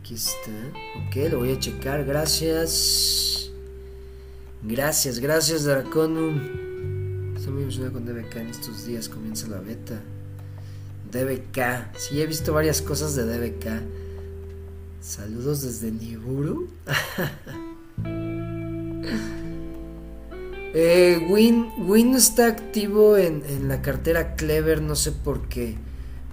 Aquí 0.00 0.14
está. 0.14 0.50
Ok, 1.06 1.16
lo 1.30 1.38
voy 1.38 1.52
a 1.52 1.58
checar. 1.58 2.04
Gracias. 2.04 3.50
Gracias, 4.62 5.18
gracias, 5.18 5.64
Draconum. 5.64 7.34
Estoy 7.36 7.52
muy 7.52 7.62
emocionado 7.62 7.92
con 7.92 8.06
DBK 8.06 8.36
en 8.36 8.48
estos 8.48 8.86
días. 8.86 9.08
Comienza 9.08 9.48
la 9.48 9.60
beta. 9.60 10.00
DBK. 11.10 11.96
Sí, 11.96 12.20
he 12.20 12.26
visto 12.26 12.52
varias 12.52 12.80
cosas 12.82 13.14
de 13.14 13.24
DBK. 13.24 13.66
Saludos 15.00 15.62
desde 15.62 15.90
Niburu. 15.92 16.68
eh, 20.74 21.26
Win, 21.30 21.68
Win 21.86 22.14
está 22.14 22.46
activo 22.46 23.16
en, 23.18 23.42
en, 23.46 23.68
la 23.68 23.82
cartera 23.82 24.34
Clever, 24.34 24.80
no 24.80 24.96
sé 24.96 25.12
por 25.12 25.48
qué. 25.48 25.76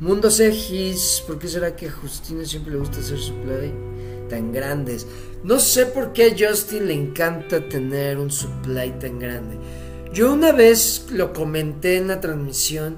Mundo 0.02 0.32
Segis, 0.32 1.24
¿por 1.28 1.38
qué 1.38 1.48
será 1.48 1.76
que 1.76 1.86
a 1.86 2.44
siempre 2.44 2.74
le 2.74 2.80
gusta 2.80 2.98
hacer 2.98 3.20
supply 3.20 3.72
tan 4.32 4.52
grandes? 4.52 5.06
No 5.44 5.60
sé 5.60 5.86
por 5.86 6.12
qué 6.12 6.32
a 6.32 6.36
Justin 6.36 6.88
le 6.88 6.96
encanta 6.96 7.70
tener 7.70 8.18
un 8.18 8.32
supply 8.32 8.94
tan 8.98 9.20
grande. 9.20 9.58
Yo 10.12 10.34
una 10.34 10.54
vez 10.54 11.06
lo 11.12 11.34
comenté 11.34 11.98
en 11.98 12.08
la 12.08 12.20
transmisión 12.20 12.98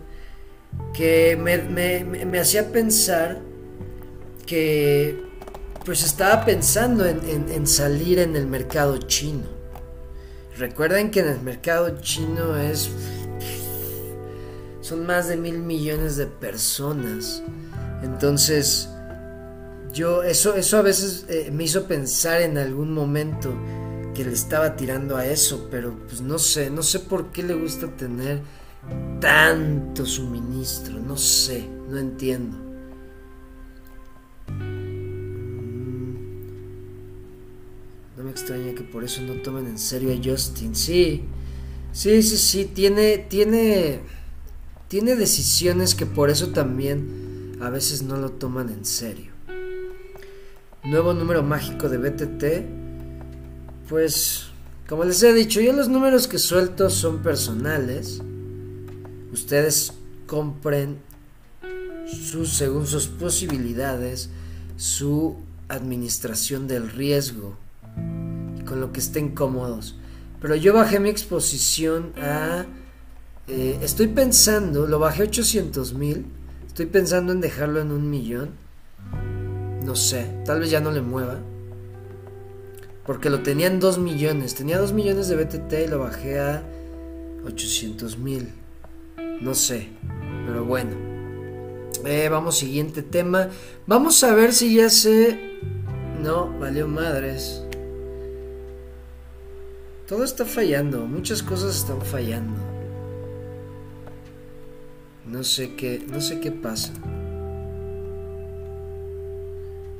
que 0.93 1.35
me, 1.35 2.39
hacía 2.39 2.71
pensar 2.71 3.41
que 4.45 5.25
pues 5.83 6.05
estaba 6.05 6.45
pensando 6.45 7.05
en, 7.05 7.67
salir 7.67 8.19
en 8.19 8.37
el 8.37 8.47
mercado 8.47 8.95
chino. 8.95 9.43
Recuerden 10.57 11.11
que 11.11 11.19
en 11.19 11.27
el 11.27 11.41
mercado 11.41 11.99
chino 11.99 12.55
es 12.55 12.89
son 14.83 15.05
más 15.05 15.29
de 15.29 15.37
mil 15.37 15.59
millones 15.59 16.17
de 16.17 16.25
personas. 16.27 17.41
Entonces, 18.03 18.89
yo, 19.93 20.23
eso, 20.23 20.55
eso 20.55 20.77
a 20.77 20.81
veces 20.81 21.25
eh, 21.29 21.49
me 21.53 21.63
hizo 21.63 21.85
pensar 21.85 22.41
en 22.41 22.57
algún 22.57 22.93
momento 22.93 23.53
que 24.13 24.25
le 24.25 24.33
estaba 24.33 24.75
tirando 24.75 25.15
a 25.15 25.25
eso, 25.25 25.69
pero 25.71 25.97
pues 26.07 26.19
no 26.19 26.37
sé, 26.37 26.69
no 26.69 26.83
sé 26.83 26.99
por 26.99 27.31
qué 27.31 27.43
le 27.43 27.55
gusta 27.55 27.87
tener 27.95 28.41
tanto 29.21 30.05
suministro, 30.05 30.99
no 30.99 31.15
sé, 31.15 31.65
no 31.89 31.97
entiendo. 31.97 32.57
Mm, 34.49 36.15
no 38.17 38.23
me 38.25 38.31
extraña 38.31 38.75
que 38.75 38.83
por 38.83 39.05
eso 39.05 39.21
no 39.21 39.35
tomen 39.41 39.65
en 39.65 39.77
serio 39.77 40.11
a 40.11 40.17
Justin. 40.21 40.75
Sí, 40.75 41.23
sí, 41.93 42.21
sí, 42.21 42.37
sí, 42.37 42.65
tiene, 42.65 43.17
tiene 43.17 44.01
tiene 44.87 45.15
decisiones 45.15 45.95
que 45.95 46.05
por 46.05 46.29
eso 46.29 46.49
también 46.49 47.57
a 47.61 47.69
veces 47.69 48.03
no 48.03 48.17
lo 48.17 48.31
toman 48.31 48.69
en 48.69 48.85
serio. 48.85 49.31
Nuevo 50.83 51.13
número 51.13 51.43
mágico 51.43 51.87
de 51.87 51.97
BTT. 51.97 52.43
Pues, 53.87 54.47
como 54.87 55.05
les 55.05 55.23
he 55.23 55.33
dicho, 55.33 55.61
yo 55.61 55.71
los 55.73 55.87
números 55.87 56.27
que 56.27 56.37
suelto 56.37 56.89
son 56.89 57.23
personales. 57.23 58.21
Ustedes 59.31 59.93
compren 60.27 60.97
su, 62.05 62.45
según 62.45 62.85
sus 62.85 63.07
posibilidades, 63.07 64.29
su 64.75 65.37
administración 65.69 66.67
del 66.67 66.89
riesgo 66.89 67.57
con 68.65 68.81
lo 68.81 68.91
que 68.91 68.99
estén 68.99 69.29
cómodos. 69.29 69.95
Pero 70.41 70.55
yo 70.55 70.73
bajé 70.73 70.99
mi 70.99 71.09
exposición 71.09 72.13
a 72.17 72.65
eh, 73.47 73.79
estoy 73.81 74.07
pensando, 74.07 74.87
lo 74.87 74.99
bajé 74.99 75.23
800 75.23 75.93
mil. 75.93 76.25
Estoy 76.67 76.85
pensando 76.87 77.33
en 77.33 77.41
dejarlo 77.41 77.81
en 77.81 77.91
un 77.91 78.09
millón. 78.09 78.51
No 79.83 79.95
sé, 79.95 80.27
tal 80.45 80.61
vez 80.61 80.71
ya 80.71 80.79
no 80.79 80.91
le 80.91 81.01
mueva. 81.01 81.39
Porque 83.05 83.29
lo 83.29 83.43
tenía 83.43 83.67
en 83.67 83.79
2 83.79 83.99
millones. 83.99 84.55
Tenía 84.55 84.79
2 84.79 84.93
millones 84.93 85.27
de 85.27 85.35
BTT 85.35 85.73
y 85.85 85.87
lo 85.87 85.99
bajé 85.99 86.39
a 86.39 86.63
800 87.45 88.17
mil. 88.17 88.49
No 89.41 89.53
sé, 89.53 89.89
pero 90.47 90.63
bueno. 90.63 90.95
Eh, 92.05 92.29
vamos, 92.29 92.57
siguiente 92.57 93.03
tema. 93.03 93.49
Vamos 93.87 94.23
a 94.23 94.33
ver 94.33 94.53
si 94.53 94.75
ya 94.75 94.89
sé. 94.89 95.59
No, 96.21 96.57
valió 96.59 96.87
madres. 96.87 97.61
Todo 100.07 100.23
está 100.23 100.45
fallando, 100.45 101.05
muchas 101.05 101.43
cosas 101.43 101.75
están 101.75 102.01
fallando. 102.01 102.72
No 105.33 105.43
sé 105.43 105.73
qué, 105.73 105.99
no 106.11 106.21
sé 106.21 106.39
qué 106.39 106.51
pasa. 106.51 106.93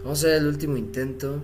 Vamos 0.04 0.06
a 0.06 0.12
hacer 0.12 0.34
el 0.34 0.46
último 0.46 0.78
intento 0.78 1.42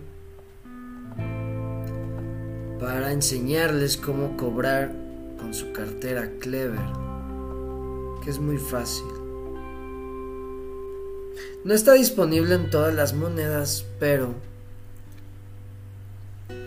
para 2.80 3.12
enseñarles 3.12 3.98
cómo 3.98 4.38
cobrar 4.38 4.92
con 5.40 5.56
su 5.56 5.72
cartera 5.72 6.30
Clever, 6.40 6.86
que 8.24 8.30
es 8.30 8.38
muy 8.38 8.60
fácil. 8.60 9.08
No 11.64 11.74
está 11.74 11.94
disponible 11.94 12.54
en 12.54 12.70
todas 12.70 12.94
las 12.94 13.16
monedas, 13.16 13.88
pero 14.00 14.36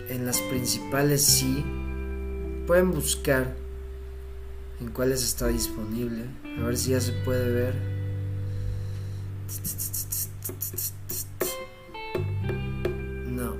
en 0.09 0.25
las 0.25 0.41
principales 0.41 1.23
sí. 1.23 1.63
Pueden 2.67 2.91
buscar 2.91 3.55
en 4.81 4.89
cuáles 4.89 5.23
está 5.23 5.47
disponible. 5.47 6.42
A 6.59 6.65
ver 6.65 6.77
si 6.77 6.91
ya 6.91 7.01
se 7.01 7.11
puede 7.11 7.51
ver. 7.51 7.75
No. 13.27 13.55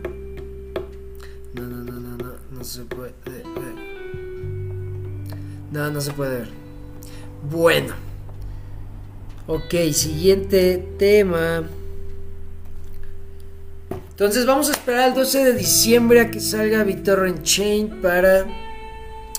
No, 1.54 1.64
no, 1.64 1.84
no, 1.84 2.00
no, 2.00 2.18
no, 2.18 2.34
no 2.52 2.64
se 2.64 2.84
puede 2.84 3.14
ver. 3.26 3.44
No, 5.72 5.92
no 5.92 6.02
se 6.02 6.12
puede 6.14 6.40
ver. 6.40 6.50
Bueno. 7.50 7.96
Ok, 9.48 9.74
siguiente 9.92 10.88
tema. 10.98 11.64
Entonces 14.12 14.46
vamos 14.46 14.70
a 14.70 14.74
esperar 14.74 15.10
el 15.10 15.16
12 15.16 15.44
de 15.44 15.54
diciembre 15.54 16.22
a 16.22 16.32
que 16.32 16.40
salga 16.40 16.84
BitTorrent 16.84 17.42
Chain 17.44 18.02
para 18.02 18.46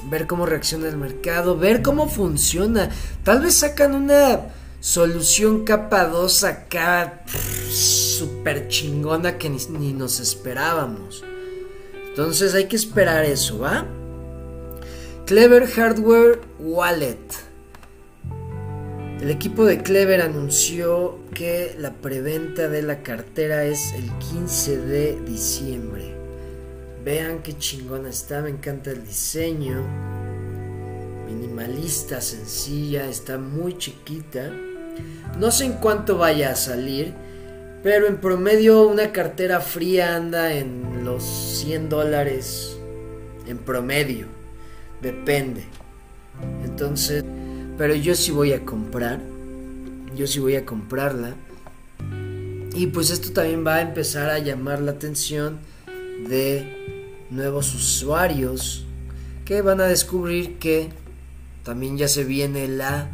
ver 0.08 0.26
cómo 0.26 0.46
reacciona 0.46 0.88
el 0.88 0.96
mercado, 0.96 1.56
ver 1.58 1.82
cómo 1.82 2.08
funciona. 2.08 2.90
Tal 3.22 3.42
vez 3.42 3.58
sacan 3.58 3.94
una 3.94 4.40
solución 4.80 5.64
capa 5.64 6.04
2 6.04 6.44
acá 6.44 7.24
super 7.70 8.68
chingona 8.68 9.38
que 9.38 9.48
ni, 9.48 9.92
nos 9.92 10.20
esperábamos. 10.20 11.24
Entonces 12.08 12.54
hay 12.54 12.66
que 12.66 12.76
esperar 12.76 13.24
eso, 13.24 13.58
¿va? 13.58 13.86
Clever 15.26 15.66
Hardware 15.66 16.40
Wallet. 16.60 17.18
El 19.20 19.30
equipo 19.30 19.64
de 19.64 19.82
Clever 19.82 20.20
anunció 20.20 21.18
que 21.32 21.74
la 21.78 21.94
preventa 21.94 22.68
de 22.68 22.82
la 22.82 23.02
cartera 23.02 23.64
es 23.64 23.94
el 23.94 24.10
15 24.18 24.76
de 24.76 25.20
diciembre. 25.22 26.13
Vean 27.04 27.42
qué 27.42 27.58
chingona 27.58 28.08
está, 28.08 28.40
me 28.40 28.48
encanta 28.48 28.90
el 28.90 29.04
diseño. 29.04 29.82
Minimalista, 31.26 32.22
sencilla, 32.22 33.06
está 33.06 33.36
muy 33.36 33.76
chiquita. 33.76 34.50
No 35.38 35.50
sé 35.50 35.66
en 35.66 35.74
cuánto 35.74 36.16
vaya 36.16 36.50
a 36.50 36.56
salir, 36.56 37.12
pero 37.82 38.06
en 38.06 38.16
promedio 38.16 38.88
una 38.88 39.12
cartera 39.12 39.60
fría 39.60 40.16
anda 40.16 40.54
en 40.54 41.04
los 41.04 41.22
100 41.22 41.90
dólares. 41.90 42.78
En 43.46 43.58
promedio, 43.58 44.26
depende. 45.02 45.64
Entonces, 46.64 47.22
pero 47.76 47.94
yo 47.94 48.14
sí 48.14 48.32
voy 48.32 48.54
a 48.54 48.64
comprar. 48.64 49.20
Yo 50.16 50.26
sí 50.26 50.40
voy 50.40 50.56
a 50.56 50.64
comprarla. 50.64 51.34
Y 52.74 52.86
pues 52.86 53.10
esto 53.10 53.32
también 53.32 53.66
va 53.66 53.74
a 53.74 53.82
empezar 53.82 54.30
a 54.30 54.38
llamar 54.38 54.80
la 54.80 54.92
atención 54.92 55.58
de 56.28 56.84
nuevos 57.34 57.74
usuarios 57.74 58.86
que 59.44 59.60
van 59.60 59.80
a 59.80 59.84
descubrir 59.84 60.58
que 60.58 60.88
también 61.64 61.98
ya 61.98 62.08
se 62.08 62.24
viene 62.24 62.68
la 62.68 63.10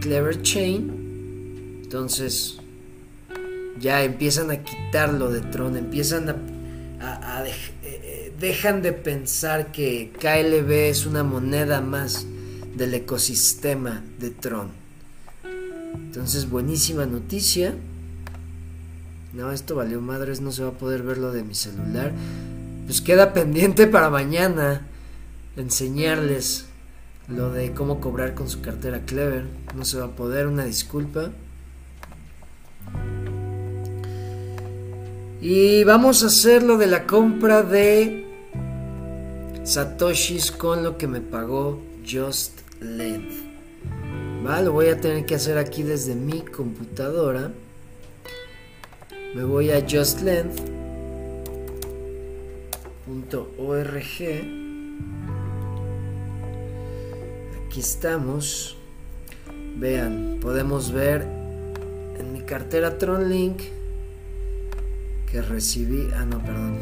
Clever 0.00 0.42
Chain. 0.42 1.80
Entonces 1.82 2.58
ya 3.80 4.04
empiezan 4.04 4.50
a 4.50 4.62
quitarlo 4.62 5.30
de 5.30 5.40
Tron, 5.40 5.76
empiezan 5.76 6.28
a, 7.00 7.44
eh, 7.44 7.52
eh, 7.82 8.32
dejan 8.38 8.82
de 8.82 8.92
pensar 8.92 9.72
que 9.72 10.12
KLB 10.20 10.90
es 10.90 11.06
una 11.06 11.22
moneda 11.22 11.80
más. 11.80 12.26
del 12.74 12.92
ecosistema 12.94 14.02
de 14.18 14.30
Tron. 14.30 14.68
Entonces, 15.94 16.50
buenísima 16.50 17.06
noticia. 17.06 17.74
No, 19.32 19.50
esto 19.50 19.74
valió 19.74 20.00
madres, 20.00 20.40
no 20.40 20.52
se 20.52 20.62
va 20.62 20.70
a 20.70 20.72
poder 20.72 21.02
verlo 21.02 21.32
de 21.32 21.42
mi 21.42 21.54
celular. 21.54 22.12
Pues 22.86 23.00
queda 23.00 23.32
pendiente 23.32 23.86
para 23.86 24.10
mañana 24.10 24.86
enseñarles 25.56 26.66
lo 27.28 27.50
de 27.50 27.72
cómo 27.72 28.00
cobrar 28.00 28.34
con 28.34 28.48
su 28.48 28.60
cartera 28.60 29.00
Clever. 29.06 29.46
No 29.74 29.84
se 29.84 29.98
va 29.98 30.06
a 30.06 30.16
poder, 30.16 30.46
una 30.46 30.64
disculpa. 30.64 31.30
Y 35.40 35.84
vamos 35.84 36.22
a 36.22 36.26
hacer 36.26 36.62
lo 36.62 36.76
de 36.78 36.86
la 36.86 37.06
compra 37.06 37.62
de 37.62 38.26
Satoshis 39.64 40.50
con 40.50 40.82
lo 40.82 40.98
que 40.98 41.06
me 41.06 41.20
pagó 41.20 41.82
Just 42.06 42.60
Length. 42.80 43.44
Va, 44.46 44.60
lo 44.60 44.72
voy 44.72 44.88
a 44.88 45.00
tener 45.00 45.24
que 45.24 45.34
hacer 45.34 45.56
aquí 45.56 45.82
desde 45.82 46.14
mi 46.14 46.42
computadora. 46.42 47.50
Me 49.34 49.44
voy 49.44 49.70
a 49.70 49.86
justlength.org. 53.04 53.98
Aquí 57.66 57.80
estamos. 57.80 58.76
Vean, 59.76 60.38
podemos 60.40 60.92
ver 60.92 61.22
en 61.22 62.32
mi 62.32 62.42
cartera 62.42 62.96
TronLink 62.98 63.60
que 65.30 65.42
recibí. 65.42 66.08
Ah, 66.14 66.24
no, 66.24 66.42
perdón. 66.42 66.78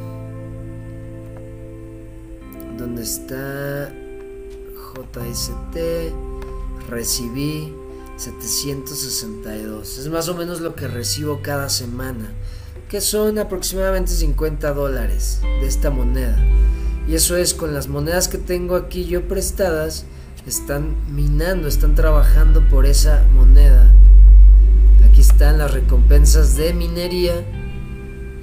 ¿Dónde 2.76 3.02
está 3.02 3.92
JST? 4.94 5.76
Recibí 6.88 7.72
762. 8.16 9.98
Es 9.98 10.08
más 10.08 10.28
o 10.28 10.34
menos 10.34 10.60
lo 10.60 10.74
que 10.74 10.88
recibo 10.88 11.40
cada 11.42 11.68
semana. 11.70 12.34
Que 12.92 13.00
son 13.00 13.38
aproximadamente 13.38 14.12
50 14.12 14.74
dólares 14.74 15.40
de 15.42 15.66
esta 15.66 15.88
moneda. 15.88 16.36
Y 17.08 17.14
eso 17.14 17.38
es 17.38 17.54
con 17.54 17.72
las 17.72 17.88
monedas 17.88 18.28
que 18.28 18.36
tengo 18.36 18.76
aquí 18.76 19.06
yo 19.06 19.26
prestadas. 19.26 20.04
Están 20.46 20.94
minando, 21.10 21.68
están 21.68 21.94
trabajando 21.94 22.68
por 22.68 22.84
esa 22.84 23.24
moneda. 23.34 23.90
Aquí 25.08 25.22
están 25.22 25.56
las 25.56 25.70
recompensas 25.70 26.54
de 26.56 26.74
minería 26.74 27.32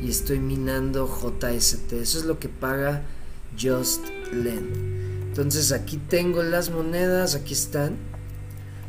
y 0.02 0.10
estoy 0.10 0.40
minando 0.40 1.06
JST. 1.06 1.94
Eso 1.94 2.18
es 2.18 2.26
lo 2.26 2.40
que 2.40 2.50
paga 2.50 3.04
Just 3.54 4.04
Lend. 4.34 5.28
Entonces 5.28 5.72
aquí 5.72 5.98
tengo 5.98 6.42
las 6.42 6.72
monedas, 6.72 7.36
aquí 7.36 7.54
están. 7.54 7.98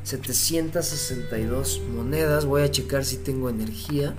762 0.04 1.82
monedas. 1.94 2.46
Voy 2.46 2.62
a 2.62 2.70
checar 2.70 3.04
si 3.04 3.18
tengo 3.18 3.50
energía. 3.50 4.16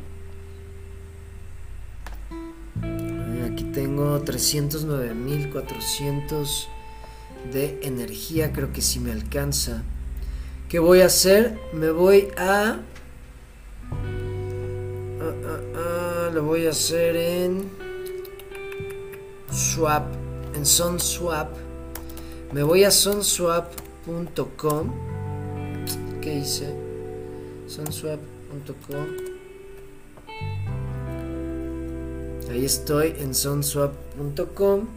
Tengo 3.92 4.24
309.400 4.24 6.68
de 7.52 7.80
energía. 7.84 8.54
Creo 8.54 8.72
que 8.72 8.82
si 8.82 9.02
me 9.02 9.12
alcanza. 9.12 9.84
¿Qué 10.70 10.80
voy 10.80 11.02
a 11.02 11.08
hacer? 11.08 11.60
Me 11.74 11.92
voy 11.92 12.30
a 12.38 12.80
lo 16.34 16.46
voy 16.46 16.68
a 16.68 16.70
hacer 16.70 17.18
en 17.18 17.70
Swap, 19.52 20.06
en 20.56 20.66
SunSwap. 20.66 21.50
Me 22.54 22.64
voy 22.64 22.86
a 22.86 22.92
sunswap.com. 22.92 24.94
¿Qué 26.22 26.36
hice? 26.36 26.74
Sunswap.com. 27.68 29.31
Ahí 32.52 32.66
estoy 32.66 33.16
en 33.18 33.34
sunswap.com. 33.34 34.88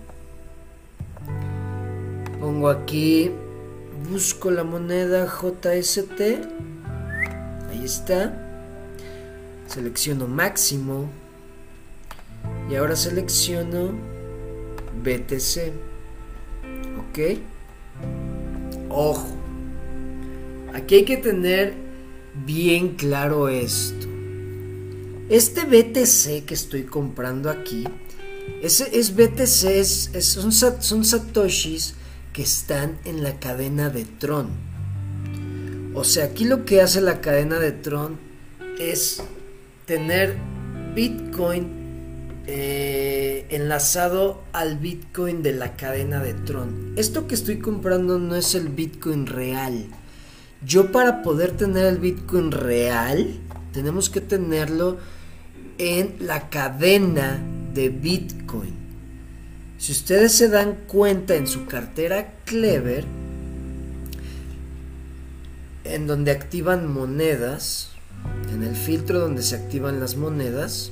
Pongo 2.40 2.68
aquí, 2.68 3.30
busco 4.11 4.50
la 4.50 4.64
moneda 4.64 5.28
JST. 5.28 6.20
Ahí 7.70 7.84
está. 7.84 8.36
Selecciono 9.68 10.26
máximo 10.26 11.09
y 12.68 12.74
ahora 12.74 12.96
selecciono 12.96 13.92
BTC. 15.05 15.72
¿Ok? 16.98 17.38
Ojo. 18.90 19.28
Aquí 20.72 20.96
hay 20.96 21.05
que 21.05 21.18
tener 21.18 21.74
bien 22.44 22.96
claro 22.96 23.48
esto. 23.48 24.13
Este 25.29 25.64
BTC 25.64 26.45
que 26.45 26.53
estoy 26.55 26.83
comprando 26.83 27.49
aquí, 27.49 27.85
es 28.62 29.16
BTC, 29.16 29.64
es, 29.64 30.11
son, 30.20 30.53
son 30.53 31.05
satoshis 31.05 31.95
que 32.35 32.43
están 32.43 32.99
en 33.05 33.22
la 33.22 33.39
cadena 33.39 33.89
de 33.89 34.05
Tron. 34.05 34.49
O 35.95 36.05
sea, 36.05 36.27
aquí 36.27 36.45
lo 36.45 36.64
que 36.64 36.83
hace 36.83 37.01
la 37.01 37.20
cadena 37.20 37.59
de 37.59 37.72
Tron 37.72 38.18
es 38.79 39.22
tener 39.87 40.37
Bitcoin 40.95 41.85
eh, 42.47 43.47
enlazado 43.49 44.43
al 44.53 44.77
Bitcoin 44.77 45.43
de 45.43 45.53
la 45.53 45.77
cadena 45.77 46.22
de 46.22 46.35
Tron. 46.35 46.93
Esto 46.97 47.27
que 47.27 47.35
estoy 47.35 47.61
comprando 47.61 48.18
no 48.18 48.37
es 48.37 48.55
el 48.55 48.68
Bitcoin 48.68 49.27
real. 49.27 49.87
Yo 50.66 50.93
para 50.93 51.22
poder 51.22 51.53
tener 51.53 51.87
el 51.87 51.99
Bitcoin 51.99 52.51
real, 52.51 53.39
tenemos 53.72 54.11
que 54.11 54.20
tenerlo 54.20 54.99
en 55.79 56.16
la 56.20 56.49
cadena 56.51 57.41
de 57.72 57.89
Bitcoin. 57.89 58.75
Si 59.79 59.93
ustedes 59.93 60.33
se 60.33 60.49
dan 60.49 60.77
cuenta 60.87 61.35
en 61.35 61.47
su 61.47 61.66
cartera 61.66 62.35
Clever, 62.45 63.05
en 65.85 66.07
donde 66.07 66.31
activan 66.31 66.93
monedas, 66.93 67.91
en 68.53 68.62
el 68.62 68.75
filtro 68.75 69.18
donde 69.18 69.43
se 69.43 69.57
activan 69.57 70.01
las 70.01 70.16
monedas, 70.16 70.91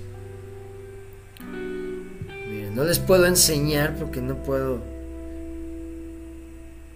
no 2.74 2.84
les 2.84 2.98
puedo 2.98 3.26
enseñar 3.26 3.96
porque 3.96 4.20
no 4.20 4.42
puedo 4.42 4.80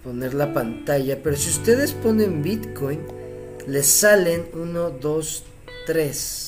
poner 0.03 0.35
la 0.35 0.55
pantalla, 0.55 1.19
pero 1.23 1.37
si 1.37 1.51
ustedes 1.51 1.93
ponen 1.93 2.43
Bitcoin, 2.43 3.01
les 3.67 3.87
salen 3.87 4.47
1, 4.55 4.91
2, 4.91 5.45
3. 5.87 6.46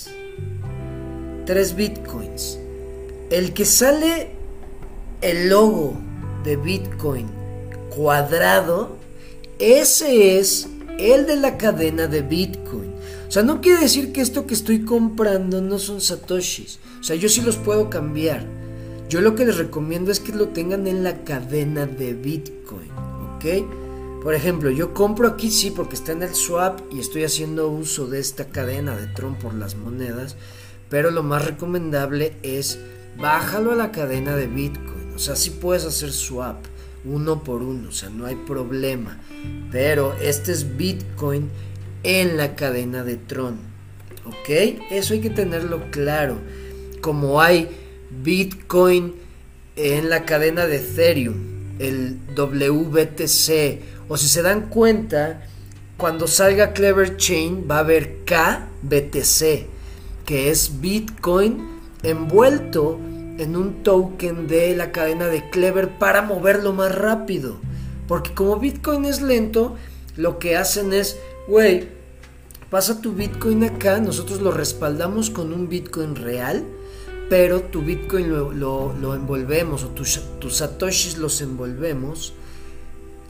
3 1.48 1.76
Bitcoins. 1.76 2.58
El 3.30 3.54
que 3.54 3.64
sale 3.64 4.32
el 5.22 5.48
logo 5.48 5.96
de 6.44 6.56
Bitcoin 6.56 7.26
cuadrado, 7.88 8.98
ese 9.58 10.38
es 10.38 10.68
el 10.98 11.24
de 11.24 11.36
la 11.36 11.56
cadena 11.56 12.06
de 12.06 12.20
Bitcoin. 12.20 12.92
O 13.26 13.30
sea, 13.30 13.44
no 13.44 13.62
quiere 13.62 13.80
decir 13.80 14.12
que 14.12 14.20
esto 14.20 14.46
que 14.46 14.52
estoy 14.52 14.84
comprando 14.84 15.62
no 15.62 15.78
son 15.78 16.02
satoshis. 16.02 16.80
O 17.00 17.02
sea, 17.02 17.16
yo 17.16 17.30
sí 17.30 17.40
los 17.40 17.56
puedo 17.56 17.88
cambiar. 17.88 18.44
Yo 19.08 19.22
lo 19.22 19.34
que 19.34 19.46
les 19.46 19.56
recomiendo 19.56 20.12
es 20.12 20.20
que 20.20 20.32
lo 20.32 20.48
tengan 20.48 20.86
en 20.86 21.02
la 21.02 21.24
cadena 21.24 21.86
de 21.86 22.12
Bitcoin, 22.12 22.90
¿ok? 23.36 24.22
Por 24.22 24.34
ejemplo, 24.34 24.70
yo 24.70 24.92
compro 24.92 25.26
aquí 25.26 25.50
sí 25.50 25.70
porque 25.70 25.94
está 25.94 26.12
en 26.12 26.24
el 26.24 26.34
swap 26.34 26.80
y 26.92 27.00
estoy 27.00 27.24
haciendo 27.24 27.70
uso 27.70 28.06
de 28.06 28.20
esta 28.20 28.50
cadena 28.50 28.94
de 28.94 29.06
Tron 29.06 29.36
por 29.36 29.54
las 29.54 29.76
monedas, 29.76 30.36
pero 30.88 31.10
lo 31.10 31.22
más 31.22 31.44
recomendable 31.44 32.34
es 32.42 32.78
bájalo 33.18 33.72
a 33.72 33.76
la 33.76 33.92
cadena 33.92 34.36
de 34.36 34.46
Bitcoin. 34.46 35.12
O 35.14 35.18
sea, 35.18 35.36
sí 35.36 35.50
puedes 35.50 35.84
hacer 35.84 36.12
swap 36.12 36.56
uno 37.04 37.42
por 37.42 37.62
uno, 37.62 37.88
o 37.88 37.92
sea, 37.92 38.10
no 38.10 38.26
hay 38.26 38.36
problema. 38.36 39.18
Pero 39.70 40.14
este 40.20 40.52
es 40.52 40.76
Bitcoin 40.76 41.48
en 42.02 42.36
la 42.36 42.54
cadena 42.54 43.04
de 43.04 43.16
Tron, 43.16 43.58
¿ok? 44.24 44.80
Eso 44.90 45.14
hay 45.14 45.20
que 45.20 45.30
tenerlo 45.30 45.90
claro. 45.90 46.36
Como 47.00 47.40
hay 47.40 47.68
Bitcoin 48.10 49.14
en 49.76 50.10
la 50.10 50.24
cadena 50.24 50.66
de 50.66 50.76
Ethereum, 50.76 51.36
el 51.78 52.18
WBTC, 52.36 54.08
o 54.08 54.16
si 54.16 54.28
se 54.28 54.42
dan 54.42 54.68
cuenta, 54.68 55.46
cuando 55.96 56.26
salga 56.26 56.72
Clever 56.72 57.16
Chain 57.16 57.66
va 57.70 57.76
a 57.76 57.80
haber 57.80 58.24
KBTC, 58.24 59.66
que 60.28 60.50
es 60.50 60.82
Bitcoin 60.82 61.66
envuelto 62.02 63.00
en 63.38 63.56
un 63.56 63.82
token 63.82 64.46
de 64.46 64.76
la 64.76 64.92
cadena 64.92 65.28
de 65.28 65.48
Clever 65.48 65.96
para 65.96 66.20
moverlo 66.20 66.74
más 66.74 66.94
rápido. 66.94 67.56
Porque 68.06 68.34
como 68.34 68.58
Bitcoin 68.58 69.06
es 69.06 69.22
lento, 69.22 69.76
lo 70.18 70.38
que 70.38 70.54
hacen 70.54 70.92
es, 70.92 71.16
güey, 71.48 71.88
pasa 72.68 73.00
tu 73.00 73.14
Bitcoin 73.14 73.64
acá, 73.64 74.00
nosotros 74.00 74.42
lo 74.42 74.50
respaldamos 74.50 75.30
con 75.30 75.54
un 75.54 75.70
Bitcoin 75.70 76.14
real 76.14 76.62
pero 77.30 77.60
tu 77.60 77.82
Bitcoin 77.82 78.30
lo, 78.30 79.14
envolvemos 79.14 79.84
o 79.84 79.88
tus, 79.88 80.20
tus 80.38 80.56
satoshis 80.56 81.18
los 81.18 81.42
envolvemos 81.42 82.32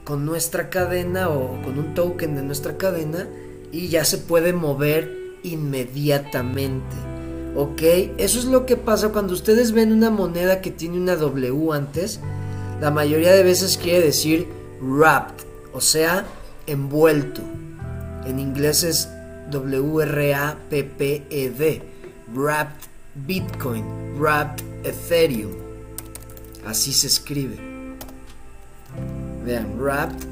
con 0.04 0.24
nuestra 0.24 0.70
cadena 0.70 1.30
o 1.30 1.60
con 1.62 1.80
un 1.80 1.94
token 1.94 2.36
de 2.36 2.42
nuestra 2.42 2.76
cadena 2.76 3.28
y 3.72 3.88
ya 3.88 4.04
se 4.04 4.18
puede 4.18 4.52
mover 4.52 5.18
inmediatamente. 5.42 6.96
¿Ok? 7.56 7.82
Eso 8.18 8.38
es 8.38 8.44
lo 8.44 8.66
que 8.66 8.76
pasa 8.76 9.08
cuando 9.10 9.32
ustedes 9.32 9.72
ven 9.72 9.92
una 9.92 10.10
moneda 10.10 10.60
que 10.60 10.70
tiene 10.70 10.98
una 10.98 11.16
W 11.16 11.72
antes. 11.72 12.20
La 12.80 12.90
mayoría 12.90 13.32
de 13.32 13.42
veces 13.42 13.76
quiere 13.76 14.04
decir 14.04 14.46
wrapped, 14.80 15.44
o 15.72 15.80
sea, 15.80 16.24
envuelto. 16.66 17.42
En 18.26 18.38
inglés 18.38 18.84
es 18.84 19.08
W-R-A-P-P-E-D. 19.50 20.62
Wrapped 22.34 22.88
Bitcoin, 23.26 23.84
Wrapped 24.18 24.62
Ethereum. 24.84 25.52
Así 26.66 26.92
se 26.92 27.06
escribe. 27.06 27.56
Vean, 29.44 29.78
Wrapped 29.78 30.26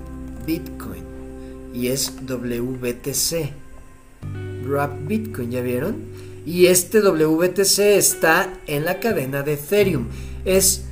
Bitcoin. 0.47 1.05
Y 1.73 1.89
es 1.89 2.13
WBTC. 2.27 3.66
Wrapped 4.67 5.07
Bitcoin, 5.07 5.51
¿ya 5.51 5.61
vieron? 5.61 5.97
Y 6.45 6.67
este 6.67 7.01
WBTC 7.01 7.79
está 7.97 8.61
en 8.67 8.85
la 8.85 9.01
cadena 9.01 9.43
de 9.43 9.55
Ethereum. 9.55 10.07
Es, 10.45 10.85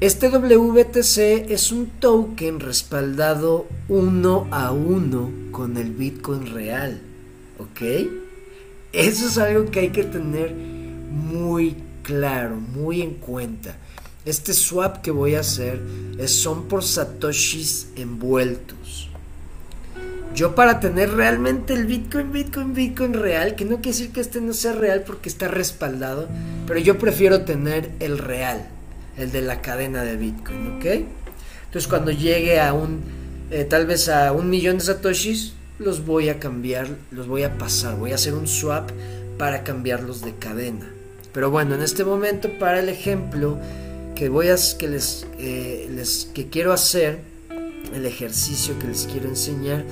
este 0.00 0.28
WBTC 0.28 1.50
es 1.50 1.72
un 1.72 1.86
token 2.00 2.60
respaldado 2.60 3.66
uno 3.88 4.48
a 4.50 4.72
uno 4.72 5.30
con 5.50 5.76
el 5.76 5.90
Bitcoin 5.90 6.46
real. 6.52 7.00
¿Ok? 7.58 7.82
Eso 8.92 9.26
es 9.26 9.38
algo 9.38 9.70
que 9.70 9.80
hay 9.80 9.90
que 9.90 10.04
tener 10.04 10.54
muy 10.54 11.76
claro, 12.02 12.56
muy 12.56 13.02
en 13.02 13.14
cuenta. 13.14 13.76
Este 14.24 14.54
swap 14.54 15.02
que 15.02 15.10
voy 15.10 15.34
a 15.34 15.40
hacer 15.40 15.82
es, 16.18 16.30
son 16.30 16.66
por 16.68 16.82
satoshis 16.82 17.88
envueltos. 17.96 19.10
Yo 20.34 20.56
para 20.56 20.80
tener 20.80 21.12
realmente 21.12 21.74
el 21.74 21.86
Bitcoin, 21.86 22.32
Bitcoin, 22.32 22.74
Bitcoin 22.74 23.14
real, 23.14 23.54
que 23.54 23.64
no 23.64 23.76
quiere 23.76 23.90
decir 23.96 24.10
que 24.10 24.20
este 24.20 24.40
no 24.40 24.52
sea 24.52 24.72
real 24.72 25.04
porque 25.06 25.28
está 25.28 25.46
respaldado, 25.46 26.28
pero 26.66 26.80
yo 26.80 26.98
prefiero 26.98 27.42
tener 27.42 27.92
el 28.00 28.18
real, 28.18 28.66
el 29.16 29.30
de 29.30 29.42
la 29.42 29.62
cadena 29.62 30.02
de 30.02 30.16
Bitcoin, 30.16 30.76
¿ok? 30.76 30.86
Entonces 31.66 31.86
cuando 31.86 32.10
llegue 32.10 32.60
a 32.60 32.72
un, 32.72 33.02
eh, 33.52 33.62
tal 33.62 33.86
vez 33.86 34.08
a 34.08 34.32
un 34.32 34.50
millón 34.50 34.78
de 34.78 34.84
satoshis, 34.84 35.54
los 35.78 36.04
voy 36.04 36.28
a 36.28 36.40
cambiar, 36.40 36.88
los 37.12 37.28
voy 37.28 37.44
a 37.44 37.56
pasar, 37.56 37.96
voy 37.96 38.10
a 38.10 38.16
hacer 38.16 38.34
un 38.34 38.48
swap 38.48 38.90
para 39.38 39.62
cambiarlos 39.62 40.22
de 40.22 40.34
cadena. 40.34 40.90
Pero 41.32 41.52
bueno, 41.52 41.76
en 41.76 41.82
este 41.82 42.04
momento 42.04 42.48
para 42.58 42.80
el 42.80 42.88
ejemplo 42.88 43.60
que 44.16 44.28
voy 44.28 44.48
a 44.48 44.56
que 44.78 44.88
les, 44.88 45.28
eh, 45.38 46.02
que 46.34 46.48
quiero 46.48 46.72
hacer, 46.72 47.20
el 47.92 48.06
ejercicio 48.06 48.76
que 48.78 48.88
les 48.88 49.06
quiero 49.06 49.28
enseñar 49.28 49.84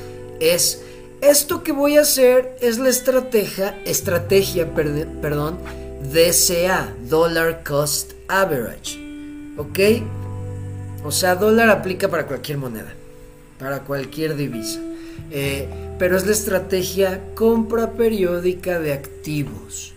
es 0.42 0.82
esto 1.20 1.62
que 1.62 1.70
voy 1.70 1.96
a 1.96 2.00
hacer 2.00 2.56
es 2.60 2.78
la 2.78 2.88
estrategia, 2.88 3.80
estrategia, 3.84 4.74
perdón, 4.74 5.58
DCA, 6.12 6.92
Dollar 7.08 7.62
Cost 7.62 8.12
Average. 8.26 8.98
¿Ok? 9.56 9.78
O 11.04 11.12
sea, 11.12 11.36
dólar 11.36 11.70
aplica 11.70 12.08
para 12.08 12.26
cualquier 12.26 12.58
moneda, 12.58 12.92
para 13.58 13.84
cualquier 13.84 14.34
divisa. 14.34 14.80
Eh, 15.30 15.68
pero 15.98 16.16
es 16.16 16.26
la 16.26 16.32
estrategia 16.32 17.20
compra 17.34 17.92
periódica 17.92 18.80
de 18.80 18.92
activos. 18.92 19.92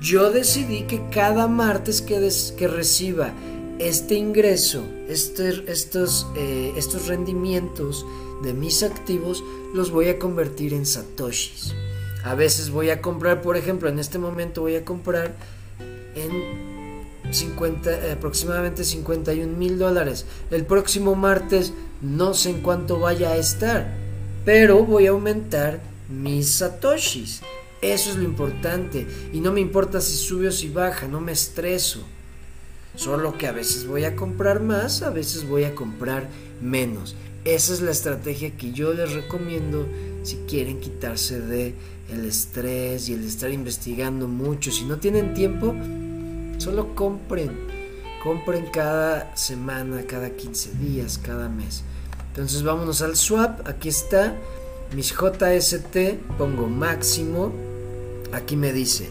Yo 0.00 0.30
decidí 0.30 0.82
que 0.82 1.00
cada 1.10 1.46
martes 1.48 2.02
que, 2.02 2.30
que 2.56 2.68
reciba 2.68 3.30
este 3.78 4.14
ingreso, 4.14 4.84
este, 5.08 5.64
estos, 5.70 6.26
eh, 6.36 6.72
estos 6.76 7.06
rendimientos 7.06 8.04
de 8.42 8.52
mis 8.52 8.82
activos, 8.82 9.44
los 9.74 9.90
voy 9.90 10.08
a 10.08 10.18
convertir 10.18 10.74
en 10.74 10.86
satoshis. 10.86 11.74
A 12.24 12.34
veces 12.34 12.70
voy 12.70 12.90
a 12.90 13.00
comprar, 13.00 13.42
por 13.42 13.56
ejemplo, 13.56 13.88
en 13.88 13.98
este 13.98 14.18
momento 14.18 14.62
voy 14.62 14.76
a 14.76 14.84
comprar 14.84 15.34
en 16.14 17.32
50, 17.32 18.12
aproximadamente 18.12 18.84
51 18.84 19.56
mil 19.56 19.78
dólares. 19.78 20.26
El 20.50 20.66
próximo 20.66 21.14
martes 21.14 21.72
no 22.00 22.34
sé 22.34 22.50
en 22.50 22.60
cuánto 22.60 22.98
vaya 22.98 23.30
a 23.30 23.36
estar, 23.36 23.94
pero 24.44 24.84
voy 24.84 25.06
a 25.06 25.10
aumentar 25.10 25.80
mis 26.08 26.50
satoshis. 26.54 27.40
Eso 27.80 28.10
es 28.10 28.16
lo 28.16 28.24
importante. 28.24 29.06
Y 29.32 29.40
no 29.40 29.52
me 29.52 29.60
importa 29.60 30.00
si 30.00 30.16
sube 30.16 30.48
o 30.48 30.52
si 30.52 30.68
baja, 30.68 31.06
no 31.06 31.20
me 31.20 31.32
estreso. 31.32 32.04
Solo 32.98 33.38
que 33.38 33.46
a 33.46 33.52
veces 33.52 33.86
voy 33.86 34.02
a 34.02 34.16
comprar 34.16 34.60
más, 34.60 35.02
a 35.02 35.10
veces 35.10 35.48
voy 35.48 35.62
a 35.62 35.72
comprar 35.72 36.28
menos. 36.60 37.14
Esa 37.44 37.72
es 37.72 37.80
la 37.80 37.92
estrategia 37.92 38.56
que 38.56 38.72
yo 38.72 38.92
les 38.92 39.12
recomiendo 39.12 39.86
si 40.24 40.34
quieren 40.48 40.80
quitarse 40.80 41.38
de 41.38 41.76
el 42.10 42.24
estrés 42.24 43.08
y 43.08 43.14
el 43.14 43.24
estar 43.24 43.52
investigando 43.52 44.26
mucho. 44.26 44.72
Si 44.72 44.84
no 44.84 44.98
tienen 44.98 45.32
tiempo, 45.32 45.76
solo 46.58 46.96
compren. 46.96 47.68
Compren 48.20 48.66
cada 48.72 49.36
semana, 49.36 50.02
cada 50.02 50.30
15 50.30 50.72
días, 50.72 51.18
cada 51.18 51.48
mes. 51.48 51.84
Entonces 52.30 52.64
vámonos 52.64 53.00
al 53.00 53.14
swap. 53.14 53.60
Aquí 53.68 53.90
está. 53.90 54.34
Mis 54.92 55.14
JST. 55.14 56.18
Pongo 56.36 56.66
máximo. 56.66 57.52
Aquí 58.32 58.56
me 58.56 58.72
dice 58.72 59.08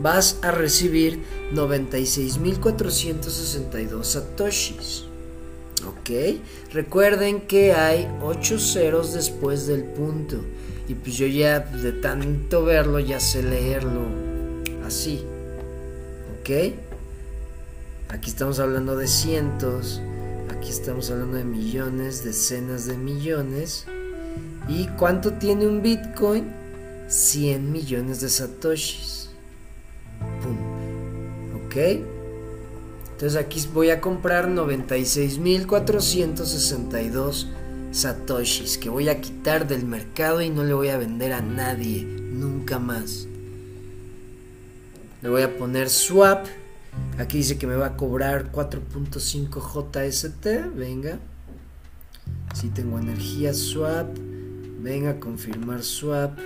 vas 0.00 0.38
a 0.42 0.50
recibir 0.50 1.22
96.462 1.52 4.04
satoshis. 4.04 5.04
¿Ok? 5.86 6.10
Recuerden 6.72 7.42
que 7.42 7.72
hay 7.72 8.08
8 8.22 8.58
ceros 8.58 9.12
después 9.14 9.66
del 9.66 9.84
punto. 9.84 10.40
Y 10.88 10.94
pues 10.94 11.16
yo 11.16 11.26
ya 11.26 11.60
de 11.60 11.92
tanto 11.92 12.64
verlo 12.64 12.98
ya 12.98 13.20
sé 13.20 13.42
leerlo 13.42 14.06
así. 14.84 15.22
¿Ok? 16.40 16.50
Aquí 18.08 18.30
estamos 18.30 18.58
hablando 18.58 18.96
de 18.96 19.06
cientos. 19.06 20.00
Aquí 20.50 20.70
estamos 20.70 21.10
hablando 21.10 21.36
de 21.36 21.44
millones, 21.44 22.24
decenas 22.24 22.86
de 22.86 22.96
millones. 22.96 23.84
¿Y 24.68 24.88
cuánto 24.98 25.34
tiene 25.34 25.66
un 25.66 25.80
Bitcoin? 25.80 26.52
100 27.08 27.72
millones 27.72 28.20
de 28.20 28.28
satoshis. 28.28 29.19
¿Ok? 31.66 31.76
Entonces 33.12 33.36
aquí 33.36 33.62
voy 33.72 33.90
a 33.90 34.00
comprar 34.00 34.48
96.462 34.48 37.46
satoshis 37.92 38.78
que 38.78 38.88
voy 38.88 39.08
a 39.08 39.20
quitar 39.20 39.68
del 39.68 39.84
mercado 39.84 40.40
y 40.40 40.48
no 40.48 40.64
le 40.64 40.72
voy 40.72 40.88
a 40.88 40.96
vender 40.96 41.32
a 41.32 41.40
nadie, 41.40 42.04
nunca 42.04 42.78
más. 42.78 43.26
Le 45.22 45.28
voy 45.28 45.42
a 45.42 45.56
poner 45.56 45.90
swap. 45.90 46.46
Aquí 47.18 47.38
dice 47.38 47.58
que 47.58 47.66
me 47.66 47.76
va 47.76 47.88
a 47.88 47.96
cobrar 47.96 48.50
4.5 48.50 49.60
JST. 49.60 50.74
Venga. 50.74 51.18
Si 52.54 52.70
tengo 52.70 52.98
energía 52.98 53.52
swap. 53.52 54.08
Venga, 54.80 55.20
confirmar 55.20 55.82
swap. 55.82 56.38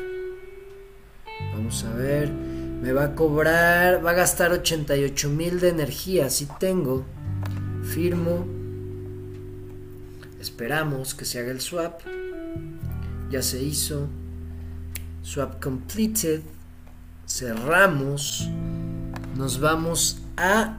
Vamos 1.52 1.84
a 1.84 1.94
ver. 1.94 2.32
Me 2.84 2.92
va 2.92 3.04
a 3.04 3.14
cobrar, 3.14 4.04
va 4.04 4.10
a 4.10 4.12
gastar 4.12 4.52
88 4.52 5.30
mil 5.30 5.58
de 5.58 5.70
energía. 5.70 6.28
Si 6.28 6.44
tengo, 6.44 7.06
firmo. 7.82 8.44
Esperamos 10.38 11.14
que 11.14 11.24
se 11.24 11.38
haga 11.38 11.50
el 11.50 11.62
swap. 11.62 12.02
Ya 13.30 13.40
se 13.40 13.62
hizo. 13.62 14.06
Swap 15.22 15.62
completed. 15.62 16.42
Cerramos. 17.26 18.50
Nos 19.34 19.60
vamos 19.60 20.20
a 20.36 20.76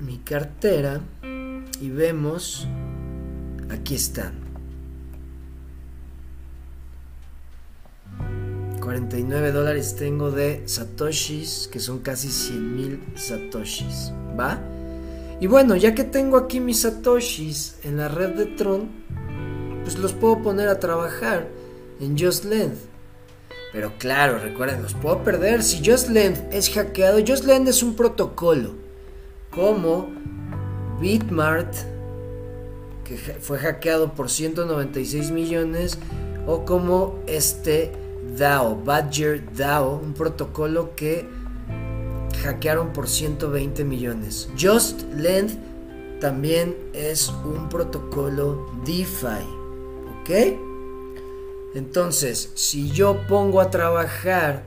mi 0.00 0.18
cartera 0.18 1.00
y 1.80 1.88
vemos. 1.88 2.68
Aquí 3.70 3.94
están. 3.94 4.47
49 8.88 9.52
dólares 9.52 9.96
tengo 9.96 10.30
de 10.30 10.62
satoshis, 10.64 11.68
que 11.70 11.78
son 11.78 11.98
casi 11.98 12.30
100 12.30 12.74
mil 12.74 13.04
satoshis, 13.16 14.14
¿va? 14.40 14.58
Y 15.40 15.46
bueno, 15.46 15.76
ya 15.76 15.94
que 15.94 16.04
tengo 16.04 16.38
aquí 16.38 16.58
mis 16.58 16.80
satoshis 16.80 17.76
en 17.84 17.98
la 17.98 18.08
red 18.08 18.30
de 18.30 18.46
Tron, 18.46 18.88
pues 19.82 19.98
los 19.98 20.14
puedo 20.14 20.42
poner 20.42 20.68
a 20.68 20.80
trabajar 20.80 21.48
en 22.00 22.18
Just 22.18 22.46
Length. 22.46 22.78
Pero 23.74 23.92
claro, 23.98 24.38
recuerden, 24.38 24.80
los 24.80 24.94
puedo 24.94 25.22
perder. 25.22 25.62
Si 25.62 25.84
Just 25.84 26.08
Length 26.08 26.54
es 26.54 26.70
hackeado, 26.70 27.18
Just 27.18 27.44
Length 27.44 27.68
es 27.68 27.82
un 27.82 27.94
protocolo 27.94 28.70
como 29.50 30.08
Bitmart, 30.98 31.74
que 33.04 33.18
fue 33.18 33.58
hackeado 33.58 34.14
por 34.14 34.30
196 34.30 35.30
millones, 35.30 35.98
o 36.46 36.64
como 36.64 37.18
este 37.26 38.07
DAO, 38.38 38.76
Badger 38.76 39.52
DAO, 39.54 39.96
un 39.96 40.14
protocolo 40.14 40.94
que 40.94 41.28
hackearon 42.42 42.92
por 42.92 43.08
120 43.08 43.84
millones. 43.84 44.48
Just 44.58 45.02
Length 45.14 45.58
también 46.20 46.76
es 46.94 47.28
un 47.28 47.68
protocolo 47.68 48.70
DeFi, 48.84 49.44
¿Ok? 50.20 50.30
Entonces, 51.74 52.50
si 52.54 52.90
yo 52.90 53.26
pongo 53.28 53.60
a 53.60 53.70
trabajar 53.70 54.64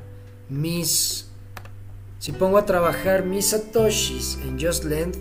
mis... 0.50 1.28
Si 2.20 2.32
pongo 2.32 2.58
a 2.58 2.66
trabajar 2.66 3.26
mis 3.26 3.48
satoshis 3.48 4.38
en 4.44 4.60
JustLend 4.60 5.18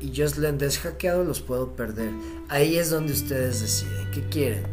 y 0.00 0.12
JustLend 0.12 0.60
es 0.62 0.80
hackeado, 0.80 1.22
los 1.22 1.40
puedo 1.40 1.76
perder. 1.76 2.10
Ahí 2.48 2.76
es 2.76 2.90
donde 2.90 3.12
ustedes 3.12 3.60
deciden. 3.60 4.10
¿Qué 4.10 4.22
quieren? 4.28 4.64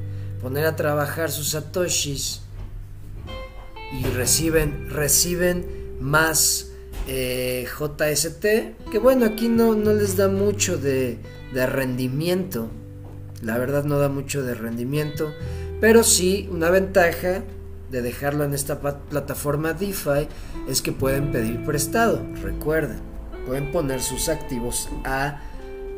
Poner 0.42 0.66
a 0.66 0.76
trabajar 0.76 1.32
sus 1.32 1.50
satoshis 1.50 2.43
y 3.94 4.04
reciben, 4.06 4.90
reciben 4.90 5.66
más 6.00 6.72
eh, 7.08 7.66
JST, 7.68 8.90
que 8.92 9.00
bueno, 9.00 9.26
aquí 9.26 9.50
no, 9.50 9.76
no 9.76 9.94
les 9.94 10.18
da 10.18 10.28
mucho 10.28 10.78
de, 10.78 11.20
de 11.54 11.66
rendimiento. 11.68 12.70
La 13.42 13.58
verdad 13.58 13.84
no 13.84 14.00
da 14.00 14.10
mucho 14.10 14.42
de 14.42 14.56
rendimiento. 14.56 15.34
Pero 15.80 16.04
sí, 16.04 16.50
una 16.52 16.70
ventaja 16.70 17.44
de 17.92 18.02
dejarlo 18.02 18.44
en 18.44 18.54
esta 18.54 18.80
plataforma 18.80 19.74
DeFi 19.74 20.28
es 20.68 20.82
que 20.82 20.92
pueden 20.92 21.32
pedir 21.32 21.64
prestado. 21.64 22.26
Recuerden, 22.42 23.00
pueden 23.46 23.72
poner 23.72 24.02
sus 24.02 24.30
activos 24.30 24.90
a 25.04 25.42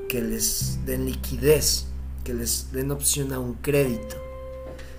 que 0.10 0.22
les 0.22 0.80
den 0.86 1.06
liquidez, 1.06 1.86
que 2.24 2.34
les 2.34 2.72
den 2.72 2.92
opción 2.92 3.32
a 3.32 3.40
un 3.40 3.54
crédito. 3.54 4.18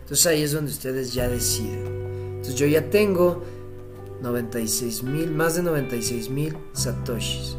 Entonces 0.03 0.27
ahí 0.27 0.43
es 0.43 0.53
donde 0.53 0.71
ustedes 0.71 1.13
ya 1.13 1.29
deciden. 1.29 2.16
Entonces 2.47 2.61
yo 2.61 2.69
ya 2.69 2.91
tengo 2.91 3.43
96 4.23 5.03
mil, 5.03 5.33
más 5.33 5.57
de 5.57 5.65
96 5.65 6.31
mil 6.31 6.57
satoshis. 6.75 7.57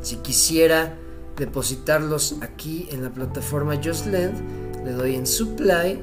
Si 0.00 0.16
quisiera 0.16 0.98
depositarlos 1.36 2.38
aquí 2.40 2.88
en 2.90 3.04
la 3.04 3.10
plataforma 3.10 3.76
JustLend, 3.80 4.84
le 4.84 4.90
doy 4.90 5.14
en 5.14 5.28
supply 5.28 6.02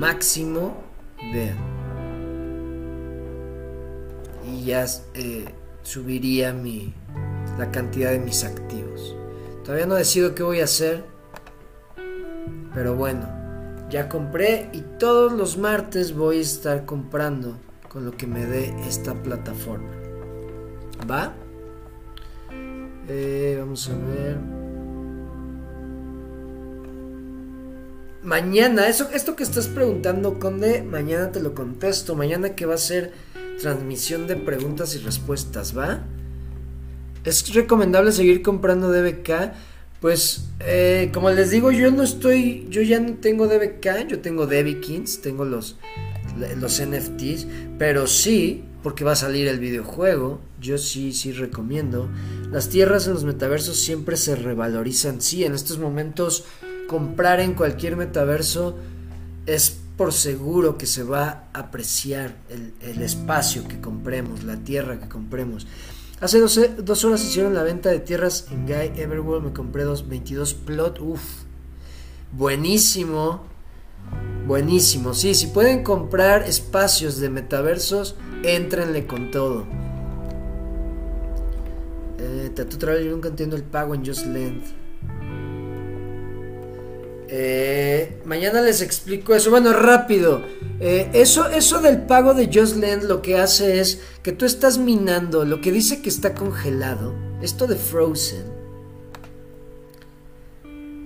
máximo 0.00 0.74
vean 1.32 1.56
y 4.52 4.64
ya 4.64 4.84
eh, 5.14 5.44
subiría 5.82 6.52
mi 6.52 6.92
la 7.56 7.70
cantidad 7.70 8.10
de 8.10 8.18
mis 8.18 8.44
activos 8.44 9.14
todavía 9.64 9.86
no 9.86 9.94
decido 9.94 10.34
qué 10.34 10.42
voy 10.42 10.60
a 10.60 10.64
hacer 10.64 11.04
pero 12.74 12.96
bueno 12.96 13.39
ya 13.90 14.08
compré 14.08 14.70
y 14.72 14.82
todos 14.98 15.32
los 15.32 15.58
martes 15.58 16.14
voy 16.14 16.38
a 16.38 16.42
estar 16.42 16.84
comprando 16.84 17.58
con 17.88 18.04
lo 18.04 18.12
que 18.12 18.26
me 18.26 18.46
dé 18.46 18.74
esta 18.86 19.14
plataforma 19.14 19.90
va 21.10 21.34
eh, 23.08 23.56
vamos 23.58 23.88
a 23.88 23.94
ver 23.94 24.60
mañana, 28.22 28.88
eso, 28.88 29.08
esto 29.12 29.36
que 29.36 29.42
estás 29.42 29.68
preguntando, 29.68 30.38
Conde, 30.38 30.82
mañana 30.82 31.32
te 31.32 31.40
lo 31.40 31.54
contesto. 31.54 32.14
Mañana 32.14 32.54
que 32.54 32.66
va 32.66 32.74
a 32.74 32.78
ser 32.78 33.12
transmisión 33.60 34.26
de 34.26 34.36
preguntas 34.36 34.94
y 34.94 34.98
respuestas, 34.98 35.76
¿va? 35.76 36.04
Es 37.24 37.52
recomendable 37.54 38.12
seguir 38.12 38.42
comprando 38.42 38.90
DBK. 38.90 39.52
Pues, 40.00 40.46
eh, 40.60 41.10
como 41.12 41.30
les 41.30 41.50
digo, 41.50 41.72
yo 41.72 41.90
no 41.90 42.02
estoy, 42.02 42.66
yo 42.70 42.80
ya 42.82 43.00
no 43.00 43.14
tengo 43.14 43.46
DBK, 43.46 44.08
yo 44.08 44.20
tengo 44.20 44.46
Debikins, 44.46 45.20
tengo 45.20 45.44
los, 45.44 45.76
los 46.58 46.80
NFTs, 46.80 47.46
pero 47.78 48.06
sí, 48.06 48.64
porque 48.82 49.04
va 49.04 49.12
a 49.12 49.16
salir 49.16 49.46
el 49.46 49.58
videojuego, 49.58 50.40
yo 50.60 50.78
sí, 50.78 51.12
sí 51.12 51.32
recomiendo. 51.32 52.08
Las 52.50 52.70
tierras 52.70 53.06
en 53.06 53.14
los 53.14 53.24
metaversos 53.24 53.78
siempre 53.78 54.16
se 54.16 54.36
revalorizan, 54.36 55.20
sí, 55.20 55.44
en 55.44 55.54
estos 55.54 55.78
momentos 55.78 56.44
comprar 56.88 57.40
en 57.40 57.54
cualquier 57.54 57.96
metaverso 57.96 58.76
es 59.46 59.76
por 59.96 60.14
seguro 60.14 60.78
que 60.78 60.86
se 60.86 61.02
va 61.02 61.44
a 61.52 61.60
apreciar 61.60 62.34
el, 62.48 63.02
espacio 63.02 63.68
que 63.68 63.82
compremos, 63.82 64.44
la 64.44 64.56
tierra 64.56 64.98
que 64.98 65.08
compremos. 65.08 65.66
Hace 66.20 66.38
dos, 66.38 67.04
horas 67.04 67.24
hicieron 67.24 67.54
la 67.54 67.62
venta 67.62 67.88
de 67.88 67.98
tierras 67.98 68.48
en 68.50 68.66
Guy 68.66 69.00
Everworld, 69.00 69.42
me 69.46 69.52
compré 69.54 69.84
dos, 69.84 70.06
22 70.06 70.52
plot, 70.52 71.00
uff, 71.00 71.22
buenísimo, 72.32 73.40
buenísimo, 74.46 75.14
sí, 75.14 75.34
si 75.34 75.46
pueden 75.46 75.82
comprar 75.82 76.42
espacios 76.42 77.20
de 77.20 77.30
metaversos, 77.30 78.16
entrenle 78.42 79.06
con 79.06 79.30
todo. 79.30 79.64
Eh, 82.18 82.50
Tattoo 82.54 82.78
Travel, 82.78 83.04
yo 83.06 83.12
nunca 83.12 83.28
entiendo 83.28 83.56
el 83.56 83.62
pago 83.62 83.94
en 83.94 84.04
Just 84.04 84.26
Land. 84.26 84.79
Eh, 87.32 88.20
mañana 88.24 88.60
les 88.60 88.82
explico 88.82 89.34
eso. 89.36 89.50
Bueno, 89.50 89.72
rápido. 89.72 90.42
Eh, 90.80 91.10
eso, 91.12 91.48
eso 91.48 91.80
del 91.80 92.02
pago 92.02 92.34
de 92.34 92.50
Just 92.52 92.76
Land 92.76 93.04
lo 93.04 93.22
que 93.22 93.38
hace 93.38 93.78
es 93.78 94.00
que 94.24 94.32
tú 94.32 94.44
estás 94.44 94.78
minando 94.78 95.44
lo 95.44 95.60
que 95.60 95.70
dice 95.70 96.02
que 96.02 96.08
está 96.08 96.34
congelado. 96.34 97.14
Esto 97.40 97.68
de 97.68 97.76
Frozen. 97.76 98.44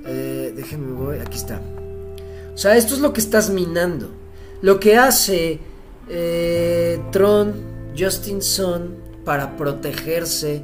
Eh, 0.06 0.54
déjenme 0.56 0.92
voy. 0.92 1.18
Aquí 1.18 1.36
está. 1.36 1.60
O 2.54 2.56
sea, 2.56 2.74
esto 2.76 2.94
es 2.94 3.00
lo 3.00 3.12
que 3.12 3.20
estás 3.20 3.50
minando. 3.50 4.10
Lo 4.62 4.80
que 4.80 4.96
hace 4.96 5.60
Tron, 7.12 7.54
Justin 7.98 8.40
Sun, 8.40 8.96
para 9.26 9.58
protegerse 9.58 10.62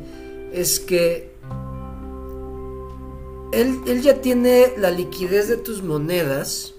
es 0.53 0.81
que 0.81 1.30
él, 3.53 4.03
ya 4.03 4.21
tiene 4.21 4.75
la 4.77 4.91
liquidez 4.91 5.49
de 5.49 5.57
tus 5.57 5.83
monedas 5.83 6.75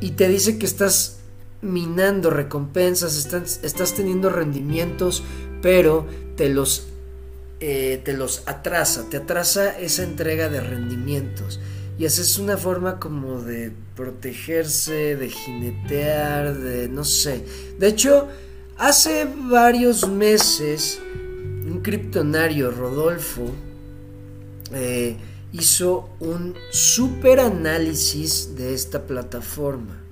y 0.00 0.12
te 0.12 0.28
dice 0.28 0.58
que 0.58 0.66
estás 0.66 1.18
minando 1.60 2.30
recompensas, 2.30 3.16
estás, 3.62 3.94
teniendo 3.94 4.30
rendimientos, 4.30 5.22
pero 5.60 6.06
te 6.36 6.48
los, 6.48 6.88
eh, 7.60 8.00
te 8.04 8.14
los 8.14 8.42
atrasa, 8.46 9.08
te 9.08 9.18
atrasa 9.18 9.78
esa 9.78 10.02
entrega 10.02 10.48
de 10.48 10.60
rendimientos. 10.60 11.60
Y 11.98 12.06
esa 12.06 12.22
es 12.22 12.38
una 12.38 12.56
forma 12.56 12.98
como 12.98 13.42
de 13.42 13.70
protegerse, 13.94 15.14
de 15.14 15.28
jinetear, 15.28 16.54
de 16.58 16.88
no 16.88 17.04
sé. 17.04 17.44
De 17.78 17.88
hecho, 17.88 18.28
hace 18.78 19.28
varios 19.50 20.08
meses, 20.08 20.98
un 21.04 21.80
criptonario, 21.82 22.70
Rodolfo, 22.70 23.52
eh, 24.72 25.16
hizo 25.52 26.08
un 26.18 26.54
super 26.70 27.40
análisis 27.40 28.56
de 28.56 28.74
esta 28.74 29.06
plataforma. 29.06 30.02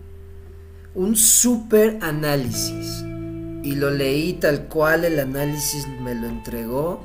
Un 0.94 1.16
super 1.16 1.98
análisis. 2.02 3.02
Y 3.62 3.74
lo 3.74 3.90
leí 3.90 4.34
tal 4.34 4.68
cual 4.68 5.04
el 5.04 5.18
análisis 5.18 5.86
me 6.02 6.14
lo 6.14 6.28
entregó. 6.28 7.00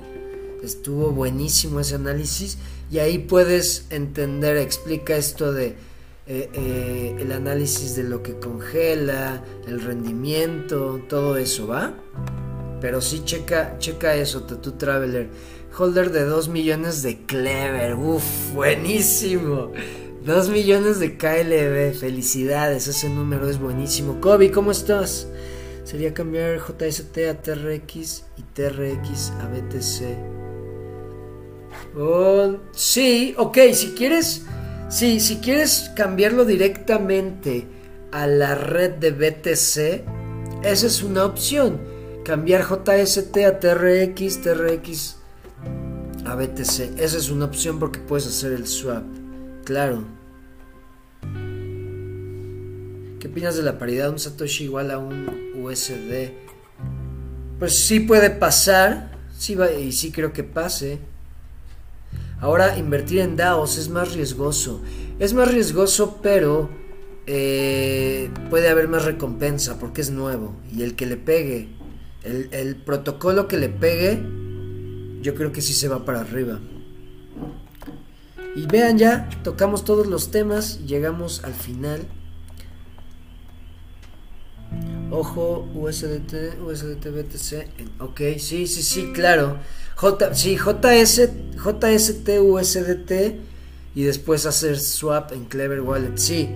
Estuvo 0.63 1.11
buenísimo 1.11 1.79
ese 1.79 1.95
análisis. 1.95 2.57
Y 2.91 2.99
ahí 2.99 3.19
puedes 3.19 3.85
entender, 3.89 4.57
explica 4.57 5.15
esto 5.15 5.53
de 5.53 5.75
eh, 6.27 6.49
eh, 6.53 7.15
el 7.19 7.31
análisis 7.31 7.95
de 7.95 8.03
lo 8.03 8.23
que 8.23 8.39
congela, 8.39 9.43
el 9.67 9.81
rendimiento, 9.81 11.01
todo 11.07 11.37
eso, 11.37 11.67
¿va? 11.67 11.93
Pero 12.81 13.01
sí 13.01 13.21
checa, 13.25 13.77
checa 13.79 14.15
eso, 14.15 14.43
Tattoo 14.43 14.73
Traveler. 14.73 15.29
Holder 15.77 16.09
de 16.13 16.23
2 16.23 16.47
millones 16.47 17.03
de 17.03 17.25
Clever. 17.25 17.95
Uf, 17.95 18.23
buenísimo. 18.53 19.73
2 20.23 20.49
millones 20.49 20.99
de 20.99 21.17
KLB. 21.17 21.93
Felicidades, 21.99 22.87
ese 22.87 23.09
número 23.09 23.49
es 23.49 23.59
buenísimo. 23.59 24.21
Kobe, 24.21 24.51
¿cómo 24.51 24.71
estás? 24.71 25.27
Sería 25.83 26.13
cambiar 26.13 26.59
JST 26.59 27.17
a 27.29 27.41
TRX 27.41 28.23
y 28.37 28.43
TRX 28.53 29.31
a 29.41 29.49
BTC. 29.49 30.17
Oh, 31.97 32.55
sí, 32.71 33.35
ok, 33.37 33.57
si 33.73 33.87
quieres, 33.89 34.43
sí, 34.89 35.19
si 35.19 35.37
quieres 35.37 35.91
cambiarlo 35.93 36.45
directamente 36.45 37.67
a 38.13 38.27
la 38.27 38.55
red 38.55 38.91
de 38.91 39.11
BTC, 39.11 40.63
esa 40.63 40.87
es 40.87 41.03
una 41.03 41.25
opción. 41.25 41.81
Cambiar 42.23 42.63
JST 42.63 43.37
a 43.45 43.59
TRX, 43.59 44.41
TRX 44.41 45.14
a 46.25 46.35
BTC. 46.35 46.99
Esa 46.99 47.17
es 47.17 47.29
una 47.29 47.45
opción 47.45 47.79
porque 47.79 47.99
puedes 47.99 48.27
hacer 48.27 48.51
el 48.51 48.67
swap. 48.67 49.03
Claro. 49.63 50.03
¿Qué 53.19 53.27
opinas 53.27 53.55
de 53.55 53.63
la 53.63 53.77
paridad? 53.77 54.09
Un 54.09 54.19
Satoshi 54.19 54.65
igual 54.65 54.91
a 54.91 54.97
un 54.97 55.53
USD. 55.55 56.31
Pues 57.59 57.77
sí 57.77 57.99
puede 57.99 58.29
pasar. 58.29 59.11
Sí 59.37 59.55
va, 59.55 59.71
y 59.71 59.91
sí 59.91 60.11
creo 60.11 60.33
que 60.33 60.43
pase. 60.43 60.99
Ahora 62.39 62.77
invertir 62.77 63.19
en 63.19 63.35
DAOs 63.35 63.77
es 63.77 63.89
más 63.89 64.13
riesgoso. 64.13 64.81
Es 65.19 65.33
más 65.33 65.51
riesgoso, 65.51 66.19
pero 66.21 66.69
eh, 67.27 68.29
puede 68.49 68.69
haber 68.69 68.87
más 68.87 69.05
recompensa 69.05 69.79
porque 69.79 70.01
es 70.01 70.11
nuevo. 70.11 70.55
Y 70.71 70.83
el 70.83 70.95
que 70.95 71.05
le 71.05 71.17
pegue, 71.17 71.69
el, 72.23 72.49
el 72.51 72.75
protocolo 72.75 73.47
que 73.47 73.57
le 73.57 73.69
pegue 73.69 74.44
yo 75.25 75.33
creo 75.33 75.51
que 75.51 75.61
sí 75.61 75.73
se 75.73 75.87
va 75.87 76.05
para 76.05 76.19
arriba. 76.19 76.59
Y 78.55 78.67
vean 78.67 78.99
ya, 78.99 79.27
tocamos 79.43 79.83
todos 79.83 80.05
los 80.05 80.29
temas, 80.29 80.85
llegamos 80.85 81.43
al 81.43 81.55
final. 81.55 82.05
Ojo, 85.09 85.67
USDT, 85.73 86.61
USDT, 86.61 87.07
BTC. 87.07 88.01
Ok, 88.01 88.21
sí, 88.37 88.67
sí, 88.67 88.83
sí, 88.83 89.11
claro. 89.13 89.57
J, 89.95 90.35
sí, 90.35 90.57
JS, 90.57 91.29
JST, 91.57 92.29
USDT 92.39 93.11
y 93.95 94.03
después 94.03 94.45
hacer 94.45 94.77
swap 94.77 95.31
en 95.31 95.45
Clever 95.45 95.81
Wallet. 95.81 96.17
Sí, 96.17 96.49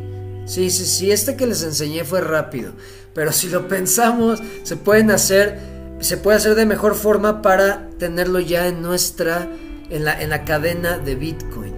sí, 0.46 0.70
sí, 0.70 0.86
sí. 0.86 1.12
Este 1.12 1.36
que 1.36 1.48
les 1.48 1.64
enseñé 1.64 2.04
fue 2.04 2.22
rápido. 2.22 2.74
Pero 3.16 3.32
si 3.32 3.50
lo 3.50 3.68
pensamos, 3.68 4.40
se 4.62 4.76
pueden 4.76 5.10
hacer, 5.10 5.79
se 6.00 6.18
puede 6.18 6.38
hacer 6.38 6.56
de 6.56 6.66
mejor 6.66 6.96
forma 6.96 7.42
para 7.42 7.90
tenerlo 7.98 8.40
ya 8.40 8.68
en 8.68 8.82
nuestra, 8.82 9.48
en 9.90 10.06
la, 10.06 10.22
en 10.22 10.30
la 10.30 10.46
cadena 10.46 10.98
de 10.98 11.16
Bitcoin. 11.16 11.74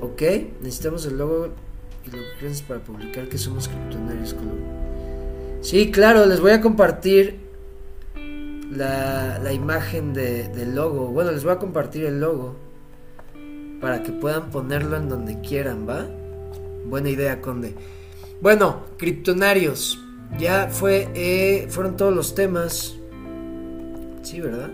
Ok, 0.00 0.22
necesitamos 0.62 1.06
el 1.06 1.18
logo 1.18 1.48
para 2.66 2.80
publicar 2.80 3.28
que 3.28 3.38
somos 3.38 3.68
criptonarios. 3.68 4.34
Sí, 5.60 5.90
claro, 5.90 6.26
les 6.26 6.40
voy 6.40 6.52
a 6.52 6.60
compartir 6.60 7.38
la, 8.70 9.38
la 9.38 9.52
imagen 9.52 10.12
de, 10.14 10.48
del 10.48 10.74
logo. 10.74 11.08
Bueno, 11.08 11.32
les 11.32 11.44
voy 11.44 11.52
a 11.52 11.58
compartir 11.58 12.04
el 12.04 12.20
logo 12.20 12.56
para 13.80 14.02
que 14.02 14.12
puedan 14.12 14.50
ponerlo 14.50 14.96
en 14.96 15.08
donde 15.08 15.40
quieran, 15.40 15.88
¿va? 15.88 16.06
Buena 16.86 17.10
idea, 17.10 17.40
Conde. 17.40 17.74
Bueno, 18.40 18.84
criptonarios. 18.96 19.98
Ya 20.38 20.68
fue, 20.68 21.08
eh, 21.14 21.66
fueron 21.68 21.96
todos 21.96 22.14
los 22.14 22.34
temas. 22.34 22.96
Sí, 24.22 24.40
¿verdad? 24.40 24.70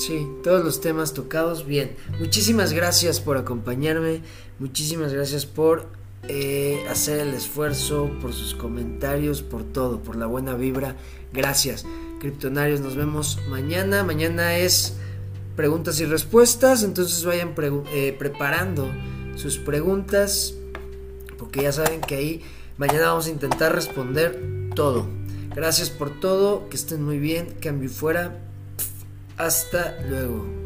Sí, 0.00 0.26
todos 0.42 0.64
los 0.64 0.80
temas 0.80 1.12
tocados. 1.12 1.66
Bien, 1.66 1.94
muchísimas 2.18 2.72
gracias 2.72 3.20
por 3.20 3.36
acompañarme. 3.36 4.22
Muchísimas 4.58 5.12
gracias 5.12 5.44
por 5.44 5.86
eh, 6.26 6.86
hacer 6.88 7.20
el 7.20 7.34
esfuerzo, 7.34 8.10
por 8.22 8.32
sus 8.32 8.54
comentarios, 8.54 9.42
por 9.42 9.62
todo, 9.62 10.00
por 10.00 10.16
la 10.16 10.24
buena 10.24 10.54
vibra. 10.54 10.96
Gracias, 11.34 11.84
criptonarios. 12.18 12.80
Nos 12.80 12.96
vemos 12.96 13.38
mañana. 13.50 14.02
Mañana 14.02 14.56
es 14.56 14.94
preguntas 15.54 16.00
y 16.00 16.06
respuestas. 16.06 16.82
Entonces 16.82 17.22
vayan 17.26 17.54
eh, 17.92 18.16
preparando 18.18 18.88
sus 19.36 19.58
preguntas. 19.58 20.54
Porque 21.38 21.62
ya 21.62 21.72
saben 21.72 22.00
que 22.00 22.14
ahí 22.14 22.42
mañana 22.78 23.08
vamos 23.08 23.26
a 23.26 23.30
intentar 23.30 23.74
responder 23.74 24.59
todo. 24.74 25.06
Gracias 25.54 25.90
por 25.90 26.20
todo. 26.20 26.68
Que 26.68 26.76
estén 26.76 27.04
muy 27.04 27.18
bien. 27.18 27.56
Cambio 27.60 27.90
fuera. 27.90 28.38
Hasta 29.36 30.00
luego. 30.08 30.59